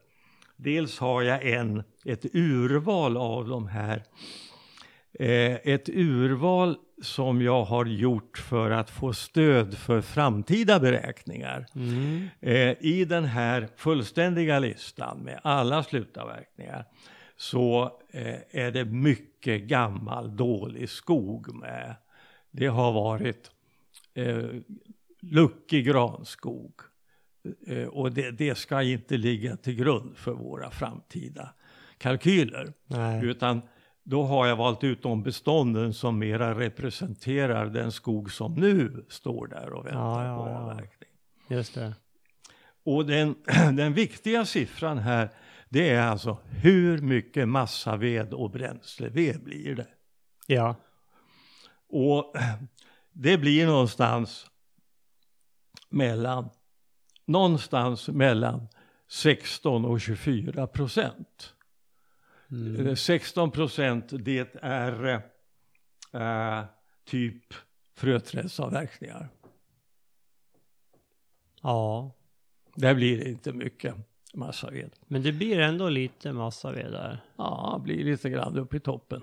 Dels 0.56 0.98
har 0.98 1.22
jag 1.22 1.46
en, 1.46 1.82
ett 2.04 2.34
urval 2.34 3.16
av 3.16 3.48
de 3.48 3.66
här. 3.66 4.02
Eh, 5.18 5.54
ett 5.54 5.88
urval 5.88 6.76
som 7.02 7.42
jag 7.42 7.64
har 7.64 7.86
gjort 7.86 8.38
för 8.38 8.70
att 8.70 8.90
få 8.90 9.12
stöd 9.12 9.78
för 9.78 10.00
framtida 10.00 10.80
beräkningar. 10.80 11.66
Mm. 11.74 12.28
Eh, 12.40 12.76
I 12.80 13.04
den 13.04 13.24
här 13.24 13.68
fullständiga 13.76 14.58
listan 14.58 15.18
med 15.18 15.40
alla 15.42 15.82
slutavverkningar 15.82 16.84
så 17.36 18.00
eh, 18.10 18.36
är 18.50 18.70
det 18.70 18.84
mycket 18.84 19.62
gammal 19.62 20.36
dålig 20.36 20.88
skog 20.88 21.54
med. 21.54 21.94
Det 22.50 22.66
har 22.66 22.92
varit 22.92 23.50
luckig 25.22 25.86
granskog 25.86 26.72
eh, 27.66 27.86
och 27.86 28.12
det, 28.12 28.30
det 28.30 28.54
ska 28.54 28.82
inte 28.82 29.16
ligga 29.16 29.56
till 29.56 29.74
grund 29.74 30.16
för 30.16 30.32
våra 30.32 30.70
framtida 30.70 31.54
kalkyler. 31.98 32.72
Nej. 32.86 33.24
Utan 33.26 33.62
då 34.04 34.22
har 34.22 34.46
jag 34.46 34.56
valt 34.56 34.84
ut 34.84 35.02
de 35.02 35.22
bestånden 35.22 35.94
som 35.94 36.18
mera 36.18 36.58
representerar 36.58 37.66
den 37.66 37.92
skog 37.92 38.32
som 38.32 38.54
nu 38.54 39.04
står 39.08 39.46
där 39.46 39.72
och 39.72 39.86
väntar 39.86 40.24
Ja, 40.24 40.26
ja, 40.26 40.44
på 40.44 40.50
ja. 40.50 40.58
avverkning. 40.58 41.10
Just 41.48 41.74
det. 41.74 41.94
Och 42.84 43.06
den, 43.06 43.34
den 43.76 43.94
viktiga 43.94 44.44
siffran 44.44 44.98
här, 44.98 45.30
det 45.68 45.90
är 45.90 46.02
alltså 46.02 46.38
hur 46.50 46.98
mycket 46.98 47.48
massaved 47.48 48.32
och 48.32 48.50
bränsleved 48.50 49.42
blir 49.42 49.74
det? 49.74 49.86
Ja. 50.46 50.76
Och 51.88 52.34
det 53.12 53.38
blir 53.38 53.66
någonstans 53.66 54.46
mellan, 55.92 56.48
någonstans 57.24 58.08
mellan 58.08 58.68
16 59.08 59.84
och 59.84 60.00
24 60.00 60.66
procent. 60.66 61.54
Mm. 62.50 62.86
Eh, 62.86 62.94
16 62.94 63.50
procent 63.50 64.12
det 64.12 64.54
är 64.62 65.22
eh, 66.12 66.64
typ 67.04 67.54
fröträdsavverkningar. 67.94 69.28
Ja. 71.62 72.12
Där 72.74 72.94
blir 72.94 73.18
det 73.18 73.30
inte 73.30 73.52
mycket 73.52 73.94
massaved. 74.34 74.90
Men 75.06 75.22
det 75.22 75.32
blir 75.32 75.58
ändå 75.58 75.88
lite 75.88 76.32
massaved 76.32 76.92
där. 76.92 77.20
Ja, 77.36 77.80
blir 77.84 78.04
lite 78.04 78.30
grann 78.30 78.58
upp 78.58 78.74
i 78.74 78.80
toppen. 78.80 79.22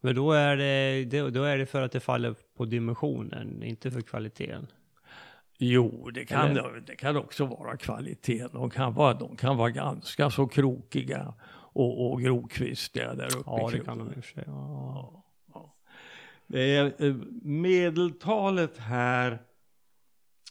Men 0.00 0.14
då 0.14 0.32
är, 0.32 0.56
det, 0.56 1.04
det, 1.04 1.30
då 1.30 1.42
är 1.42 1.58
det 1.58 1.66
för 1.66 1.82
att 1.82 1.92
det 1.92 2.00
faller 2.00 2.34
på 2.56 2.64
dimensionen, 2.64 3.62
inte 3.62 3.90
för 3.90 4.00
kvaliteten. 4.00 4.66
Jo, 5.64 6.10
det 6.10 6.24
kan, 6.24 6.50
Eller? 6.50 6.82
det 6.86 6.96
kan 6.96 7.16
också 7.16 7.46
vara 7.46 7.76
kvaliteten. 7.76 8.50
De 8.52 8.70
kan 8.70 8.94
vara, 8.94 9.14
de 9.14 9.36
kan 9.36 9.56
vara 9.56 9.70
ganska 9.70 10.30
så 10.30 10.46
krokiga 10.46 11.34
och, 11.52 12.12
och 12.12 12.22
grovkvistiga 12.22 13.14
där 13.14 13.26
uppe 13.36 13.50
Ja, 13.50 13.70
det 13.72 13.80
kan 13.80 13.98
de 13.98 14.08
i 14.08 14.10
och 14.10 14.14
för 14.14 14.22
sig. 14.22 14.44
Ja. 14.46 14.52
Ja, 14.94 15.24
ja. 15.54 15.74
Det 16.46 16.76
är, 16.76 17.04
eh, 17.04 17.14
medeltalet 17.42 18.78
här 18.78 19.42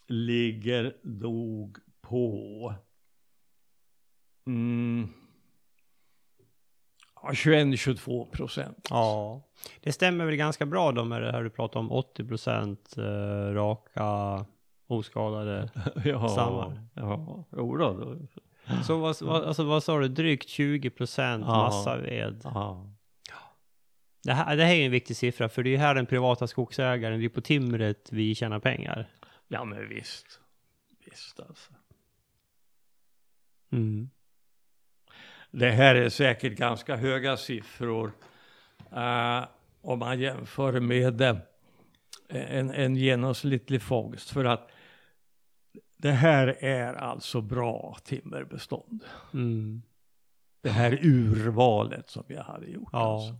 ligger 0.08 0.97
nog 1.04 1.78
på 2.02 2.74
Mm. 4.47 5.10
Ja, 7.15 7.30
21-22 7.32 8.32
procent. 8.32 8.88
Ja, 8.89 9.41
det 9.82 9.91
stämmer 9.91 10.26
väl 10.26 10.36
ganska 10.36 10.65
bra 10.65 10.91
då 10.91 11.06
med 11.06 11.21
det 11.21 11.32
här 11.32 11.43
du 11.43 11.50
pratar 11.50 11.80
om 11.80 11.91
80 11.91 12.28
procent 12.28 12.97
eh, 12.97 13.54
raka 13.54 14.45
oskadade 14.91 15.69
ja, 16.06 16.30
stammar. 16.30 16.84
ja, 16.93 17.45
jo 17.51 17.77
då, 17.77 17.93
då. 17.93 18.17
Så 18.84 18.97
vad, 18.97 19.21
vad, 19.21 19.43
alltså, 19.43 19.63
vad 19.63 19.84
sa 19.84 19.99
du, 19.99 20.08
drygt 20.08 20.49
20 20.49 20.89
procent 20.89 21.45
massaved? 21.45 22.41
Ja. 22.43 22.88
Det 24.23 24.34
här, 24.34 24.56
det 24.58 24.63
här 24.63 24.75
är 24.75 24.86
en 24.86 24.91
viktig 24.91 25.17
siffra, 25.17 25.49
för 25.49 25.63
det 25.63 25.69
är 25.69 25.71
ju 25.71 25.77
här 25.77 25.95
den 25.95 26.06
privata 26.06 26.47
skogsägaren, 26.47 27.19
det 27.19 27.25
är 27.25 27.30
på 27.30 27.41
timret 27.41 28.10
vi 28.12 28.36
tjänar 28.36 28.60
pengar. 28.60 29.08
ja, 29.47 29.63
men 29.63 29.89
visst. 29.89 30.39
Visst 31.06 31.39
alltså. 31.39 31.71
Mm. 33.71 34.10
Det 35.51 35.71
här 35.71 35.95
är 35.95 36.10
säkert 36.10 36.58
ganska 36.58 36.95
höga 36.95 37.38
siffror 37.38 38.12
eh, 38.95 39.43
om 39.82 39.99
man 39.99 40.19
jämför 40.19 40.80
med 40.80 41.21
eh, 41.21 41.38
en, 42.30 42.71
en 42.71 42.95
genomsnittlig 42.95 43.82
fångst. 43.82 44.30
För 44.30 44.45
att 44.45 44.71
det 46.02 46.12
här 46.12 46.58
är 46.60 46.94
alltså 46.94 47.42
bra 47.42 47.98
timmerbestånd. 48.04 49.04
Mm. 49.34 49.82
Det 50.62 50.70
här 50.70 51.00
urvalet 51.02 52.10
som 52.10 52.24
vi 52.28 52.38
hade 52.38 52.68
gjort. 52.68 52.90
Ja. 52.92 53.14
Alltså. 53.14 53.36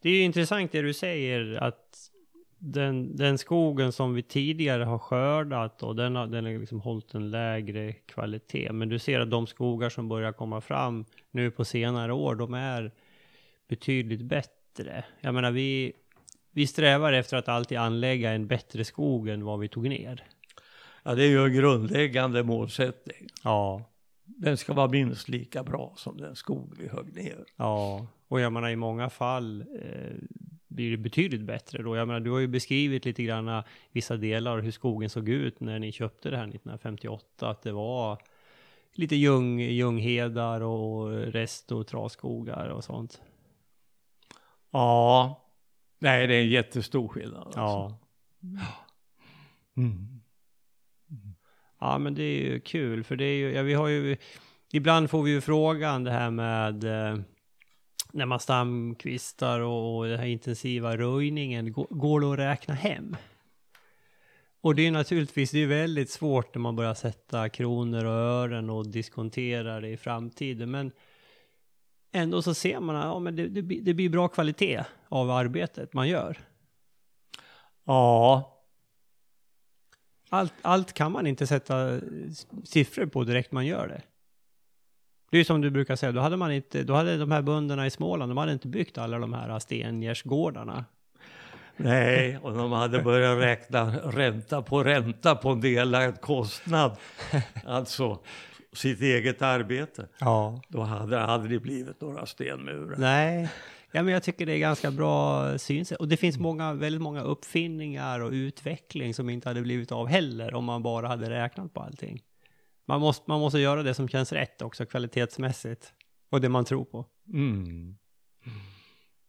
Det 0.00 0.08
är 0.08 0.12
ju 0.12 0.22
intressant 0.22 0.72
det 0.72 0.82
du 0.82 0.94
säger 0.94 1.54
att 1.54 2.10
den, 2.58 3.16
den 3.16 3.38
skogen 3.38 3.92
som 3.92 4.14
vi 4.14 4.22
tidigare 4.22 4.84
har 4.84 4.98
skördat 4.98 5.82
och 5.82 5.96
den 5.96 6.16
har, 6.16 6.26
den 6.26 6.44
har 6.44 6.58
liksom 6.58 6.80
hållit 6.80 7.14
en 7.14 7.30
lägre 7.30 7.92
kvalitet. 7.92 8.72
Men 8.72 8.88
du 8.88 8.98
ser 8.98 9.20
att 9.20 9.30
de 9.30 9.46
skogar 9.46 9.88
som 9.88 10.08
börjar 10.08 10.32
komma 10.32 10.60
fram 10.60 11.04
nu 11.30 11.50
på 11.50 11.64
senare 11.64 12.12
år, 12.12 12.34
de 12.34 12.54
är 12.54 12.92
betydligt 13.68 14.22
bättre. 14.22 15.04
Jag 15.20 15.34
menar, 15.34 15.50
vi, 15.50 15.92
vi 16.50 16.66
strävar 16.66 17.12
efter 17.12 17.36
att 17.36 17.48
alltid 17.48 17.78
anlägga 17.78 18.32
en 18.32 18.46
bättre 18.46 18.84
skog 18.84 19.28
än 19.28 19.44
vad 19.44 19.60
vi 19.60 19.68
tog 19.68 19.88
ner. 19.88 20.24
Ja, 21.02 21.14
det 21.14 21.24
är 21.24 21.28
ju 21.28 21.44
en 21.44 21.52
grundläggande 21.52 22.42
målsättning. 22.42 23.28
Ja, 23.44 23.82
Den 24.24 24.56
ska 24.56 24.72
vara 24.72 24.88
minst 24.88 25.28
lika 25.28 25.62
bra 25.62 25.94
som 25.96 26.16
den 26.16 26.36
skog 26.36 26.74
vi 26.78 26.88
högg 26.88 27.14
ner. 27.14 27.44
ja. 27.56 28.06
Och 28.28 28.40
jag 28.40 28.52
menar 28.52 28.70
i 28.70 28.76
många 28.76 29.10
fall 29.10 29.60
eh, 29.60 30.16
blir 30.68 30.90
det 30.90 30.96
betydligt 30.96 31.42
bättre 31.42 31.82
då. 31.82 31.96
Jag 31.96 32.08
menar, 32.08 32.20
du 32.20 32.30
har 32.30 32.38
ju 32.38 32.46
beskrivit 32.46 33.04
lite 33.04 33.22
grann 33.22 33.48
eh, 33.48 33.64
vissa 33.90 34.16
delar 34.16 34.58
hur 34.58 34.70
skogen 34.70 35.10
såg 35.10 35.28
ut 35.28 35.60
när 35.60 35.78
ni 35.78 35.92
köpte 35.92 36.30
det 36.30 36.36
här 36.36 36.44
1958. 36.44 37.50
Att 37.50 37.62
det 37.62 37.72
var 37.72 38.18
lite 38.94 39.16
ljung, 39.16 39.60
ljunghedar 39.60 40.60
och 40.60 41.10
rest 41.10 41.72
och 41.72 41.86
trasskogar 41.86 42.68
och 42.68 42.84
sånt. 42.84 43.22
Ja, 44.70 45.42
nej 45.98 46.26
det 46.26 46.34
är 46.34 46.40
en 46.42 46.50
jättestor 46.50 47.08
skillnad. 47.08 47.46
Alltså. 47.46 47.58
Ja. 47.60 47.98
Mm. 49.76 50.21
Ja, 51.82 51.98
men 51.98 52.14
det 52.14 52.22
är 52.22 52.40
ju 52.40 52.60
kul, 52.60 53.04
för 53.04 53.16
det 53.16 53.24
är 53.24 53.36
ju, 53.36 53.52
ja, 53.52 53.62
vi 53.62 53.74
har 53.74 53.88
ju, 53.88 54.16
ibland 54.72 55.10
får 55.10 55.22
vi 55.22 55.30
ju 55.30 55.40
frågan 55.40 56.04
det 56.04 56.10
här 56.10 56.30
med 56.30 56.84
eh, 56.84 57.18
när 58.12 58.26
man 58.26 58.40
stamkvistar 58.40 59.60
och, 59.60 59.96
och 59.96 60.06
den 60.06 60.18
här 60.18 60.26
intensiva 60.26 60.96
röjningen, 60.96 61.72
går, 61.72 61.86
går 61.90 62.20
det 62.20 62.32
att 62.32 62.38
räkna 62.38 62.74
hem? 62.74 63.16
Och 64.60 64.74
det 64.74 64.86
är 64.86 64.90
naturligtvis, 64.90 65.50
det 65.50 65.62
är 65.62 65.66
väldigt 65.66 66.10
svårt 66.10 66.54
när 66.54 66.60
man 66.60 66.76
börjar 66.76 66.94
sätta 66.94 67.48
kronor 67.48 68.04
och 68.04 68.12
ören 68.12 68.70
och 68.70 68.88
diskontera 68.88 69.80
det 69.80 69.88
i 69.88 69.96
framtiden, 69.96 70.70
men 70.70 70.92
ändå 72.12 72.42
så 72.42 72.54
ser 72.54 72.80
man 72.80 72.96
att 72.96 73.04
ja, 73.04 73.18
men 73.18 73.36
det, 73.36 73.48
det, 73.48 73.62
det 73.62 73.94
blir 73.94 74.08
bra 74.08 74.28
kvalitet 74.28 74.84
av 75.08 75.30
arbetet 75.30 75.92
man 75.92 76.08
gör. 76.08 76.38
Ja, 77.84 78.51
allt, 80.34 80.54
allt 80.62 80.92
kan 80.92 81.12
man 81.12 81.26
inte 81.26 81.46
sätta 81.46 82.00
siffror 82.64 83.06
på 83.06 83.24
direkt 83.24 83.52
man 83.52 83.66
gör 83.66 83.88
det. 83.88 84.02
Det 85.30 85.36
är 85.36 85.38
ju 85.38 85.44
som 85.44 85.60
du 85.60 85.70
brukar 85.70 85.96
säga, 85.96 86.12
då 86.12 86.20
hade 86.20 86.36
man 86.36 86.52
inte, 86.52 86.82
då 86.82 86.94
hade 86.94 87.16
de 87.16 87.32
här 87.32 87.42
bönderna 87.42 87.86
i 87.86 87.90
Småland, 87.90 88.30
de 88.30 88.36
hade 88.36 88.52
inte 88.52 88.68
byggt 88.68 88.98
alla 88.98 89.18
de 89.18 89.32
här 89.32 89.58
stengärdsgårdarna. 89.58 90.84
nej, 91.76 92.38
och 92.42 92.52
de 92.52 92.72
hade 92.72 93.02
börjat 93.02 93.38
räkna 93.38 93.96
ränta 93.96 94.62
på 94.62 94.84
ränta 94.84 95.34
på 95.34 95.50
en 95.50 95.60
delad 95.60 96.20
kostnad. 96.20 96.96
Alltså 97.66 98.18
sitt 98.72 99.00
eget 99.00 99.42
arbete. 99.42 100.06
Ja. 100.18 100.62
Då 100.68 100.82
hade 100.82 101.10
det 101.10 101.22
aldrig 101.22 101.62
blivit 101.62 102.00
några 102.00 102.26
stenmurar. 102.26 102.96
Nej, 102.98 103.48
ja, 103.92 104.02
men 104.02 104.14
jag 104.14 104.22
tycker 104.22 104.46
det 104.46 104.52
är 104.52 104.58
ganska 104.58 104.90
bra 104.90 105.58
synsätt. 105.58 105.98
Och 105.98 106.08
det 106.08 106.16
finns 106.16 106.38
många, 106.38 106.72
väldigt 106.74 107.02
många 107.02 107.22
uppfinningar 107.22 108.20
och 108.20 108.30
utveckling 108.32 109.14
som 109.14 109.30
inte 109.30 109.48
hade 109.48 109.62
blivit 109.62 109.92
av 109.92 110.06
heller 110.06 110.54
om 110.54 110.64
man 110.64 110.82
bara 110.82 111.08
hade 111.08 111.30
räknat 111.30 111.74
på 111.74 111.80
allting. 111.80 112.22
Man 112.86 113.00
måste, 113.00 113.24
man 113.28 113.40
måste 113.40 113.58
göra 113.58 113.82
det 113.82 113.94
som 113.94 114.08
känns 114.08 114.32
rätt 114.32 114.62
också 114.62 114.86
kvalitetsmässigt. 114.86 115.92
Och 116.30 116.40
det 116.40 116.48
man 116.48 116.64
tror 116.64 116.84
på. 116.84 117.06
Mm. 117.32 117.96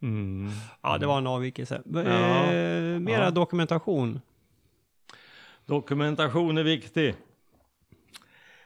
Mm. 0.02 0.50
Ja, 0.82 0.98
det 0.98 1.06
var 1.06 1.18
en 1.18 1.28
avvikelse. 1.28 1.82
Ja. 1.94 2.00
Eh, 2.54 3.00
mera 3.00 3.24
Ja. 3.24 3.32
dokumentation. 3.32 4.22
Dokumentation 5.66 6.58
är 6.58 6.64
viktig. 6.64 7.16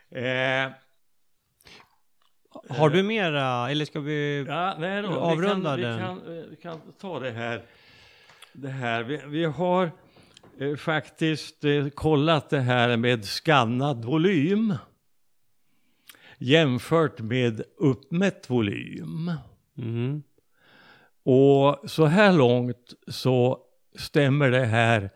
Eh, 0.09 0.71
Har 2.69 2.89
du 2.89 3.03
mera, 3.03 3.71
eller 3.71 3.85
ska 3.85 3.99
vi... 3.99 4.45
Ja, 4.47 4.75
nej 4.79 5.01
då. 5.01 5.09
Avrunda 5.09 5.75
vi 5.75 5.83
kan, 5.83 5.91
den. 5.91 6.15
Vi 6.15 6.25
kan, 6.25 6.37
eh, 6.37 6.43
vi 6.49 6.55
kan 6.55 6.81
ta 6.99 7.19
det 7.19 7.31
här. 7.31 7.61
Det 8.53 8.69
här. 8.69 9.03
Vi, 9.03 9.21
vi 9.27 9.45
har 9.45 9.91
eh, 10.59 10.75
faktiskt 10.75 11.63
eh, 11.63 11.87
kollat 11.89 12.49
det 12.49 12.59
här 12.59 12.97
med 12.97 13.25
skannad 13.25 14.05
volym 14.05 14.73
jämfört 16.37 17.19
med 17.19 17.61
uppmätt 17.77 18.49
volym. 18.49 19.31
Mm. 19.77 20.23
Och 21.23 21.89
så 21.89 22.05
här 22.05 22.33
långt 22.33 22.93
så 23.07 23.59
stämmer 23.95 24.51
det 24.51 24.65
här 24.65 25.09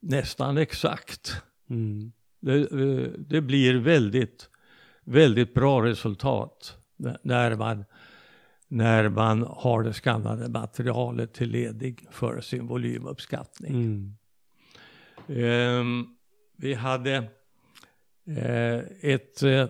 nästan 0.00 0.58
exakt. 0.58 1.42
Mm. 1.70 2.12
Det, 2.40 2.54
eh, 2.54 3.10
det 3.18 3.40
blir 3.40 3.74
väldigt, 3.74 4.48
väldigt 5.04 5.54
bra 5.54 5.84
resultat 5.84 6.76
när 7.22 7.56
man, 7.56 7.84
när 8.68 9.08
man 9.08 9.42
har 9.42 9.82
det 9.82 9.92
skannade 9.92 10.48
materialet 10.48 11.32
tillgänglig 11.32 12.06
för 12.10 12.40
sin 12.40 12.66
volymuppskattning. 12.66 13.74
Mm. 13.74 14.16
Ehm, 15.28 16.06
vi 16.56 16.74
hade 16.74 17.16
eh, 18.26 18.78
ett 19.00 19.42
eh, 19.42 19.66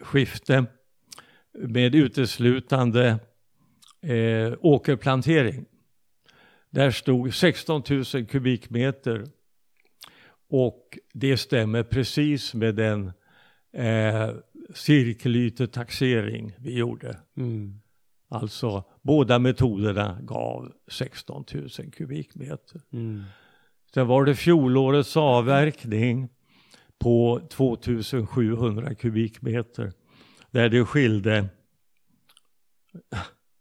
skifte 0.00 0.64
med 1.52 1.94
uteslutande 1.94 3.18
eh, 4.02 4.52
åkerplantering. 4.60 5.64
Där 6.70 6.90
stod 6.90 7.34
16 7.34 7.82
000 7.90 8.26
kubikmeter 8.26 9.24
och 10.48 10.98
det 11.12 11.36
stämmer 11.36 11.82
precis 11.82 12.54
med 12.54 12.74
den 12.74 13.12
cirkelytetaxering 14.74 16.52
vi 16.58 16.78
gjorde. 16.78 17.18
Mm. 17.36 17.80
Alltså 18.28 18.84
båda 19.02 19.38
metoderna 19.38 20.18
gav 20.22 20.72
16 20.88 21.44
000 21.54 21.68
kubikmeter. 21.68 22.80
Mm. 22.92 23.22
Sen 23.94 24.06
var 24.06 24.24
det 24.24 24.34
fjolårets 24.34 25.16
avverkning 25.16 26.28
på 26.98 27.40
2700 27.50 28.94
kubikmeter. 28.94 29.92
Där 30.50 30.68
det 30.68 30.84
skilde, 30.84 31.48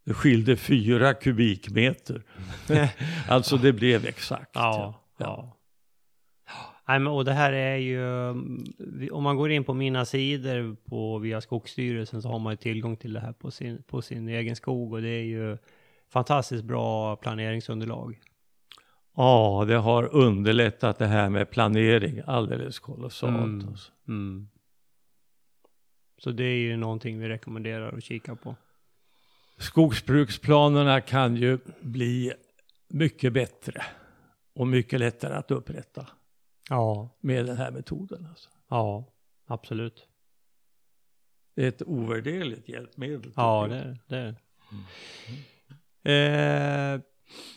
det 0.05 0.13
skilde 0.13 0.57
fyra 0.57 1.13
kubikmeter. 1.13 2.23
alltså 3.27 3.57
det 3.57 3.73
blev 3.73 4.05
exakt. 4.05 4.51
Ja, 4.53 5.03
ja. 5.17 5.57
Nej, 6.91 6.99
men, 6.99 7.13
och 7.13 7.25
det 7.25 7.33
här 7.33 7.53
är 7.53 7.75
ju, 7.75 8.01
om 9.11 9.23
man 9.23 9.37
går 9.37 9.51
in 9.51 9.63
på 9.63 9.73
mina 9.73 10.05
sidor 10.05 10.75
på, 10.89 11.17
via 11.17 11.41
Skogsstyrelsen 11.41 12.21
så 12.21 12.29
har 12.29 12.39
man 12.39 12.53
ju 12.53 12.57
tillgång 12.57 12.95
till 12.97 13.13
det 13.13 13.19
här 13.19 13.33
på 13.33 13.51
sin, 13.51 13.83
på 13.83 14.01
sin 14.01 14.27
egen 14.27 14.55
skog 14.55 14.93
och 14.93 15.01
det 15.01 15.09
är 15.09 15.23
ju 15.23 15.57
fantastiskt 16.09 16.63
bra 16.63 17.15
planeringsunderlag. 17.15 18.19
Ja, 19.15 19.65
det 19.67 19.75
har 19.75 20.15
underlättat 20.15 20.97
det 20.97 21.05
här 21.05 21.29
med 21.29 21.49
planering 21.49 22.21
alldeles 22.27 22.79
kolossalt. 22.79 23.35
Mm. 23.35 23.67
Alltså. 23.69 23.91
Mm. 24.07 24.47
Så 26.17 26.31
det 26.31 26.43
är 26.43 26.57
ju 26.57 26.77
någonting 26.77 27.19
vi 27.19 27.29
rekommenderar 27.29 27.97
att 27.97 28.03
kika 28.03 28.35
på. 28.35 28.55
Skogsbruksplanerna 29.57 31.01
kan 31.01 31.35
ju 31.35 31.57
bli 31.81 32.33
mycket 32.87 33.33
bättre 33.33 33.83
och 34.53 34.67
mycket 34.67 34.99
lättare 34.99 35.33
att 35.33 35.51
upprätta 35.51 36.07
Ja, 36.71 37.09
med 37.19 37.45
den 37.45 37.57
här 37.57 37.71
metoden. 37.71 38.27
Alltså. 38.29 38.49
ja, 38.69 39.03
absolut. 39.47 40.07
ett 41.55 41.81
ovärderligt 41.85 42.69
hjälpmedel. 42.69 43.31
Ja, 43.35 43.67
det, 43.69 43.97
det. 44.07 44.35
Eh, 46.03 46.99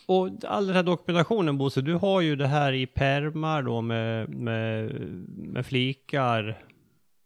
och 0.06 0.28
all 0.44 0.66
den 0.66 0.76
här 0.76 0.82
dokumentationen 0.82 1.58
Bosse, 1.58 1.80
du 1.80 1.94
har 1.94 2.20
ju 2.20 2.36
det 2.36 2.46
här 2.46 2.72
i 2.72 2.86
permar 2.86 3.62
då 3.62 3.80
med, 3.80 4.28
med, 4.28 4.92
med 5.26 5.66
flikar. 5.66 6.64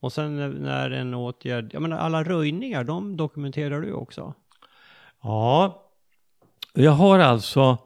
Och 0.01 0.13
sen 0.13 0.37
när- 0.51 0.91
en 0.91 1.15
åtgärd, 1.15 1.75
jag 1.75 1.83
menar 1.83 1.99
alla 1.99 2.25
röjningar, 2.25 2.85
de 2.85 3.17
dokumenterar 3.17 3.81
du 3.81 3.93
också. 3.93 4.35
Ja, 5.23 5.83
jag 6.75 6.93
har 6.93 7.19
alltså 7.19 7.79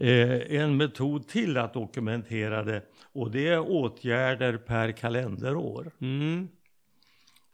en 0.00 0.76
metod 0.76 1.28
till 1.28 1.56
att 1.56 1.74
dokumentera 1.74 2.62
det 2.64 2.82
och 3.12 3.30
det 3.30 3.48
är 3.48 3.60
åtgärder 3.70 4.56
per 4.56 4.92
kalenderår. 4.92 5.90
Mm. 6.00 6.48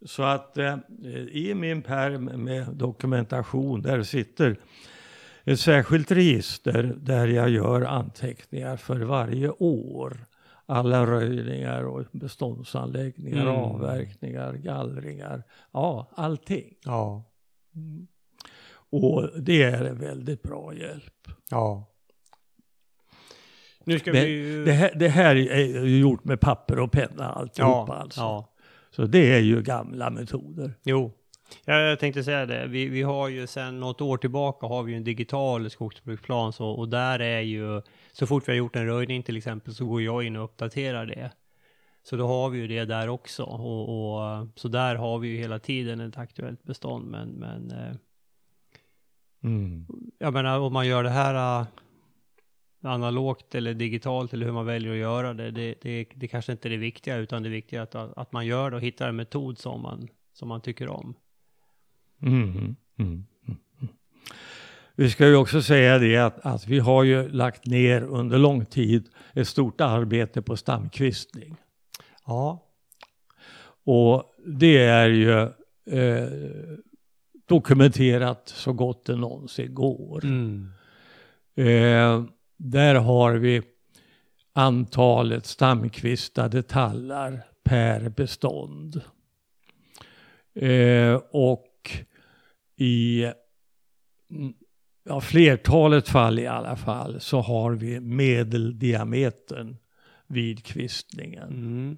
Så 0.06 0.22
att 0.22 0.58
eh, 0.58 0.76
i 1.32 1.54
min 1.54 1.82
perm 1.82 2.24
med 2.24 2.66
dokumentation 2.72 3.82
där 3.82 4.02
sitter 4.02 4.56
ett 5.44 5.60
särskilt 5.60 6.10
register 6.10 6.94
där 6.96 7.26
jag 7.26 7.50
gör 7.50 7.82
anteckningar 7.82 8.76
för 8.76 9.00
varje 9.00 9.50
år. 9.50 10.26
Alla 10.66 11.06
röjningar 11.06 11.82
och 11.84 12.04
beståndsanläggningar, 12.12 13.42
Mm. 13.42 13.54
avverkningar, 13.54 14.52
gallringar, 14.52 15.42
ja 15.72 16.10
allting. 16.14 16.74
Ja. 16.84 17.24
Och 18.90 19.30
det 19.40 19.62
är 19.62 19.84
en 19.84 19.98
väldigt 19.98 20.42
bra 20.42 20.74
hjälp. 20.74 21.28
Ja. 21.50 21.92
Nu 23.86 23.98
ska 23.98 24.12
Men 24.12 24.24
vi. 24.24 24.64
Det 24.64 24.72
här, 24.72 24.90
det 24.94 25.08
här 25.08 25.36
är 25.36 25.84
ju 25.84 25.98
gjort 25.98 26.24
med 26.24 26.40
papper 26.40 26.78
och 26.78 26.92
penna 26.92 27.30
alltihopa 27.30 27.92
ja, 27.92 27.94
alltså. 27.94 28.20
ja. 28.20 28.52
Så 28.90 29.04
det 29.04 29.34
är 29.34 29.40
ju 29.40 29.62
gamla 29.62 30.10
metoder. 30.10 30.72
Jo. 30.84 31.12
Ja, 31.64 31.78
jag 31.80 31.98
tänkte 31.98 32.24
säga 32.24 32.46
det. 32.46 32.66
Vi, 32.66 32.88
vi 32.88 33.02
har 33.02 33.28
ju 33.28 33.46
sedan 33.46 33.80
något 33.80 34.00
år 34.00 34.16
tillbaka 34.16 34.66
har 34.66 34.82
vi 34.82 34.92
ju 34.92 34.96
en 34.96 35.04
digital 35.04 35.70
skogsbruksplan 35.70 36.52
så, 36.52 36.68
och 36.68 36.88
där 36.88 37.18
är 37.18 37.40
ju, 37.40 37.82
så 38.12 38.26
fort 38.26 38.48
vi 38.48 38.52
har 38.52 38.56
gjort 38.56 38.76
en 38.76 38.86
röjning 38.86 39.22
till 39.22 39.36
exempel 39.36 39.74
så 39.74 39.86
går 39.86 40.02
jag 40.02 40.24
in 40.24 40.36
och 40.36 40.44
uppdaterar 40.44 41.06
det. 41.06 41.30
Så 42.02 42.16
då 42.16 42.26
har 42.26 42.50
vi 42.50 42.58
ju 42.58 42.66
det 42.68 42.84
där 42.84 43.08
också 43.08 43.42
och, 43.42 44.16
och 44.18 44.46
så 44.54 44.68
där 44.68 44.94
har 44.94 45.18
vi 45.18 45.28
ju 45.28 45.36
hela 45.36 45.58
tiden 45.58 46.00
ett 46.00 46.18
aktuellt 46.18 46.62
bestånd 46.62 47.10
men, 47.10 47.28
men 47.28 47.70
eh, 47.70 47.96
Mm. 49.44 49.86
jag 50.18 50.32
menar 50.32 50.58
om 50.58 50.72
man 50.72 50.86
gör 50.86 51.02
det 51.02 51.10
här 51.10 51.66
analogt 52.86 53.54
eller 53.54 53.74
digitalt 53.74 54.32
eller 54.32 54.46
hur 54.46 54.52
man 54.52 54.66
väljer 54.66 54.92
att 54.92 54.98
göra 54.98 55.34
det, 55.34 55.50
det, 55.50 55.74
det, 55.82 56.06
det 56.14 56.28
kanske 56.28 56.52
inte 56.52 56.68
är 56.68 56.70
det 56.70 56.76
viktiga 56.76 57.16
utan 57.16 57.42
det 57.42 57.48
viktiga 57.48 57.80
är 57.80 57.82
att, 57.82 57.94
att 57.94 58.32
man 58.32 58.46
gör 58.46 58.70
det 58.70 58.76
och 58.76 58.82
hittar 58.82 59.08
en 59.08 59.16
metod 59.16 59.58
som 59.58 59.82
man, 59.82 60.08
som 60.32 60.48
man 60.48 60.60
tycker 60.60 60.88
om. 60.88 61.14
Mm. 62.22 62.42
Mm. 62.42 62.76
Mm. 62.98 63.24
Mm. 63.48 63.88
Vi 64.94 65.10
ska 65.10 65.26
ju 65.26 65.36
också 65.36 65.62
säga 65.62 65.98
det 65.98 66.16
att, 66.16 66.46
att 66.46 66.66
vi 66.66 66.78
har 66.78 67.02
ju 67.02 67.28
lagt 67.28 67.66
ner 67.66 68.02
under 68.02 68.38
lång 68.38 68.64
tid 68.64 69.08
ett 69.32 69.48
stort 69.48 69.80
arbete 69.80 70.42
på 70.42 70.56
stamkvistning. 70.56 71.56
Ja. 72.26 72.62
Och 73.84 74.34
det 74.46 74.78
är 74.78 75.08
ju 75.08 75.40
eh, 76.00 76.28
dokumenterat 77.46 78.48
så 78.48 78.72
gott 78.72 79.04
det 79.04 79.16
någonsin 79.16 79.74
går. 79.74 80.24
Mm. 80.24 80.72
Eh, 81.54 82.24
där 82.56 82.94
har 82.94 83.34
vi 83.34 83.62
antalet 84.52 85.46
stamkvistade 85.46 86.62
tallar 86.62 87.42
per 87.64 88.08
bestånd. 88.08 89.00
Eh, 90.54 91.14
och 91.30 91.90
i 92.76 93.24
mm, 94.30 94.54
ja, 95.04 95.20
flertalet 95.20 96.08
fall 96.08 96.38
i 96.38 96.46
alla 96.46 96.76
fall 96.76 97.20
så 97.20 97.40
har 97.40 97.72
vi 97.72 98.00
medeldiametern 98.00 99.76
vid 100.26 100.64
kvistningen. 100.64 101.48
Mm. 101.48 101.96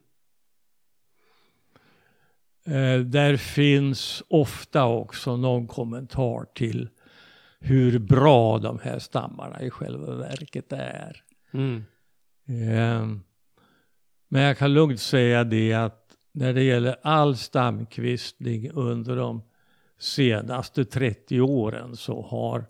Eh, 2.64 3.00
där 3.00 3.36
finns 3.36 4.22
ofta 4.28 4.84
också 4.86 5.36
någon 5.36 5.66
kommentar 5.66 6.46
till 6.54 6.88
hur 7.60 7.98
bra 7.98 8.58
de 8.58 8.78
här 8.78 8.98
stammarna 8.98 9.62
i 9.62 9.70
själva 9.70 10.14
verket 10.14 10.72
är. 10.72 11.22
Mm. 11.52 11.84
Eh, 12.46 13.06
men 14.28 14.42
jag 14.42 14.58
kan 14.58 14.74
lugnt 14.74 15.00
säga 15.00 15.44
det 15.44 15.74
att 15.74 16.04
när 16.32 16.52
det 16.52 16.62
gäller 16.62 16.96
all 17.02 17.36
stamkvistning 17.36 18.70
under 18.70 19.16
de 19.16 19.42
senaste 19.98 20.84
30 20.84 21.40
åren 21.40 21.96
så 21.96 22.22
har 22.22 22.64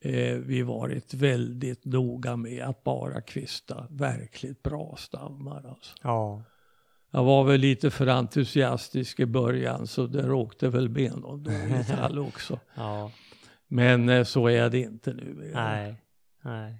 eh, 0.00 0.36
vi 0.36 0.62
varit 0.62 1.14
väldigt 1.14 1.84
noga 1.84 2.36
med 2.36 2.64
att 2.64 2.84
bara 2.84 3.20
kvista 3.20 3.86
verkligt 3.90 4.62
bra 4.62 4.94
stammar. 4.98 5.66
Alltså. 5.68 5.96
Ja. 6.02 6.42
Jag 7.10 7.24
var 7.24 7.44
väl 7.44 7.60
lite 7.60 7.90
för 7.90 8.06
entusiastisk 8.06 9.20
i 9.20 9.26
början 9.26 9.86
så 9.86 10.06
det 10.06 10.22
råkte 10.22 10.68
väl 10.68 10.88
med 10.88 11.16
någon 11.16 11.42
dålig 11.42 11.86
tall 11.96 12.18
också. 12.18 12.60
Ja. 12.74 13.10
Men 13.68 14.08
eh, 14.08 14.24
så 14.24 14.48
är 14.48 14.70
det 14.70 14.80
inte 14.80 15.14
nu. 15.14 15.50
Nej. 15.54 15.94
Nej. 16.42 16.74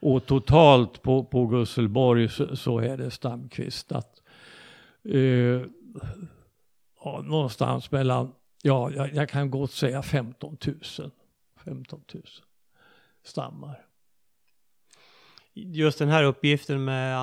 Och 0.00 0.26
totalt 0.26 1.02
på, 1.02 1.24
på 1.24 1.46
Gusselborg 1.46 2.28
så, 2.28 2.56
så 2.56 2.78
är 2.78 2.96
det 2.96 3.10
stamkvistat. 3.10 4.22
Eh, 5.04 5.62
ja, 7.04 7.22
någonstans 7.24 7.90
mellan, 7.90 8.32
ja 8.62 8.90
jag, 8.90 9.14
jag 9.14 9.28
kan 9.28 9.50
gott 9.50 9.72
säga 9.72 10.02
15 10.02 10.56
000. 10.98 11.10
15 11.64 12.00
000 12.14 12.22
stammar. 13.24 13.82
Just 15.54 15.98
den 15.98 16.08
här 16.08 16.24
uppgiften 16.24 16.84
med 16.84 17.14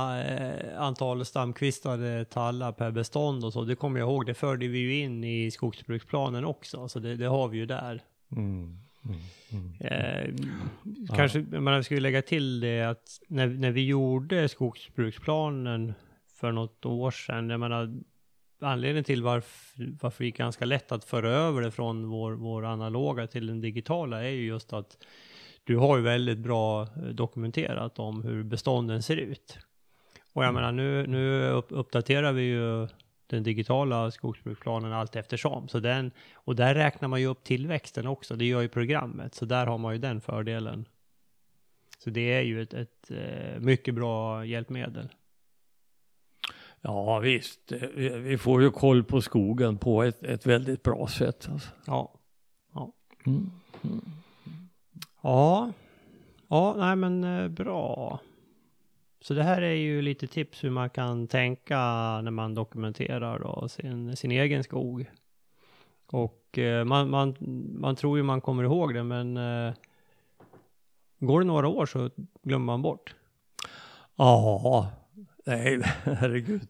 eh, 0.72 0.82
antalet 0.82 1.28
stamkvistade 1.28 2.26
tallar 2.26 2.72
per 2.72 2.92
bestånd 2.92 3.46
och 3.46 3.54
så, 3.54 3.64
det 3.64 3.76
kommer 3.76 4.00
jag 4.00 4.10
ihåg, 4.10 4.26
det 4.26 4.34
förde 4.34 4.68
vi 4.68 4.78
ju 4.78 5.00
in 5.00 5.24
i 5.24 5.52
skogsbruksplanen 5.52 6.46
också, 6.46 6.88
så 6.88 7.00
det, 7.00 7.16
det 7.16 7.26
har 7.26 7.48
vi 7.48 7.58
ju 7.58 7.66
där. 7.66 8.04
Mm. 8.32 8.83
Mm. 9.06 9.20
Mm. 9.52 9.74
Eh, 9.80 11.16
Kanske 11.16 11.40
man 11.40 11.84
ju 11.90 12.00
lägga 12.00 12.22
till 12.22 12.60
det 12.60 12.82
att 12.82 13.20
när, 13.28 13.48
när 13.48 13.72
vi 13.72 13.86
gjorde 13.86 14.50
skogsbruksplanen 14.50 15.94
för 16.40 16.52
något 16.52 16.86
år 16.86 17.12
sedan, 17.12 17.50
jag 17.50 17.60
menar 17.60 18.04
anledningen 18.62 19.04
till 19.04 19.24
varför, 19.24 19.98
varför 20.02 20.24
det 20.24 20.26
gick 20.26 20.38
ganska 20.38 20.66
lätt 20.66 20.92
att 20.92 21.06
föra 21.06 21.30
över 21.30 21.62
det 21.62 21.72
från 21.72 22.08
vår, 22.08 22.32
vår 22.32 22.66
analoga 22.66 23.28
till 23.28 23.48
den 23.48 23.62
digitala 23.62 24.24
är 24.24 24.30
ju 24.30 24.46
just 24.46 24.74
att 24.74 24.98
du 25.64 25.78
har 25.78 25.98
ju 25.98 26.04
väldigt 26.04 26.38
bra 26.38 26.82
eh, 26.82 26.88
dokumenterat 27.04 28.00
om 28.00 28.24
hur 28.24 28.44
bestånden 28.44 29.04
ser 29.04 29.18
ut. 29.18 29.58
Och 30.34 30.46
jag 30.46 30.54
menar 30.54 30.72
nu, 30.72 31.08
nu 31.08 31.50
upp, 31.50 31.68
uppdaterar 31.70 32.32
vi 32.32 32.42
ju 32.42 32.88
den 33.28 33.44
digitala 33.44 34.12
skogsbruksplanen 34.12 34.94
allt 34.94 35.16
eftersom. 35.16 35.68
Så 35.68 35.80
den, 35.80 36.12
och 36.34 36.56
där 36.56 36.76
räknar 36.76 37.08
man 37.08 37.22
ju 37.22 37.28
upp 37.28 37.44
tillväxten 37.44 38.08
också, 38.08 38.36
det 38.36 38.46
gör 38.46 38.62
ju 38.62 38.68
programmet. 38.68 39.36
Så 39.36 39.46
där 39.46 39.66
har 39.66 39.78
man 39.78 39.94
ju 39.94 40.00
den 40.00 40.22
fördelen. 40.22 40.86
Så 41.98 42.10
det 42.10 42.34
är 42.34 42.42
ju 42.42 42.62
ett, 42.62 42.74
ett 42.74 43.12
eh, 43.12 43.60
mycket 43.60 43.96
bra 43.96 44.46
hjälpmedel. 44.46 45.10
Ja 46.82 47.20
visst, 47.20 47.72
eh, 47.72 47.90
vi, 47.98 48.38
får 48.38 48.62
ju 48.62 48.72
koll 48.72 49.04
på 49.04 49.22
skogen 49.22 49.78
på 49.78 50.04
ett, 50.04 50.24
ett 50.24 50.46
väldigt 50.46 50.84
bra 50.84 51.08
sätt. 51.08 51.48
Alltså. 51.52 51.70
Ja. 51.86 52.20
Mm. 53.26 53.52
Ja. 55.22 55.72
Ja, 56.48 56.76
nej 56.78 56.96
men 56.96 57.24
eh, 57.24 57.48
bra. 57.48 58.20
Så 59.24 59.34
det 59.34 59.44
här 59.44 59.62
är 59.62 59.74
ju 59.74 60.02
lite 60.02 60.28
tips 60.28 60.64
hur 60.64 60.70
man 60.70 60.90
kan 60.90 61.28
tänka 61.28 61.78
när 62.22 62.32
man 62.32 62.56
dokumenterar 62.56 63.40
då 63.40 63.68
sin, 63.68 64.16
sin 64.16 64.32
egen 64.32 64.64
skog. 64.64 65.06
Och 66.08 66.58
eh, 66.58 66.84
man, 66.86 67.10
man, 67.10 67.36
man 67.80 67.96
tror 67.96 68.18
ju 68.18 68.24
man 68.24 68.42
kommer 68.42 68.64
ihåg 68.64 68.94
det 68.94 69.04
men 69.04 69.38
eh, 69.38 69.74
går 71.20 71.40
det 71.40 71.46
några 71.46 71.68
år 71.68 71.86
så 71.86 72.10
glömmer 72.44 72.66
man 72.66 72.82
bort. 72.82 73.16
Ja, 74.16 74.92
nej 75.46 75.82
herregud. 76.04 76.68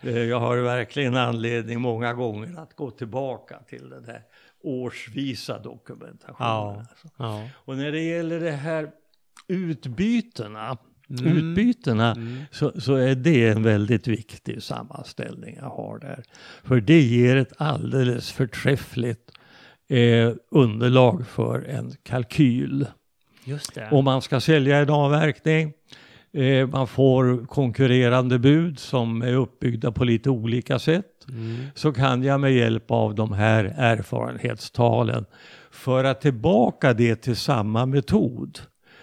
Eh, 0.00 0.18
Jag 0.18 0.40
har 0.40 0.56
verkligen 0.56 1.16
anledning 1.16 1.80
många 1.80 2.14
gånger 2.14 2.58
att 2.58 2.76
gå 2.76 2.90
tillbaka 2.90 3.58
till 3.68 3.90
den 3.90 4.04
här 4.04 4.22
årsvisa 4.60 5.58
dokumentationen. 5.58 6.48
Ja. 6.48 6.84
alltså. 6.90 7.08
Ja. 7.16 7.48
Och 7.54 7.76
när 7.76 7.92
det 7.92 8.00
gäller 8.00 8.40
det 8.40 8.50
här 8.50 8.90
utbytena, 9.48 10.76
Mm. 11.10 11.36
utbytena 11.36 12.12
Mm. 12.12 12.42
så, 12.50 12.80
så 12.80 12.94
är 12.94 13.14
det 13.14 13.48
en 13.48 13.62
väldigt 13.62 14.08
viktig 14.08 14.62
sammanställning 14.62 15.56
jag 15.60 15.70
har 15.70 15.98
där. 15.98 16.22
För 16.64 16.80
det 16.80 17.00
ger 17.00 17.36
ett 17.36 17.52
alldeles 17.56 18.32
förträffligt 18.32 19.32
eh, 19.88 20.32
underlag 20.50 21.26
för 21.26 21.64
en 21.68 21.92
kalkyl. 22.02 22.86
Just 23.44 23.74
det. 23.74 23.88
Om 23.90 24.04
man 24.04 24.22
ska 24.22 24.40
sälja 24.40 24.78
en 24.78 24.90
avverkning, 24.90 25.72
eh, 26.32 26.66
man 26.66 26.86
får 26.86 27.46
konkurrerande 27.46 28.38
bud 28.38 28.78
som 28.78 29.22
är 29.22 29.34
uppbyggda 29.34 29.92
på 29.92 30.04
lite 30.04 30.30
olika 30.30 30.78
sätt. 30.78 31.06
Mm. 31.28 31.66
så 31.74 31.92
kan 31.92 32.22
jag 32.22 32.40
med 32.40 32.52
hjälp 32.52 32.90
av 32.90 33.14
de 33.14 33.32
här 33.32 33.64
erfarenhetstalen 33.76 35.24
föra 35.70 36.14
tillbaka 36.14 36.92
det 36.92 37.16
till 37.16 37.36
samma 37.36 37.86
metod. 37.86 38.58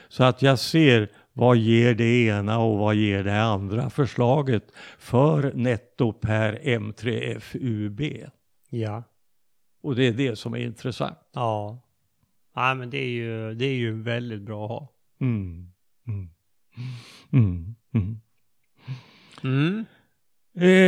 Så 0.09 0.23
att 0.23 0.41
jag 0.41 0.59
ser 0.59 1.09
vad 1.39 1.57
ger 1.57 1.95
det 1.95 2.25
ena 2.25 2.59
och 2.59 2.77
vad 2.77 2.95
ger 2.95 3.23
det 3.23 3.41
andra 3.41 3.89
förslaget 3.89 4.71
för 4.97 5.53
netto 5.53 6.13
per 6.13 6.59
M3FUB. 6.63 8.29
Ja. 8.69 9.03
Och 9.81 9.95
det 9.95 10.07
är 10.07 10.13
det 10.13 10.35
som 10.35 10.53
är 10.53 10.57
intressant. 10.57 11.17
Ja. 11.33 11.79
Nej, 12.55 12.75
men 12.75 12.89
det 12.89 12.97
är 12.97 13.09
ju, 13.09 13.53
det 13.53 13.65
är 13.65 13.73
ju 13.73 14.01
väldigt 14.01 14.41
bra 14.41 14.65
att 14.65 14.69
ha. 14.69 14.87
Mm. 15.21 15.71
Mm. 16.07 16.29
Mm. 17.31 17.75
Mm. 17.93 18.19
Mm. 19.43 19.85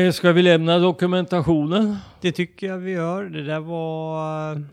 Eh, 0.07 0.11
ska 0.11 0.31
vi 0.31 0.41
lämna 0.41 0.79
dokumentationen? 0.79 1.97
Det 2.21 2.31
tycker 2.31 2.67
jag 2.67 2.77
vi 2.77 2.91
gör. 2.91 3.23
Det 3.23 3.43
där 3.43 3.59
var... 3.59 4.63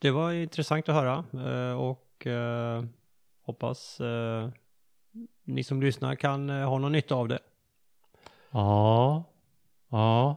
Det 0.00 0.10
var 0.10 0.32
intressant 0.32 0.88
att 0.88 0.94
höra 0.94 1.24
eh, 1.32 1.80
och 1.80 2.26
eh, 2.26 2.84
hoppas 3.44 4.00
eh, 4.00 4.48
ni 5.44 5.64
som 5.64 5.82
lyssnar 5.82 6.14
kan 6.14 6.50
eh, 6.50 6.68
ha 6.68 6.78
någon 6.78 6.92
nytta 6.92 7.14
av 7.14 7.28
det. 7.28 7.38
Ja. 8.50 9.24
Ja. 9.90 10.36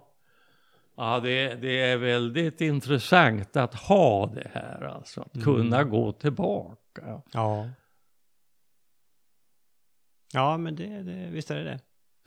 Ja, 0.99 1.20
det, 1.20 1.55
det 1.55 1.82
är 1.82 1.97
väldigt 1.97 2.62
intressant 2.62 3.58
att 3.58 3.74
ha 3.74 4.26
det 4.26 4.51
här, 4.53 4.82
alltså. 4.82 5.22
Att 5.22 5.36
Mm. 5.36 5.45
kunna 5.45 5.84
gå 5.84 6.12
tillbaka. 6.12 7.22
Ja. 7.34 7.70
Ja, 10.34 10.58
men 10.58 10.76
det, 10.76 11.03
det, 11.03 11.30
visst 11.32 11.51
är 11.51 11.55
det 11.55 11.64
det. 11.64 11.80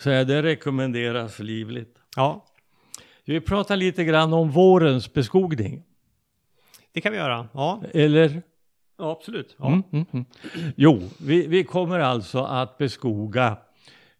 Så 0.02 0.08
det 0.08 0.42
rekommenderas 0.42 1.38
livligt. 1.38 1.98
Ja, 2.16 2.44
Vi 3.24 3.40
pratar 3.40 3.76
lite 3.76 4.04
grann 4.04 4.32
om 4.32 4.50
vårens 4.50 5.12
beskogning. 5.12 5.84
det 6.92 7.00
kan 7.00 7.12
vi 7.12 7.18
göra. 7.18 7.48
Ja, 7.52 7.82
Eller? 7.94 8.42
Ja 9.00 9.10
absolut. 9.10 9.56
Ja. 9.58 9.66
Mm, 9.66 9.82
mm, 9.92 10.06
mm. 10.12 10.24
Jo, 10.76 11.02
vi, 11.18 11.46
vi 11.46 11.64
kommer 11.64 11.98
alltså 11.98 12.38
att 12.38 12.78
beskoga, 12.78 13.56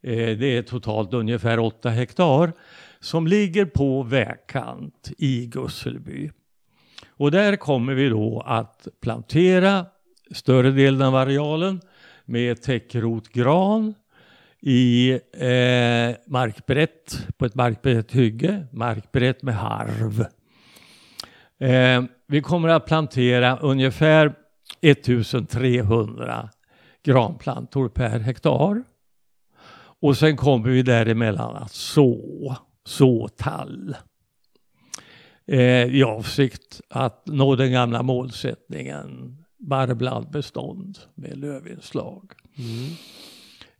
eh, 0.03 0.39
det 0.39 0.57
är 0.57 0.63
totalt 0.63 1.15
ungefär 1.15 1.59
8 1.59 1.91
hektar, 1.91 2.53
som 3.01 3.27
ligger 3.27 3.65
på 3.65 4.03
vägkant 4.03 5.13
i 5.19 5.47
Gusselby. 5.47 6.31
Och 7.09 7.31
där 7.31 7.57
kommer 7.57 7.95
vi 7.95 8.09
då 8.09 8.43
att 8.47 8.89
plantera 9.01 9.87
större 10.31 10.71
delen 10.71 11.03
av 11.03 11.15
arealen 11.17 11.81
med 12.25 12.63
täckrotgran 12.63 13.95
i 14.61 15.11
eh, 15.33 16.17
markbrett, 16.27 17.27
på 17.37 17.45
ett 17.45 17.55
markbrett 17.55 18.13
hygge, 18.13 18.67
markbrett 18.73 19.43
med 19.43 19.55
harv. 19.55 20.27
Eh, 21.59 22.03
vi 22.27 22.41
kommer 22.41 22.69
att 22.69 22.87
plantera 22.87 23.59
ungefär 23.59 24.33
1300 24.81 26.49
granplantor 27.03 27.89
per 27.89 28.19
hektar. 28.19 28.83
Och 30.01 30.17
sen 30.17 30.37
kommer 30.37 30.71
vi 30.71 30.83
däremellan 30.83 31.57
att 31.57 31.73
så, 31.73 32.57
så 32.85 33.29
tall. 33.29 33.97
Eh, 35.47 35.85
I 35.85 36.03
avsikt 36.03 36.81
att 36.89 37.23
nå 37.27 37.57
den 37.57 37.73
gamla 37.73 38.03
målsättningen 38.03 39.37
barblandbestånd 39.59 40.99
med 41.15 41.39
lövinslag. 41.39 42.33
Mm. 42.59 42.97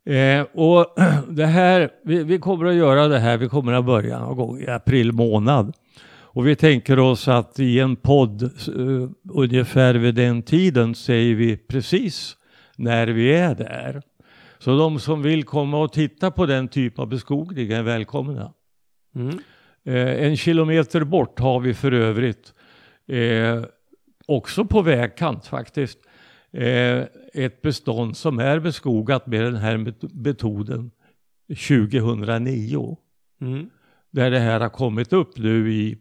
Eh, 0.03 0.47
och 0.53 0.95
det 1.29 1.45
här, 1.45 1.91
vi, 2.03 2.23
vi 2.23 2.39
kommer 2.39 2.65
att 2.65 2.75
göra 2.75 3.07
det 3.07 3.19
här, 3.19 3.37
vi 3.37 3.49
kommer 3.49 3.73
att 3.73 3.85
börja 3.85 4.19
någon 4.19 4.37
gång 4.37 4.61
i 4.61 4.67
april 4.67 5.11
månad. 5.11 5.73
Och 6.33 6.47
vi 6.47 6.55
tänker 6.55 6.99
oss 6.99 7.27
att 7.27 7.59
i 7.59 7.79
en 7.79 7.95
podd 7.95 8.43
eh, 8.43 9.09
ungefär 9.29 9.93
vid 9.95 10.15
den 10.15 10.41
tiden 10.43 10.95
säger 10.95 11.35
vi 11.35 11.57
precis 11.57 12.37
när 12.77 13.07
vi 13.07 13.33
är 13.33 13.55
där. 13.55 14.01
Så 14.59 14.77
de 14.77 14.99
som 14.99 15.21
vill 15.21 15.43
komma 15.43 15.77
och 15.79 15.93
titta 15.93 16.31
på 16.31 16.45
den 16.45 16.67
typ 16.67 16.99
av 16.99 17.07
beskogning 17.07 17.71
är 17.71 17.83
välkomna. 17.83 18.53
Mm. 19.15 19.39
Eh, 19.83 20.25
en 20.25 20.37
kilometer 20.37 21.03
bort 21.03 21.39
har 21.39 21.59
vi 21.59 21.73
för 21.73 21.91
övrigt, 21.91 22.53
eh, 23.07 23.63
också 24.27 24.65
på 24.65 24.81
vägkant 24.81 25.47
faktiskt, 25.47 25.97
eh, 26.53 27.03
ett 27.33 27.61
bestånd 27.61 28.17
som 28.17 28.39
är 28.39 28.59
beskogat 28.59 29.27
med 29.27 29.43
den 29.43 29.55
här 29.55 29.77
met- 29.77 30.13
metoden 30.13 30.91
2009. 31.55 32.97
Mm. 33.41 33.69
Där 34.11 34.31
det 34.31 34.39
här 34.39 34.59
har 34.59 34.69
kommit 34.69 35.13
upp 35.13 35.37
nu 35.37 35.73
i 35.73 35.97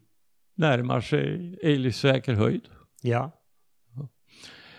närmar 0.60 1.00
sig 1.00 1.58
älgsäker 1.62 2.34
höjd. 2.34 2.68
Ja. 3.02 3.30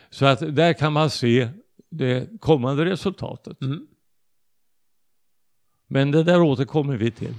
Så 0.10 0.26
att 0.26 0.56
där 0.56 0.74
kan 0.74 0.94
man 0.94 1.10
se 1.10 1.50
det 1.90 2.40
kommande 2.40 2.86
resultatet. 2.86 3.62
Mm. 3.62 3.88
Men 5.88 6.12
det 6.12 6.24
där 6.24 6.42
återkommer 6.42 6.98
vi 6.98 7.12
till. 7.12 7.34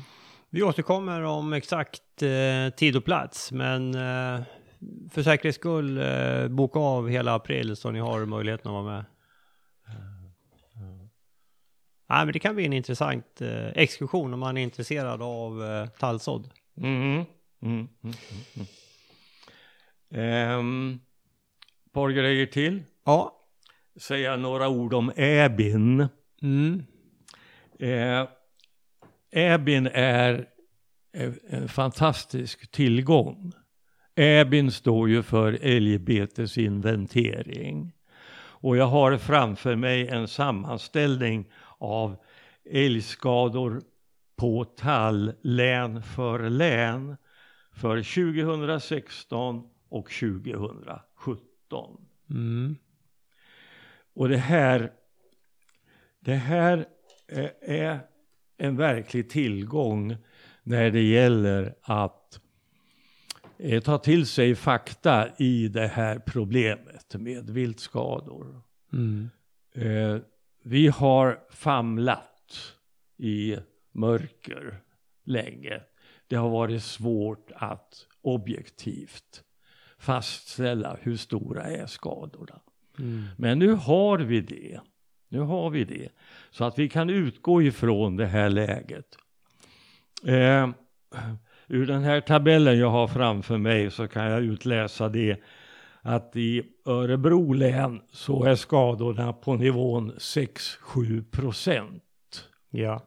Vi 0.50 0.62
återkommer 0.62 1.22
om 1.22 1.52
exakt 1.52 2.22
eh, 2.22 2.74
tid 2.76 2.96
och 2.96 3.04
plats, 3.04 3.52
men 3.52 3.94
eh, 3.94 4.42
för 5.10 5.22
säkerhets 5.22 5.58
skull 5.58 5.98
eh, 5.98 6.48
boka 6.48 6.78
av 6.78 7.08
hela 7.08 7.34
april 7.34 7.76
så 7.76 7.90
ni 7.90 7.98
har 7.98 8.26
möjligheten 8.26 8.68
att 8.68 8.84
vara 8.84 8.94
med. 8.94 9.04
Nej, 12.08 12.24
men 12.24 12.32
det 12.32 12.38
kan 12.38 12.54
bli 12.54 12.64
en 12.64 12.72
intressant 12.72 13.40
eh, 13.40 13.66
exkursion 13.66 14.34
om 14.34 14.40
man 14.40 14.56
är 14.56 14.62
intresserad 14.62 15.22
av 15.22 15.64
eh, 15.64 15.86
tallsådd. 15.86 16.50
Mm. 16.76 17.24
Mm, 17.62 17.88
mm, 18.02 18.14
mm. 18.56 18.66
Ehm, 20.14 21.00
par 21.92 22.10
grejer 22.10 22.46
till. 22.46 22.82
Ja. 23.04 23.38
Säga 24.00 24.36
några 24.36 24.68
ord 24.68 24.94
om 24.94 25.12
Äbin. 25.16 26.08
Mm. 26.42 26.82
Eh, 27.78 28.26
Äbin 29.30 29.86
är 29.92 30.46
en- 31.12 31.38
en 31.48 31.68
fantastisk 31.68 32.70
tillgång. 32.70 33.52
Äbin 34.14 34.70
står 34.70 35.08
ju 35.08 35.22
för 35.22 35.58
älgbetesinventering. 35.62 37.92
Och 38.34 38.76
jag 38.76 38.86
har 38.86 39.18
framför 39.18 39.76
mig 39.76 40.08
en 40.08 40.28
sammanställning 40.28 41.52
av 41.78 42.16
älgskador 42.70 43.82
på 44.36 44.64
tall 44.64 45.32
län 45.42 46.02
för 46.02 46.50
län 46.50 47.16
för 47.72 47.96
2016 47.96 49.68
och 49.88 50.10
2017. 50.10 52.06
Mm. 52.30 52.76
Och 54.14 54.28
det 54.28 54.36
här, 54.36 54.92
det 56.20 56.34
här 56.34 56.86
är 57.60 58.00
en 58.56 58.76
verklig 58.76 59.30
tillgång 59.30 60.16
när 60.62 60.90
det 60.90 61.02
gäller 61.02 61.74
att 61.82 62.40
eh, 63.58 63.82
ta 63.82 63.98
till 63.98 64.26
sig 64.26 64.54
fakta 64.54 65.28
i 65.38 65.68
det 65.68 65.86
här 65.86 66.18
problemet 66.18 67.14
med 67.14 67.50
viltskador. 67.50 68.62
Mm. 68.92 69.30
Eh, 69.74 70.20
vi 70.62 70.88
har 70.88 71.40
famlat 71.50 72.74
i 73.16 73.56
mörker 73.92 74.80
länge. 75.24 75.80
Det 76.32 76.38
har 76.38 76.50
varit 76.50 76.82
svårt 76.82 77.50
att 77.54 78.06
objektivt 78.22 79.42
fastställa 79.98 80.96
hur 81.00 81.16
stora 81.16 81.62
är 81.62 81.86
skadorna. 81.86 82.60
Mm. 82.98 83.24
Men 83.38 83.58
nu 83.58 83.72
har 83.72 84.18
vi 84.18 84.40
det. 84.40 84.80
Nu 85.28 85.40
har 85.40 85.70
vi 85.70 85.84
det. 85.84 86.08
Så 86.50 86.64
att 86.64 86.78
vi 86.78 86.88
kan 86.88 87.10
utgå 87.10 87.62
ifrån 87.62 88.16
det 88.16 88.26
här 88.26 88.50
läget. 88.50 89.16
Eh, 90.26 90.68
ur 91.66 91.86
den 91.86 92.02
här 92.02 92.20
tabellen 92.20 92.78
jag 92.78 92.90
har 92.90 93.08
framför 93.08 93.58
mig 93.58 93.90
så 93.90 94.08
kan 94.08 94.24
jag 94.24 94.42
utläsa 94.42 95.08
det 95.08 95.42
att 96.02 96.36
i 96.36 96.62
Örebro 96.84 97.52
län 97.52 98.00
så 98.10 98.44
är 98.44 98.54
skadorna 98.54 99.32
på 99.32 99.54
nivån 99.54 100.12
6-7 100.12 101.24
procent. 101.30 102.48
Ja. 102.70 103.02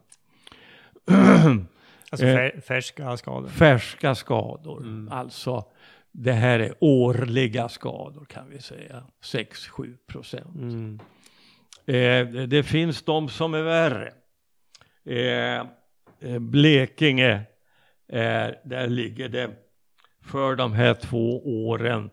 Alltså 2.10 2.26
Eh. 2.26 2.34
fär, 2.36 2.60
färska 2.60 3.16
skador. 3.16 3.48
Färska 3.48 4.14
skador. 4.14 4.80
Mm. 4.82 5.08
Alltså 5.12 5.64
det 6.12 6.32
här 6.32 6.58
är 6.60 6.74
årliga 6.80 7.68
skador 7.68 8.24
kan 8.24 8.50
vi 8.50 8.60
säga. 8.60 9.02
6-7 9.20 9.96
procent. 10.06 10.56
Mm. 10.56 11.00
Eh, 11.86 12.46
det- 12.46 12.62
finns 12.62 13.02
de 13.02 13.28
som 13.28 13.54
är 13.54 13.62
värre. 13.62 14.12
Eh, 15.04 15.66
eh, 16.20 16.38
Blekinge, 16.38 17.32
eh, 18.08 18.48
där 18.64 18.88
ligger 18.88 19.28
det 19.28 19.50
för 20.20 20.56
de 20.56 20.72
här 20.72 20.94
två 20.94 21.42
åren 21.68 22.10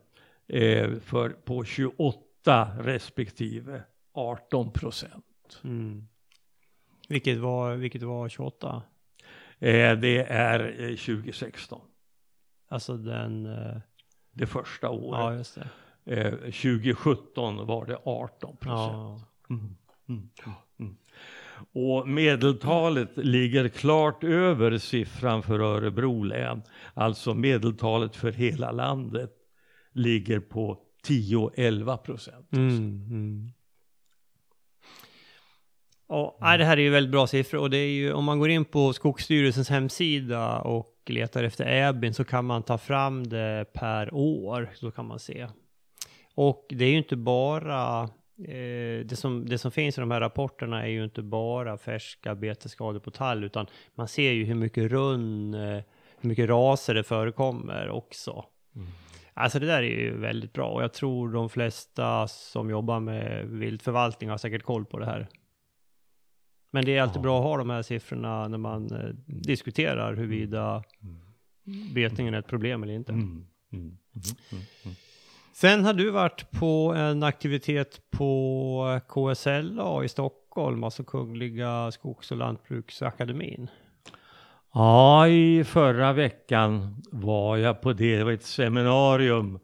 eh, 0.47 0.89
för, 0.99 1.29
på 1.29 1.63
28 1.65 2.71
respektive 2.79 3.81
18 4.13 4.71
procent. 4.71 5.61
Mm. 5.63 6.07
Vilket 7.09 7.37
var, 7.37 7.75
vilket 7.75 8.03
var 8.03 8.29
28? 8.29 8.81
Eh, 9.63 9.99
det 9.99 10.17
är 10.23 10.81
eh, 10.81 10.95
2016, 10.95 11.81
Alltså 12.69 12.97
den... 12.97 13.45
eh, 13.45 13.77
det 14.33 14.45
första 14.45 14.87
Ja, 14.87 14.91
året. 14.91 15.37
just 15.37 15.55
det. 16.05 16.21
Eh, 16.21 16.31
2017 16.33 17.67
var 17.67 17.85
det 17.85 17.97
18 18.05 18.57
procent. 18.57 18.93
Ja. 18.93 19.21
Mm. 19.49 19.75
Mm. 20.09 20.29
Mm. 20.79 20.95
Och 21.73 22.07
medeltalet 22.07 23.17
ligger 23.17 23.67
klart 23.69 24.23
över 24.23 24.77
siffran 24.77 25.43
för 25.43 25.59
Örebro 25.59 26.23
län. 26.23 26.61
Alltså 26.93 27.33
medeltalet 27.33 28.15
för 28.15 28.31
hela 28.31 28.71
landet 28.71 29.31
ligger 29.93 30.39
på 30.39 30.79
10-11 31.07 31.97
procent. 31.97 32.47
Mm, 32.51 32.77
mm. 33.09 33.49
Ja, 36.07 36.37
nej, 36.41 36.57
det 36.57 36.65
här 36.65 36.77
är 36.77 36.81
ju 36.81 36.89
väldigt 36.89 37.11
bra 37.11 37.27
siffror 37.27 37.59
och 37.59 37.69
det 37.69 37.77
är 37.77 37.89
ju 37.89 38.13
om 38.13 38.25
man 38.25 38.39
går 38.39 38.49
in 38.49 38.65
på 38.65 38.93
Skogsstyrelsens 38.93 39.69
hemsida 39.69 40.59
och 40.59 40.89
letar 41.05 41.43
efter 41.43 41.65
äbin 41.65 42.13
så 42.13 42.23
kan 42.23 42.45
man 42.45 42.63
ta 42.63 42.77
fram 42.77 43.27
det 43.27 43.65
per 43.73 44.13
år, 44.13 44.69
så 44.73 44.91
kan 44.91 45.05
man 45.05 45.19
se. 45.19 45.47
Och 46.35 46.65
det 46.69 46.85
är 46.85 46.89
ju 46.89 46.97
inte 46.97 47.15
bara 47.15 48.01
eh, 48.47 49.05
det, 49.05 49.17
som, 49.17 49.49
det 49.49 49.57
som 49.57 49.71
finns 49.71 49.97
i 49.97 50.01
de 50.01 50.11
här 50.11 50.21
rapporterna 50.21 50.83
är 50.83 50.87
ju 50.87 51.03
inte 51.03 51.21
bara 51.21 51.77
färska 51.77 52.35
betesskador 52.35 52.99
på 52.99 53.11
tall 53.11 53.43
utan 53.43 53.67
man 53.95 54.07
ser 54.07 54.31
ju 54.31 54.45
hur 54.45 54.55
mycket 54.55 54.91
runn, 54.91 55.53
eh, 55.53 55.83
hur 56.19 56.29
mycket 56.29 56.49
raser 56.49 56.93
det 56.93 57.03
förekommer 57.03 57.89
också. 57.89 58.45
Alltså 59.33 59.59
det 59.59 59.65
där 59.65 59.83
är 59.83 59.99
ju 59.99 60.17
väldigt 60.17 60.53
bra 60.53 60.69
och 60.69 60.83
jag 60.83 60.93
tror 60.93 61.33
de 61.33 61.49
flesta 61.49 62.27
som 62.27 62.69
jobbar 62.69 62.99
med 62.99 63.45
viltförvaltning 63.45 64.29
har 64.29 64.37
säkert 64.37 64.63
koll 64.63 64.85
på 64.85 64.99
det 64.99 65.05
här. 65.05 65.27
Men 66.73 66.85
det 66.85 66.97
är 66.97 67.01
alltid 67.01 67.21
bra 67.21 67.37
att 67.37 67.43
ha 67.43 67.57
de 67.57 67.69
här 67.69 67.81
siffrorna 67.81 68.47
när 68.47 68.57
man 68.57 68.91
eh, 68.91 69.09
diskuterar 69.25 70.13
huruvida 70.15 70.83
betningen 71.93 72.33
är 72.33 72.39
ett 72.39 72.47
problem 72.47 72.83
eller 72.83 72.93
inte. 72.93 73.11
Mm. 73.11 73.25
Mm. 73.25 73.45
Mm. 73.73 73.97
Mm. 74.51 74.63
Mm. 74.83 74.95
Sen 75.53 75.85
har 75.85 75.93
du 75.93 76.09
varit 76.09 76.51
på 76.51 76.93
en 76.97 77.23
aktivitet 77.23 78.01
på 78.11 78.99
KSLA 79.07 80.03
i 80.03 80.09
Stockholm, 80.09 80.83
alltså 80.83 81.03
Kungliga 81.03 81.91
Skogs 81.91 82.31
och 82.31 82.37
Lantbruksakademin. 82.37 83.69
Ja, 84.73 85.27
i 85.27 85.63
förra 85.63 86.13
veckan 86.13 87.03
var 87.11 87.57
jag 87.57 87.81
på 87.81 87.93
det, 87.93 88.17
det 88.17 88.23
var 88.23 88.31
ett 88.31 88.43
seminarium 88.43 89.59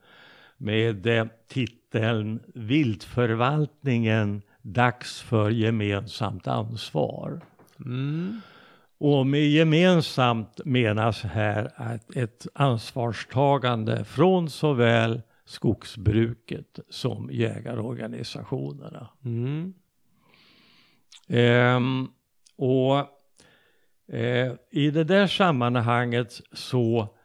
med 0.58 1.08
eh, 1.08 1.26
titeln 1.48 2.40
Viltförvaltningen 2.56 4.42
dags 4.62 5.22
för 5.22 5.50
gemensamt 5.50 6.48
ansvar. 6.48 7.42
Mm. 7.86 8.42
Och 8.98 9.28
med 9.28 9.48
gemensamt 9.48 10.62
menas 10.66 11.22
här 11.24 11.72
att 11.76 12.16
ett 12.16 12.48
ansvarstagande 12.54 14.06
från 14.06 14.50
såväl 14.50 15.22
skogsbruket 15.46 16.80
som 16.90 17.30
jägarorganisationerna. 17.32 19.10
Mm. 19.26 19.74
Ehm, 21.28 22.08
och 22.56 22.98
eh, 24.16 24.54
i 24.72 24.92
det 24.92 25.04
där 25.04 25.28
sammanhanget 25.28 26.42
så 26.52 27.16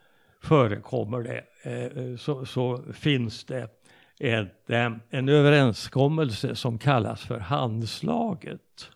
förekommer 0.41 1.23
det, 1.23 1.45
eh, 1.71 2.17
så, 2.17 2.47
så 2.47 2.83
finns 2.93 3.45
det 3.45 3.69
ett, 4.21 4.71
eh, 4.71 4.93
en 5.11 5.29
överenskommelse 5.29 6.55
som 6.57 6.79
kallas 6.79 7.23
för 7.23 7.39
handslaget. 7.39 8.91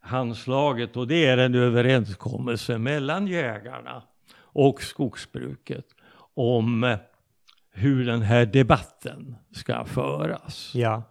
Handslaget 0.00 0.96
och 0.96 1.08
det 1.08 1.26
är 1.26 1.38
en 1.38 1.54
överenskommelse 1.54 2.78
mellan 2.78 3.26
jägarna 3.26 4.02
och 4.34 4.82
skogsbruket 4.82 5.86
om 6.34 6.84
eh, 6.84 6.98
hur 7.70 8.06
den 8.06 8.22
här 8.22 8.46
debatten 8.46 9.36
ska 9.50 9.84
föras. 9.84 10.70
Ja. 10.74 11.02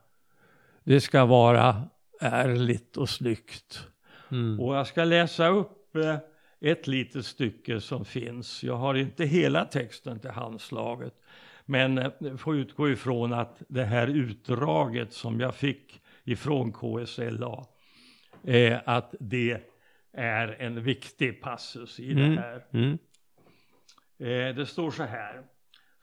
Det 0.83 1.01
ska 1.01 1.25
vara 1.25 1.83
ärligt 2.21 2.97
och 2.97 3.09
snyggt. 3.09 3.87
Mm. 4.31 4.59
Och 4.59 4.75
jag 4.75 4.87
ska 4.87 5.03
läsa 5.03 5.47
upp 5.47 5.95
eh, 5.95 6.17
ett 6.59 6.87
litet 6.87 7.25
stycke 7.25 7.81
som 7.81 8.05
finns. 8.05 8.63
Jag 8.63 8.77
har 8.77 8.95
inte 8.95 9.25
hela 9.25 9.65
texten 9.65 10.19
till 10.19 10.29
handslaget. 10.29 11.13
Men 11.65 11.97
eh, 11.97 12.37
får 12.37 12.55
utgå 12.55 12.89
ifrån 12.89 13.33
att 13.33 13.61
det 13.67 13.83
här 13.83 14.07
utdraget 14.07 15.13
som 15.13 15.39
jag 15.39 15.55
fick 15.55 16.01
ifrån 16.23 16.71
KSLA. 16.71 17.65
Eh, 18.43 18.79
att 18.85 19.15
det 19.19 19.57
är 20.13 20.47
en 20.61 20.83
viktig 20.83 21.41
passus 21.41 21.99
i 21.99 22.11
Mm. 22.11 22.35
det 22.35 22.41
här. 22.41 22.65
Mm. 22.71 22.97
Eh, 24.19 24.55
det 24.55 24.65
står 24.65 24.91
så 24.91 25.03
här. 25.03 25.43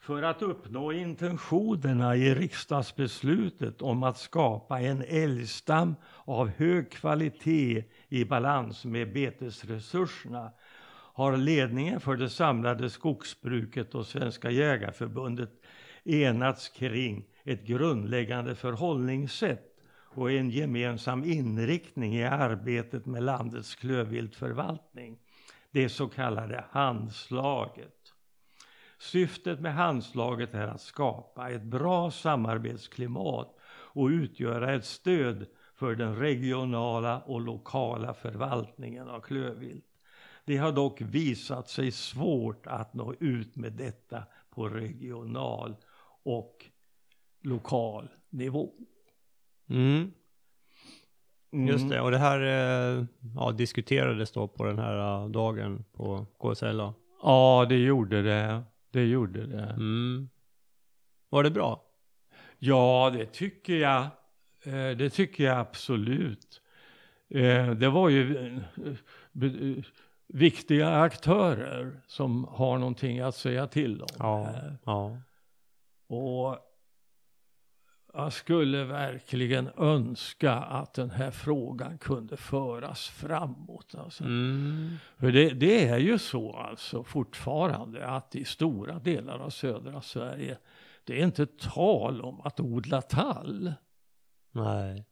För 0.00 0.22
att 0.22 0.42
uppnå 0.42 0.92
intentionerna 0.92 2.16
i 2.16 2.34
riksdagsbeslutet 2.34 3.82
om 3.82 4.02
att 4.02 4.18
skapa 4.18 4.80
en 4.80 5.04
älgstam 5.08 5.94
av 6.24 6.48
hög 6.48 6.90
kvalitet 6.90 7.84
i 8.08 8.24
balans 8.24 8.84
med 8.84 9.12
betesresurserna 9.12 10.50
har 11.18 11.36
ledningen 11.36 12.00
för 12.00 12.16
det 12.16 12.30
samlade 12.30 12.90
skogsbruket 12.90 13.94
och 13.94 14.06
Svenska 14.06 14.50
Jägarförbundet 14.50 15.50
enats 16.04 16.68
kring 16.68 17.26
ett 17.44 17.62
grundläggande 17.62 18.54
förhållningssätt 18.54 19.76
och 19.90 20.32
en 20.32 20.50
gemensam 20.50 21.24
inriktning 21.24 22.16
i 22.16 22.24
arbetet 22.24 23.06
med 23.06 23.22
landets 23.22 23.74
klövviltförvaltning. 23.74 25.18
Det 25.70 25.88
så 25.88 26.08
kallade 26.08 26.64
handslaget. 26.70 28.14
Syftet 28.98 29.60
med 29.60 29.74
handslaget 29.74 30.54
är 30.54 30.66
att 30.66 30.80
skapa 30.80 31.50
ett 31.50 31.62
bra 31.62 32.10
samarbetsklimat 32.10 33.56
och 33.70 34.06
utgöra 34.06 34.74
ett 34.74 34.84
stöd 34.84 35.46
för 35.74 35.94
den 35.94 36.16
regionala 36.16 37.20
och 37.20 37.40
lokala 37.40 38.14
förvaltningen 38.14 39.08
av 39.08 39.20
klövvilt. 39.20 39.87
Det 40.48 40.56
har 40.56 40.72
dock 40.72 41.00
visat 41.00 41.68
sig 41.68 41.90
svårt 41.90 42.66
att 42.66 42.94
nå 42.94 43.14
ut 43.20 43.56
med 43.56 43.72
detta 43.72 44.22
på 44.50 44.68
regional 44.68 45.76
och 46.22 46.66
lokal 47.42 48.08
nivå. 48.30 48.70
Mm. 49.70 50.12
Just 51.52 51.78
Mm. 51.82 51.88
det, 51.88 52.00
och 52.00 52.10
det 52.10 52.18
här 52.18 52.40
eh, 52.40 53.04
ja, 53.36 53.52
diskuterades 53.52 54.32
då 54.32 54.48
på 54.48 54.64
den 54.64 54.78
här 54.78 55.22
eh, 55.24 55.28
dagen 55.30 55.84
på 55.92 56.26
KSLA. 56.40 56.94
Ja, 57.22 57.66
det 57.68 57.76
gjorde 57.78 58.22
det. 58.22 58.62
Det 58.90 59.04
gjorde 59.04 59.46
det. 59.46 59.62
Mm. 59.64 60.28
Var 61.28 61.42
det 61.42 61.50
bra? 61.50 61.84
Ja, 62.58 63.10
det 63.14 63.26
tycker 63.26 63.76
jag. 63.76 64.02
Eh, 64.64 64.96
Det 64.96 65.10
tycker 65.10 65.44
jag 65.44 65.58
absolut. 65.58 66.62
Det 67.78 67.88
var 67.92 68.08
ju 68.08 68.60
viktiga 70.28 70.88
aktörer 70.88 72.00
som 72.06 72.44
har 72.44 72.78
någonting 72.78 73.20
att 73.20 73.34
säga 73.34 73.66
till 73.66 74.02
om. 74.02 74.08
Ja. 74.18 74.54
Ja. 74.84 75.18
Och 76.06 76.58
jag 78.12 78.32
skulle 78.32 78.84
verkligen 78.84 79.70
önska 79.76 80.52
att 80.52 80.94
den 80.94 81.10
här 81.10 81.30
frågan 81.30 81.98
kunde 81.98 82.36
föras 82.36 83.08
framåt. 83.08 83.94
Alltså. 83.94 84.24
Mm. 84.24 84.96
För 85.16 85.32
det, 85.32 85.50
det 85.50 85.88
är 85.88 85.98
ju 85.98 86.18
så 86.18 86.52
alltså 86.52 87.04
fortfarande 87.04 88.06
att 88.06 88.34
i 88.34 88.44
stora 88.44 88.98
delar 88.98 89.38
av 89.38 89.50
södra 89.50 90.00
Sverige 90.00 90.58
det 91.04 91.20
är 91.20 91.24
inte 91.24 91.46
tal 91.46 92.22
om 92.22 92.40
att 92.40 92.60
odla 92.60 93.02
tall. 93.02 93.72
Nej. 94.52 95.04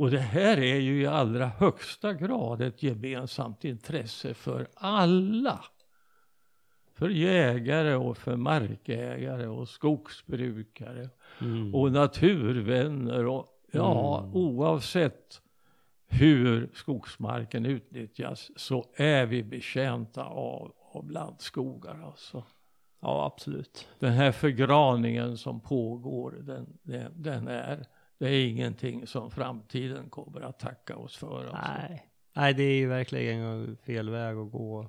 Och 0.00 0.10
det 0.10 0.18
här 0.18 0.58
är 0.58 0.76
ju 0.76 1.02
i 1.02 1.06
allra 1.06 1.46
högsta 1.46 2.14
grad 2.14 2.60
ett 2.60 2.82
gemensamt 2.82 3.64
intresse 3.64 4.34
för 4.34 4.68
alla. 4.74 5.64
För 6.94 7.08
jägare 7.08 7.94
och 7.94 8.16
för 8.16 8.36
markägare 8.36 9.46
och 9.46 9.68
skogsbrukare 9.68 11.08
Mm. 11.40 11.74
och 11.74 11.92
naturvänner 11.92 13.26
och 13.26 13.46
ja, 13.72 14.18
Mm. 14.22 14.34
oavsett 14.36 15.42
hur 16.08 16.70
skogsmarken 16.74 17.66
utnyttjas 17.66 18.50
så 18.56 18.84
är 18.96 19.26
vi 19.26 19.42
betjänta 19.42 20.24
av, 20.24 20.72
av 20.92 21.04
blandskogar 21.06 22.02
alltså. 22.06 22.44
Ja, 23.00 23.26
absolut. 23.26 23.88
Den 23.98 24.12
här 24.12 24.32
förgraningen 24.32 25.36
som 25.38 25.60
pågår, 25.60 26.30
den, 26.42 26.78
den, 26.82 27.22
den 27.22 27.48
är, 27.48 27.86
det 28.20 28.28
är 28.28 28.46
ingenting 28.46 29.06
som 29.06 29.30
framtiden 29.30 30.10
kommer 30.10 30.40
att 30.40 30.58
tacka 30.58 30.96
oss 30.96 31.16
för. 31.16 31.40
Alltså. 31.40 31.56
Nej. 31.72 32.06
Nej, 32.32 32.54
det 32.54 32.62
är 32.62 32.74
ju 32.74 32.88
verkligen 32.88 33.76
fel 33.86 34.10
väg 34.10 34.36
att 34.36 34.50
gå. 34.50 34.88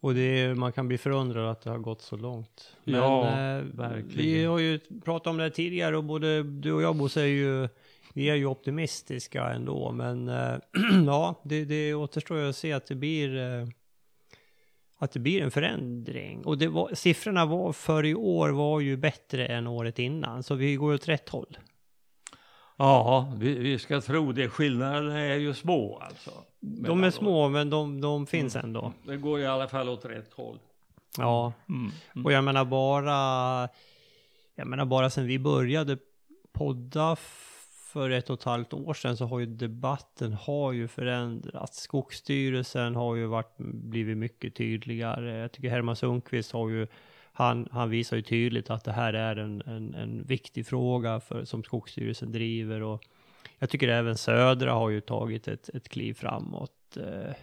Och 0.00 0.14
det 0.14 0.20
är, 0.20 0.54
man 0.54 0.72
kan 0.72 0.88
bli 0.88 0.98
förundrad 0.98 1.50
att 1.50 1.60
det 1.60 1.70
har 1.70 1.78
gått 1.78 2.02
så 2.02 2.16
långt. 2.16 2.76
Men 2.84 2.94
Ja, 2.94 3.28
eh, 3.28 3.62
verkligen. 3.62 4.08
vi 4.08 4.44
har 4.44 4.58
ju 4.58 4.78
pratat 5.04 5.26
om 5.26 5.36
det 5.36 5.42
här 5.42 5.50
tidigare 5.50 5.96
och 5.96 6.04
både 6.04 6.42
du 6.42 6.72
och 6.72 6.82
jag 6.82 6.96
Bosse 6.96 7.20
är 7.20 7.26
ju 7.26 7.68
Vi 8.14 8.30
är 8.30 8.34
ju 8.34 8.46
optimistiska 8.46 9.44
ändå, 9.50 9.92
men 9.92 10.28
eh, 10.28 10.54
ja, 11.06 11.34
det, 11.44 11.64
det 11.64 11.94
återstår 11.94 12.38
ju 12.38 12.48
att 12.48 12.56
se 12.56 12.72
att 12.72 12.86
det 12.86 12.94
blir 12.94 13.36
eh, 13.36 13.68
att 14.98 15.12
det 15.12 15.18
blir 15.20 15.42
en 15.42 15.50
förändring. 15.50 16.44
Och 16.46 16.58
det 16.58 16.68
var, 16.68 16.90
siffrorna 16.94 17.46
var 17.46 17.72
för 17.72 18.04
i 18.06 18.14
år 18.14 18.48
var 18.48 18.80
ju 18.80 18.96
bättre 18.96 19.46
än 19.46 19.66
året 19.66 19.98
innan, 19.98 20.42
så 20.42 20.54
vi 20.54 20.74
går 20.76 20.94
åt 20.94 21.08
rätt 21.08 21.28
håll. 21.28 21.58
Ja, 22.76 23.32
vi, 23.38 23.54
vi 23.58 23.78
ska 23.78 24.00
tro 24.00 24.32
det. 24.32 24.48
Skillnaderna 24.48 25.20
är 25.20 25.36
ju 25.36 25.54
små 25.54 25.98
alltså. 25.98 26.30
De 26.60 27.04
är 27.04 27.10
små, 27.10 27.48
men 27.48 27.70
de, 27.70 28.00
de 28.00 28.26
finns 28.26 28.56
Mm. 28.56 28.66
ändå. 28.66 28.92
Det 29.06 29.16
går 29.16 29.40
i 29.40 29.46
alla 29.46 29.68
fall 29.68 29.88
åt 29.88 30.04
rätt 30.04 30.32
håll. 30.32 30.58
Ja, 31.18 31.52
Mm. 31.68 32.24
och 32.24 32.32
jag 32.32 32.44
menar 32.44 32.64
bara, 32.64 33.68
jag 34.54 34.66
menar 34.66 34.84
bara 34.84 35.10
sen 35.10 35.26
vi 35.26 35.38
började 35.38 35.98
podda 36.52 37.16
för 37.96 38.10
ett 38.10 38.30
och 38.30 38.38
ett 38.38 38.44
halvt 38.44 38.72
år 38.72 38.94
sedan 38.94 39.16
så 39.16 39.26
har 39.26 39.40
ju 39.40 39.46
debatten 39.46 40.32
har 40.32 40.72
ju 40.72 40.88
förändrats. 40.88 41.80
Skogsstyrelsen 41.80 42.96
har 42.96 43.14
ju 43.14 43.26
varit, 43.26 43.54
blivit 43.58 44.16
mycket 44.16 44.54
tydligare. 44.54 45.38
Jag 45.38 45.52
tycker 45.52 45.70
Herman 45.70 45.96
Sundqvist 45.96 46.52
har 46.52 46.68
ju, 46.68 46.86
han, 47.32 47.68
han 47.72 47.90
visar 47.90 48.16
ju 48.16 48.22
tydligt 48.22 48.70
att 48.70 48.84
det 48.84 48.92
här 48.92 49.12
är 49.12 49.36
en, 49.36 49.62
en, 49.66 49.94
en 49.94 50.22
viktig 50.22 50.66
fråga 50.66 51.20
för, 51.20 51.44
som 51.44 51.64
Skogsstyrelsen 51.64 52.32
driver 52.32 52.82
och 52.82 53.02
jag 53.58 53.70
tycker 53.70 53.88
även 53.88 54.16
Södra 54.16 54.72
har 54.72 54.90
ju 54.90 55.00
tagit 55.00 55.48
ett, 55.48 55.68
ett 55.68 55.88
kliv 55.88 56.14
framåt. 56.14 56.96
Eh, 56.96 57.34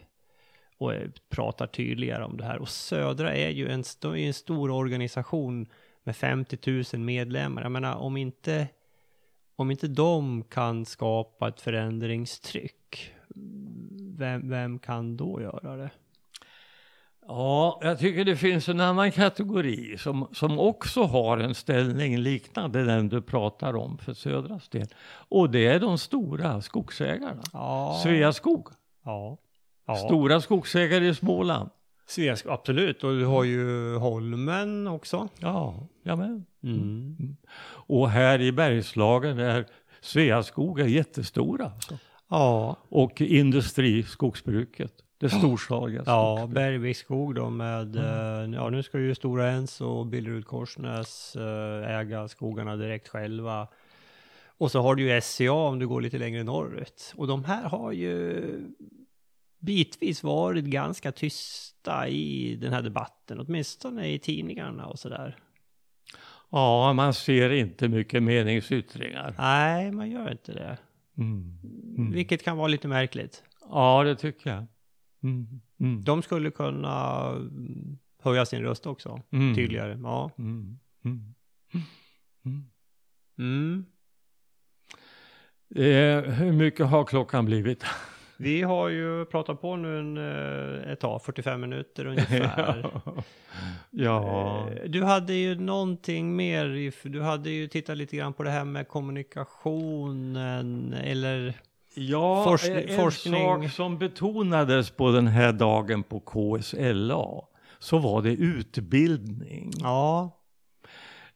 och 0.78 0.94
pratar 1.30 1.68
tydligare 1.68 2.24
om 2.24 2.38
det 2.38 2.44
här. 2.44 2.58
Och 2.58 2.70
Södra 2.70 3.34
är 3.34 3.50
ju 3.50 3.70
en, 3.70 3.82
st- 3.82 4.26
en 4.26 4.34
stor 4.34 4.72
organisation 4.72 5.68
med 6.04 6.16
50 6.16 6.58
000 6.94 7.02
medlemmar. 7.02 7.62
Jag 7.62 7.72
menar, 7.72 7.96
om 7.96 8.18
inte, 8.18 8.68
om 9.56 9.72
inte 9.72 9.88
de 9.88 10.44
kan 10.44 10.86
skapa 10.86 11.48
ett 11.48 11.62
förändringstryck, 11.62 13.14
vem, 14.18 14.50
vem 14.50 14.80
kan 14.80 15.18
då 15.18 15.42
göra 15.42 15.76
det? 15.76 15.90
Ja, 17.28 17.80
jag 17.82 18.00
tycker 18.00 18.26
det 18.26 18.36
finns 18.36 18.70
en 18.70 18.80
annan 18.80 19.12
kategori 19.12 19.98
som, 19.98 20.28
som 20.32 20.60
också 20.60 21.04
har 21.04 21.38
en 21.38 21.56
ställning 21.56 22.18
liknande 22.18 22.84
den 22.84 23.10
du 23.10 23.22
pratar 23.22 23.76
om 23.76 23.98
för 23.98 24.14
Södras 24.14 24.70
del. 24.70 24.88
Och 25.30 25.50
det 25.50 25.68
är 25.68 25.80
de 25.80 25.98
stora 25.98 26.62
skogsägarna. 26.62 27.42
Ja. 27.54 28.00
Sveaskog. 28.04 28.68
Ja. 29.04 29.38
ja. 29.86 29.96
Stora 29.96 30.42
skogsägare 30.42 31.08
i 31.08 31.16
Småland. 31.16 31.70
Sveaskog, 32.06 32.52
absolut. 32.52 33.04
Och 33.04 33.12
du 33.12 33.26
har 33.26 33.44
ju 33.44 33.96
Holmen 33.96 34.88
också. 34.88 35.28
Ja, 35.40 35.88
jamen. 36.04 36.46
Mm. 36.64 37.38
Och 37.66 38.10
här 38.10 38.42
i 38.42 38.52
Bergslagen 38.52 39.40
är 39.40 39.66
Sveaskog 40.02 40.80
är 40.80 40.86
jättestora. 40.86 41.66
Alltså. 41.66 41.98
Ja, 42.30 42.78
Och 42.90 43.22
industriskogsbruket, 43.22 44.94
det 45.18 45.30
storskaliga 45.30 46.04
ja. 46.06 46.50
Bergviksskog 46.52 47.36
då 47.36 47.50
med, 47.50 47.96
eh, 47.96 48.54
ja 48.54 48.70
nu 48.70 48.84
ska 48.84 49.00
ju 49.00 49.16
Stora 49.16 49.52
Enso 49.52 49.86
och 49.86 50.06
Billerud 50.06 50.46
Korsnäs 50.46 51.36
eh, 51.36 52.00
äga 52.00 52.28
skogarna 52.28 52.76
direkt 52.76 53.08
själva. 53.08 53.68
Och 54.58 54.72
så 54.72 54.82
har 54.82 54.96
du 54.96 55.04
ju 55.04 55.22
SCA 55.22 55.52
om 55.52 55.80
du 55.80 55.88
går 55.88 56.02
lite 56.02 56.18
längre 56.18 56.44
norrut. 56.44 57.14
Och 57.18 57.28
de 57.28 57.44
här 57.44 57.64
har 57.64 57.92
ju 57.92 58.44
bitvis 59.66 60.24
varit 60.24 60.66
ganska 60.66 61.12
tysta 61.12 62.08
i 62.08 62.56
den 62.56 62.74
här 62.74 62.82
debatten, 62.82 63.40
åtminstone 63.40 64.08
i 64.08 64.20
tidningarna 64.20 64.88
och 64.88 65.00
sådär. 65.00 65.38
Ja, 66.50 66.94
man 66.94 67.14
ser 67.14 67.50
inte 67.50 67.90
mycket 67.90 68.24
meningsyttringar. 68.24 69.36
Nej, 69.38 69.92
man 69.92 70.10
gör 70.12 70.32
inte 70.32 70.54
det. 70.54 70.78
Mm. 71.18 71.58
Mm. 71.98 72.12
Vilket 72.12 72.44
kan 72.44 72.58
vara 72.58 72.68
lite 72.68 72.88
märkligt. 72.88 73.44
Ja, 73.70 74.04
det 74.04 74.16
tycker 74.16 74.50
jag. 74.50 74.66
Mm. 75.24 75.48
Mm. 75.80 76.04
De 76.04 76.22
skulle 76.22 76.52
kunna 76.52 77.26
mm, 77.30 77.98
höja 78.24 78.46
sin 78.46 78.62
röst 78.62 78.86
också, 78.86 79.22
Mm. 79.32 79.56
tydligare. 79.56 80.00
Ja. 80.04 80.32
Mm. 80.38 80.80
Mm. 81.06 81.34
Mm. 82.46 82.66
Mm. 83.38 83.86
Eh, 85.76 86.32
hur 86.34 86.52
mycket 86.52 86.86
har 86.88 87.06
klockan 87.06 87.46
blivit? 87.46 87.84
Vi 88.44 88.62
har 88.62 88.90
ju 88.90 89.26
pratat 89.26 89.62
på 89.62 89.76
nu 89.76 90.00
en, 90.00 90.18
eh, 90.18 90.92
ett 90.92 91.00
tag, 91.00 91.22
45 91.24 91.62
minuter 91.62 92.06
ungefär. 92.06 92.86
ja. 93.92 94.68
Eh, 94.70 94.90
Du 94.90 95.04
hade 95.04 95.34
ju 95.34 95.56
någonting 95.56 96.36
mer, 96.36 96.92
du 97.10 97.22
hade 97.22 97.50
ju 97.50 97.68
tittat 97.68 97.98
lite 97.98 98.18
grann 98.18 98.34
på 98.34 98.44
det 98.44 98.50
här 98.50 98.66
med 98.66 98.88
kommunikationen, 98.88 100.94
eller 100.94 101.54
Ja, 101.96 102.44
Forskning- 102.44 102.90
en 102.90 102.96
forskning. 102.96 103.44
sak 103.44 103.72
som 103.72 103.98
betonades 103.98 104.90
på 104.92 105.12
den 105.12 105.28
här 105.28 105.52
dagen 105.54 106.04
på 106.04 106.20
KSLA 106.20 107.26
så 107.80 107.98
var 107.98 108.22
det 108.22 108.30
utbildning. 108.34 109.72
ja, 109.80 110.40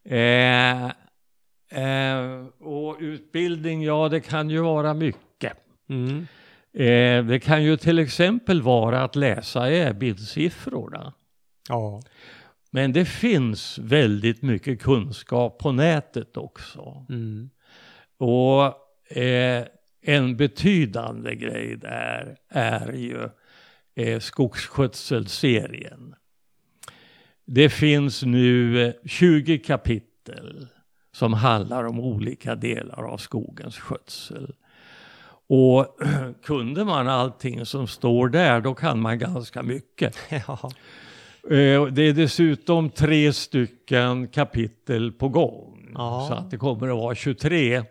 Eh, 0.10 0.86
eh, 1.70 2.46
och 2.60 2.96
utbildning, 3.00 3.84
ja 3.84 4.10
det 4.10 4.20
kan 4.20 4.50
ju 4.50 4.62
vara 4.62 4.94
mycket. 4.94 5.54
mm. 5.90 6.28
Eh, 6.74 7.26
det 7.26 7.40
kan 7.44 7.64
ju 7.64 7.78
till 7.78 8.00
exempel 8.00 8.62
vara 8.62 9.04
att 9.04 9.16
läsa 9.16 9.72
e-bildsiffrorna. 9.72 11.14
ja, 11.70 12.02
Men 12.72 12.94
det 12.94 13.06
finns 13.06 13.78
väldigt 13.78 14.42
mycket 14.42 14.82
kunskap 14.82 15.60
på 15.60 15.72
nätet 15.72 16.38
också. 16.38 17.06
mm. 17.10 17.50
Och 18.18 18.66
eh, 19.18 19.66
en 20.02 20.38
betydande 20.38 21.36
grej 21.36 21.78
där 21.78 22.38
är 22.50 22.94
ju 22.94 23.30
eh, 23.96 24.20
skogsskötselserien. 24.20 26.16
Det 27.46 27.70
finns 27.70 28.24
nu 28.24 28.82
eh, 28.86 28.94
20 29.06 29.58
kapitel 29.58 30.68
som 31.12 31.34
handlar 31.34 31.84
om 31.84 32.00
olika 32.00 32.56
delar 32.56 33.04
av 33.04 33.18
skogens 33.18 33.78
skötsel. 33.78 34.56
Och 35.50 35.98
kunde 36.44 36.86
man 36.86 37.08
allting 37.08 37.66
som 37.66 37.88
står 37.88 38.30
där, 38.30 38.62
då 38.62 38.74
kan 38.74 39.02
man 39.02 39.20
ganska 39.20 39.64
mycket. 39.64 40.16
ja, 40.48 40.72
Eh, 41.50 41.86
Det 41.86 42.02
är 42.02 42.14
dessutom 42.14 42.90
tre 42.90 43.34
stycken 43.34 44.28
kapitel 44.28 45.12
på 45.12 45.30
gång. 45.30 45.92
Ja. 45.94 46.26
Så 46.28 46.34
att 46.34 46.52
det 46.52 46.58
kommer 46.58 46.88
att 46.88 46.98
vara 46.98 47.16
23 47.16 47.84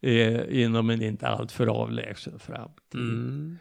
eh, 0.00 0.62
inom 0.62 0.90
en 0.90 1.02
inte 1.02 1.28
alltför 1.28 1.66
avlägsen 1.66 2.38
framtid. 2.38 3.00
mm. 3.00 3.58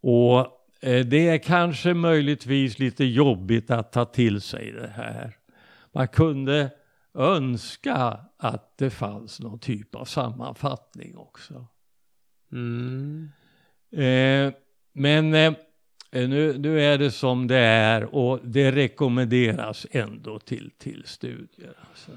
Och 0.00 0.38
eh, 0.80 1.06
det 1.06 1.28
är 1.28 1.38
kanske 1.38 1.94
möjligtvis 1.94 2.78
lite 2.78 3.04
jobbigt 3.04 3.70
att 3.70 3.92
ta 3.92 4.04
till 4.04 4.40
sig 4.40 4.72
det 4.72 4.92
här. 4.94 5.36
Man 5.92 6.08
kunde 6.08 6.70
önska 7.14 8.18
att 8.36 8.78
det 8.78 8.90
fanns 8.90 9.40
någon 9.40 9.58
typ 9.58 9.94
av 9.94 10.04
sammanfattning 10.04 11.16
också. 11.16 11.66
Mm. 12.52 13.30
Eh, 13.92 14.52
men 14.92 15.34
eh, 15.34 15.52
nu, 16.10 16.58
nu 16.58 16.80
är 16.82 16.98
det 16.98 17.10
som 17.10 17.46
det 17.46 17.58
är 17.58 18.14
och 18.14 18.40
det 18.42 18.72
rekommenderas 18.72 19.86
ändå 19.90 20.38
till, 20.38 20.70
till 20.78 21.02
studier. 21.06 21.74
Alltså. 21.90 22.10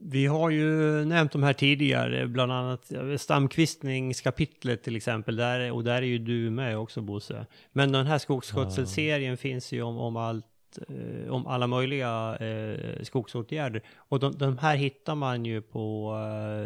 Vi 0.00 0.26
har 0.26 0.50
ju 0.50 1.04
nämnt 1.04 1.32
de 1.32 1.42
här 1.42 1.52
tidigare, 1.52 2.26
bland 2.26 2.52
annat 2.52 2.86
ja, 2.88 3.18
stamkvistningskapitlet 3.18 4.82
till 4.82 4.96
exempel, 4.96 5.36
där, 5.36 5.72
och 5.72 5.84
där 5.84 5.94
är 5.94 6.06
ju 6.06 6.18
du 6.18 6.50
med 6.50 6.78
också 6.78 7.00
Bosse. 7.00 7.46
Men 7.72 7.92
den 7.92 8.06
här 8.06 8.18
skogsskötselserien 8.18 9.36
finns 9.36 9.72
ju 9.72 9.82
om, 9.82 9.98
om 9.98 10.16
allt, 10.16 10.78
eh, 10.88 11.32
om 11.32 11.46
alla 11.46 11.66
möjliga 11.66 12.36
eh, 12.36 13.02
skogsåtgärder. 13.02 13.82
Och 13.96 14.20
de, 14.20 14.38
de 14.38 14.58
här 14.58 14.76
hittar 14.76 15.14
man 15.14 15.44
ju 15.44 15.60
på 15.60 16.14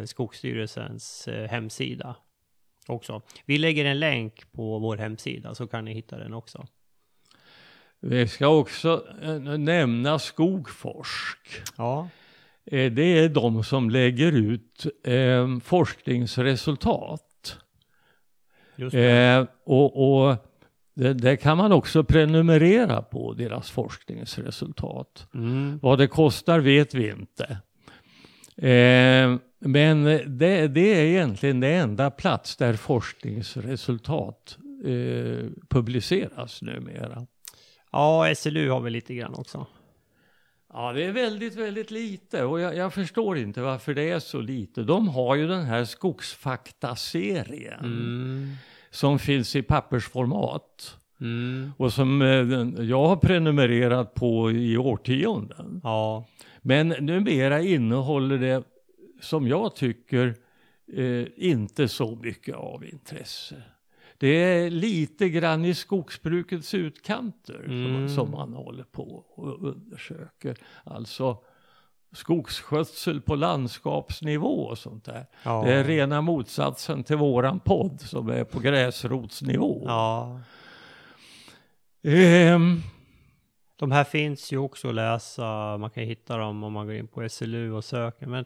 eh, 0.01 0.05
Skogsstyrelsens 0.07 1.29
eh, 1.29 1.51
hemsida 1.51 2.17
också. 2.87 3.23
Vi 3.47 3.59
lägger 3.59 3.85
en 3.85 4.01
länk 4.01 4.53
på 4.53 4.79
vår 4.79 4.97
hemsida 4.97 5.55
så 5.55 5.67
kan 5.67 5.85
ni 5.85 5.95
hitta 5.95 6.19
den 6.19 6.35
också. 6.35 6.67
Vi 8.01 8.29
ska 8.29 8.47
också 8.47 9.07
eh, 9.23 9.39
nämna 9.41 10.19
Skogforsk. 10.19 11.63
Ja, 11.77 12.09
Eh, 12.67 12.93
det 12.93 13.19
är 13.19 13.29
de 13.29 13.65
som 13.65 13.91
lägger 13.91 14.33
ut 14.33 14.87
eh, 15.05 15.59
forskningsresultat. 15.59 17.59
Eh, 18.93 19.47
och 19.65 20.27
och 20.27 20.37
det, 20.95 21.15
det 21.15 21.37
kan 21.37 21.57
man 21.57 21.73
också 21.73 22.05
prenumerera 22.05 23.03
på, 23.03 23.33
deras 23.33 23.71
forskningsresultat. 23.71 25.27
Mm. 25.35 25.79
Vad 25.83 25.99
det 25.99 26.07
kostar 26.07 26.61
vet 26.61 26.95
vi 26.95 27.11
inte. 27.11 27.59
Eh, 28.69 29.37
men 29.59 30.05
det, 30.39 30.69
det 30.69 30.95
är 31.01 31.05
egentligen 31.05 31.61
det 31.61 31.75
enda 31.75 32.11
plats 32.11 32.57
där 32.57 32.75
forskningsresultat 32.75 34.59
eh, 34.85 35.47
publiceras 35.69 36.63
numera. 36.63 37.27
Ja, 37.93 38.33
SLU 38.37 38.71
har 38.71 38.81
vi 38.81 38.91
lite 38.91 39.15
grann 39.15 39.35
också. 39.35 39.67
Ja, 40.73 40.93
det 40.93 41.05
är 41.05 41.13
väldigt, 41.13 41.55
väldigt 41.57 41.91
lite 41.91 42.45
och 42.45 42.61
jag, 42.61 42.77
jag, 42.77 42.95
förstår 42.95 43.39
inte 43.39 43.61
varför 43.61 43.95
det 43.95 44.11
är 44.11 44.19
så 44.19 44.41
lite. 44.41 44.83
De 44.83 45.09
har 45.09 45.35
ju 45.35 45.47
den 45.49 45.63
här 45.65 45.85
Skogsfakta-serien 45.85 47.81
Mm. 47.85 48.53
som 48.91 49.19
finns 49.19 49.57
i 49.57 49.63
pappersformat 49.63 50.97
Mm. 51.21 51.73
och 51.77 51.93
som 51.93 52.23
eh, 52.23 52.45
den- 52.45 52.89
jag 52.89 53.07
har 53.09 53.17
prenumererat 53.17 54.15
på 54.15 54.51
i 54.51 54.77
årtionden. 54.77 55.81
Ja. 55.85 56.25
Men 56.63 56.89
numera 56.89 57.61
innehåller 57.61 58.39
det, 58.39 58.63
som 59.21 59.49
jag 59.49 59.77
tycker, 59.77 60.35
eh, 60.93 61.25
inte 61.37 61.89
så 61.89 62.17
mycket 62.17 62.55
av 62.55 62.85
intresse. 62.85 63.63
Det 64.19 64.29
är 64.29 64.71
lite 64.71 65.29
grann 65.29 65.65
i 65.65 65.75
skogsbrukets 65.75 66.75
utkanter 66.75 67.63
som, 67.65 67.87
Mm. 67.87 68.09
som 68.09 68.31
man 68.31 68.53
håller 68.53 68.85
på 68.85 69.25
och 69.35 69.69
undersöker. 69.69 70.57
Alltså 70.85 71.37
skogsskötsel 72.13 73.21
på 73.21 73.35
landskapsnivå 73.35 74.63
och 74.65 74.79
sånt 74.79 75.05
där. 75.05 75.27
ja. 75.45 75.63
Det 75.67 75.73
är 75.73 75.85
rena 75.85 76.21
motsatsen 76.21 77.05
till 77.05 77.17
våran 77.17 77.61
podd 77.61 78.01
som 78.01 78.29
är 78.29 78.45
på 78.45 78.61
gräsrotsnivå. 78.61 79.83
Ja. 79.87 80.41
Ehm, 82.03 82.81
de 83.77 83.93
här 83.93 84.05
finns 84.05 84.53
ju 84.53 84.59
också 84.59 84.89
att 84.89 84.95
läsa. 84.95 85.77
Man 85.79 85.91
kan 85.91 86.03
hitta 86.05 86.37
dem 86.37 86.65
om 86.65 86.73
man 86.73 86.87
går 86.87 86.95
in 86.95 87.09
på 87.09 87.29
SLU 87.29 87.73
och 87.73 87.85
söker. 87.85 88.27
Men 88.27 88.45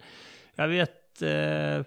jag 0.55 0.68
vet, 0.68 1.22
eh, 1.22 1.85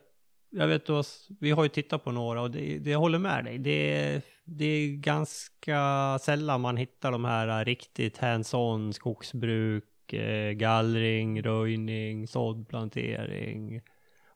jag 0.49 0.67
vet 0.67 0.85
då, 0.85 1.03
vi 1.39 1.51
har 1.51 1.63
ju 1.63 1.69
tittat 1.69 2.03
på 2.03 2.11
några 2.11 2.41
och 2.41 2.51
det, 2.51 2.79
det 2.79 2.89
jag 2.89 2.99
håller 2.99 3.19
med 3.19 3.45
dig. 3.45 3.57
Det, 3.57 3.93
är- 4.03 4.21
det 4.45 4.65
är 4.65 4.89
ganska 4.95 6.17
sällan 6.21 6.61
man 6.61 6.77
hittar 6.77 7.11
de 7.11 7.25
här 7.25 7.59
eh, 7.61 7.65
riktigt 7.65 8.17
hands-on 8.17 8.91
skogsbruk, 8.93 10.13
eh, 10.13 10.51
gallring, 10.51 11.41
röjning, 11.43 12.27
såddplantering 12.27 13.81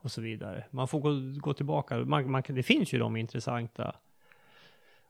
och 0.01 0.11
så 0.11 0.21
vidare. 0.21 0.65
Man 0.71 0.87
får 0.87 0.99
gå, 0.99 1.39
gå 1.41 1.53
tillbaka. 1.53 1.97
Man, 1.97 2.31
man, 2.31 2.43
det 2.47 2.63
finns 2.63 2.93
ju 2.93 2.97
de 2.99 3.15
intressanta 3.17 3.95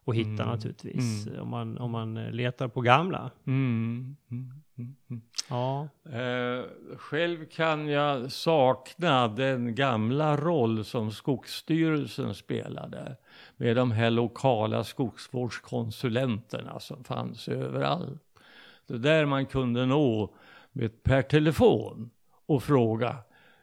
att 0.05 0.15
hitta 0.15 0.43
Mm, 0.43 0.47
naturligtvis. 0.47 1.27
mm. 1.27 1.41
Om, 1.41 1.49
man, 1.49 1.77
om 1.77 1.91
man 1.91 2.13
letar 2.15 2.67
på 2.67 2.81
gamla. 2.81 3.31
mm, 3.45 4.15
mm, 4.31 4.51
mm, 4.77 4.95
mm. 5.09 5.21
Ja. 5.49 5.87
Eh, 6.05 6.65
själv 6.97 7.45
kan 7.45 7.87
jag 7.87 8.31
sakna 8.31 9.27
den 9.27 9.75
gamla 9.75 10.37
roll 10.37 10.85
som 10.85 11.11
Skogsstyrelsen 11.11 12.33
spelade 12.35 13.15
med 13.57 13.75
de 13.75 13.91
här 13.91 14.09
lokala 14.09 14.83
skogsvårdskonsulenterna 14.83 16.79
som 16.79 17.03
fanns 17.03 17.47
överallt. 17.47 18.21
Det 18.87 18.97
där 18.97 19.25
man 19.25 19.45
kunde 19.45 19.85
nå 19.85 20.33
med, 20.71 21.03
per 21.03 21.21
telefon 21.21 22.09
och 22.45 22.63
fråga. 22.63 23.17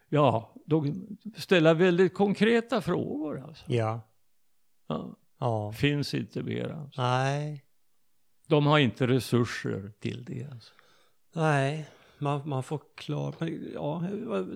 Ja, 0.09 0.51
de 0.65 1.07
ställa 1.37 1.73
väldigt 1.73 2.13
konkreta 2.13 2.81
frågor 2.81 3.43
alltså. 3.47 3.65
Ja. 3.67 4.01
Ja, 4.87 5.09
Ja. 5.41 5.71
finns 5.71 6.13
inte 6.13 6.43
mer 6.43 6.69
alltså. 6.69 7.01
Nej. 7.01 7.63
De 8.47 8.65
har 8.65 8.79
inte 8.79 9.07
resurser 9.07 9.91
till 9.99 10.25
det. 10.25 10.47
Alltså. 10.51 10.73
Nej. 11.33 11.85
Man, 12.17 12.41
man 12.45 12.63
får 12.63 12.81
klara... 12.95 13.33
men, 13.39 13.71
Ja, 13.73 14.03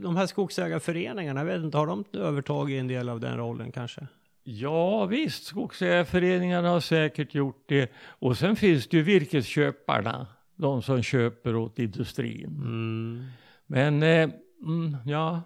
de 0.02 0.16
här 0.16 0.28
skogsägarföreningarna, 0.28 1.40
jag 1.40 1.46
vet 1.46 1.64
inte, 1.64 1.78
har 1.78 1.88
de 1.88 2.06
övertagit 2.14 2.80
en 2.80 2.88
del 2.88 3.10
av 3.10 3.20
den 3.20 3.38
rollen 3.38 3.72
kanske? 3.72 4.08
Ja 4.44 5.06
visst, 5.06 5.44
skogsägarföreningarna 5.44 6.70
har 6.70 6.80
säkert 6.80 7.36
gjort 7.36 7.64
det. 7.66 7.92
Och 7.98 8.38
sen 8.38 8.56
finns 8.56 8.88
det 8.88 8.98
ju 8.98 9.04
virkesköparna, 9.04 10.28
de 10.56 10.82
som 10.82 11.04
köper 11.04 11.56
åt 11.56 11.80
industrin. 11.80 12.46
Mm. 12.46 13.26
Men 13.66 14.04
eh, 14.04 14.30
mm, 14.64 14.98
ja, 15.06 15.42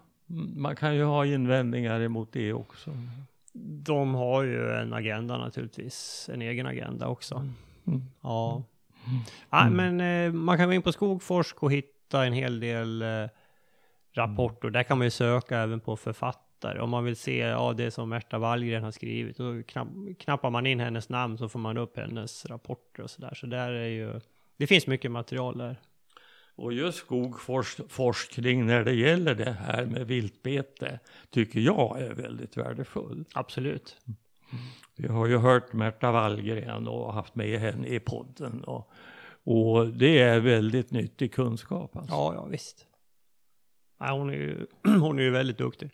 man 0.56 0.76
kan 0.76 0.94
ju 0.94 1.04
ha 1.04 1.26
invändningar 1.26 2.00
emot 2.00 2.32
det 2.32 2.52
också. 2.52 2.90
De 3.62 4.14
har 4.14 4.42
ju 4.42 4.72
en 4.72 4.92
agenda 4.92 5.38
naturligtvis, 5.38 6.28
en 6.32 6.42
egen 6.42 6.66
agenda 6.66 7.08
också. 7.08 7.34
Mm. 7.86 8.02
Ja. 8.20 8.62
Nej, 9.50 9.70
men 9.70 10.00
eh, 10.00 10.32
man 10.32 10.56
kan 10.56 10.66
gå 10.66 10.74
in 10.74 10.82
på 10.82 10.92
Skogforsk 10.92 11.62
och 11.62 11.72
hitta 11.72 12.26
en 12.26 12.32
hel 12.32 12.60
del 12.60 13.02
eh, 13.02 13.28
rapporter. 14.12 14.70
Där 14.70 14.82
kan 14.82 14.98
man 14.98 15.06
ju 15.06 15.10
söka 15.10 15.58
även 15.58 15.80
på 15.80 15.96
författare. 15.96 16.80
Om 16.80 16.90
man 16.90 17.04
vill 17.04 17.16
se, 17.16 17.38
ja 17.38 17.72
det 17.72 17.90
som 17.90 18.08
Märta 18.08 18.38
Wallgren 18.38 18.84
har 18.84 18.90
skrivit, 18.90 19.36
då 19.36 19.62
knapp, 19.62 19.88
knappar 20.18 20.50
man 20.50 20.66
in 20.66 20.80
hennes 20.80 21.08
namn 21.08 21.38
så 21.38 21.48
får 21.48 21.58
man 21.58 21.78
upp 21.78 21.96
hennes 21.96 22.46
rapporter 22.46 23.02
och 23.02 23.10
sådär. 23.10 23.34
Så 23.34 23.46
där 23.46 23.72
är 23.72 23.88
ju, 23.88 24.20
det 24.56 24.66
finns 24.66 24.86
mycket 24.86 25.10
material 25.10 25.58
där. 25.58 25.76
Och 26.60 26.72
just 26.72 26.98
skogforskning 26.98 28.66
när 28.66 28.84
det 28.84 28.92
gäller 28.92 29.34
det 29.34 29.52
här 29.52 29.86
med 29.86 30.06
viltbete 30.06 31.00
tycker 31.30 31.60
jag 31.60 32.00
är 32.00 32.14
väldigt 32.14 32.56
värdefull. 32.56 33.24
Absolut. 33.34 33.96
Vi 34.96 35.08
har 35.08 35.26
ju 35.26 35.36
hört 35.38 35.72
Märta 35.72 36.10
Wallgren 36.10 36.88
och 36.88 37.14
haft 37.14 37.34
med 37.34 37.60
henne 37.60 37.86
i 37.86 38.00
podden. 38.00 38.64
Och, 38.64 38.90
och 39.44 39.88
det 39.88 40.18
är 40.18 40.40
väldigt 40.40 40.90
nyttig 40.90 41.32
kunskap. 41.34 41.96
Alltså. 41.96 42.14
Ja, 42.14 42.34
ja 42.34 42.44
visst. 42.44 42.86
Ja, 43.98 44.12
hon, 44.12 44.30
är 44.30 44.34
ju, 44.34 44.66
hon 45.00 45.18
är 45.18 45.22
ju 45.22 45.30
väldigt 45.30 45.58
duktig. 45.58 45.90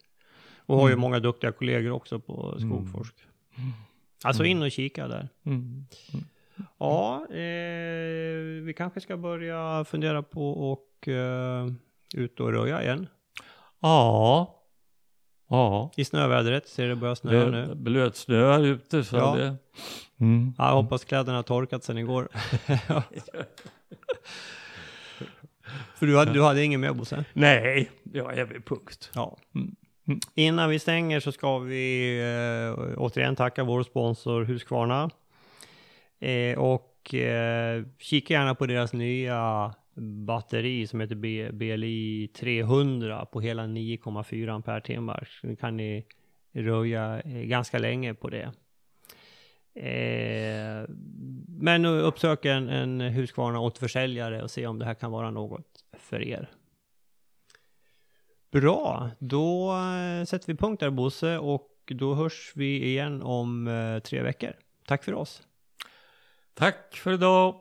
Och 0.57 0.77
har 0.77 0.89
ju 0.89 0.93
Mm. 0.93 1.01
många 1.01 1.21
duktiga 1.21 1.53
kollegor 1.53 1.91
också 1.91 2.21
på 2.21 2.57
Skogforsk. 2.61 3.15
Alltså 4.25 4.45
in 4.45 4.63
och 4.63 4.71
kika 4.71 5.09
där. 5.09 5.29
Mm. 5.45 5.87
Ja, 6.79 7.27
eh, 7.31 7.37
vi 8.65 8.75
kanske 8.77 9.01
ska 9.01 9.17
börja 9.17 9.85
fundera 9.85 10.23
på 10.23 10.51
och 10.73 11.09
eh, 11.09 11.67
ut 12.15 12.41
och 12.41 12.53
röja 12.53 12.83
igen. 12.83 13.09
Ja. 13.81 14.53
Ja. 15.49 15.91
I 15.97 16.05
snövädret 16.05 16.69
ser 16.69 16.89
det 16.89 16.97
börja 16.97 17.15
snöa 17.17 17.45
Det 17.45 17.51
nu. 17.51 17.75
blötsnöar 17.75 18.61
ute 18.65 19.05
så 19.05 19.17
Ja. 19.17 19.35
det... 19.37 19.57
Mm. 20.21 20.55
Ja, 20.59 20.69
jag 20.69 20.83
hoppas 20.83 21.05
kläderna 21.05 21.39
har 21.39 21.43
torkat 21.43 21.85
sen 21.85 21.99
igår. 21.99 22.29
För 25.95 26.07
du 26.07 26.17
hade, 26.19 26.33
du 26.33 26.43
hade 26.43 26.65
ingen 26.65 26.81
med 26.81 26.97
Bosse? 26.97 27.25
Nej, 27.33 27.91
jag 28.13 28.39
är 28.39 28.45
vid 28.45 28.65
punkt. 28.65 29.11
Ja. 29.15 29.37
Mm. 29.55 29.75
Mm. 30.09 30.21
Innan 30.35 30.71
vi 30.71 30.79
stänger 30.79 31.21
så 31.21 31.33
ska 31.33 31.59
vi 31.59 32.19
eh, 32.21 32.99
återigen 32.99 33.37
tacka 33.37 33.65
vår 33.65 33.83
sponsor 33.83 34.45
Husqvarna. 34.45 35.11
Eh, 36.19 36.59
och 36.59 37.15
eh, 37.15 37.85
kika 37.99 38.35
gärna 38.35 38.55
på 38.55 38.67
deras 38.67 38.93
nya 38.93 39.75
batteri 40.27 40.87
som 40.87 41.01
heter 41.01 41.15
B- 41.15 41.51
BLI 41.53 42.29
300 42.29 43.27
på 43.27 43.41
hela 43.41 43.63
9,4 43.63 44.51
ampere-timmar. 44.51 45.29
Nu 45.43 45.57
kan 45.57 45.77
ni 45.77 46.07
röja 46.53 47.21
eh, 47.21 47.43
ganska 47.43 47.79
länge 47.79 48.15
på 48.15 48.29
det. 48.29 48.53
Eh, 49.75 50.89
men 51.49 51.85
uppsök 51.85 52.45
en, 52.45 52.69
en 52.69 53.01
Husqvarna 53.01 53.61
återförsäljare 53.61 54.43
och 54.43 54.51
se 54.51 54.67
om 54.67 54.79
det 54.79 54.85
här 54.85 54.95
kan 54.95 55.11
vara 55.11 55.31
något 55.31 55.85
för 55.93 56.23
er. 56.23 56.51
Bra, 58.51 59.11
då 59.19 59.73
eh, 59.73 60.25
sätter 60.25 60.47
vi 60.47 60.55
punkt 60.55 60.81
där 60.81 60.91
Bosse 60.91 61.39
och 61.39 61.71
då 61.87 62.15
hörs 62.15 62.53
vi 62.55 62.85
igen 62.85 63.23
om 63.23 63.69
eh, 63.69 63.99
tre 63.99 64.23
veckor. 64.23 64.53
Tack 64.87 65.05
för 65.05 65.15
oss. 65.15 65.46
Tack 66.59 66.97
för 66.97 67.13
idag. 67.13 67.55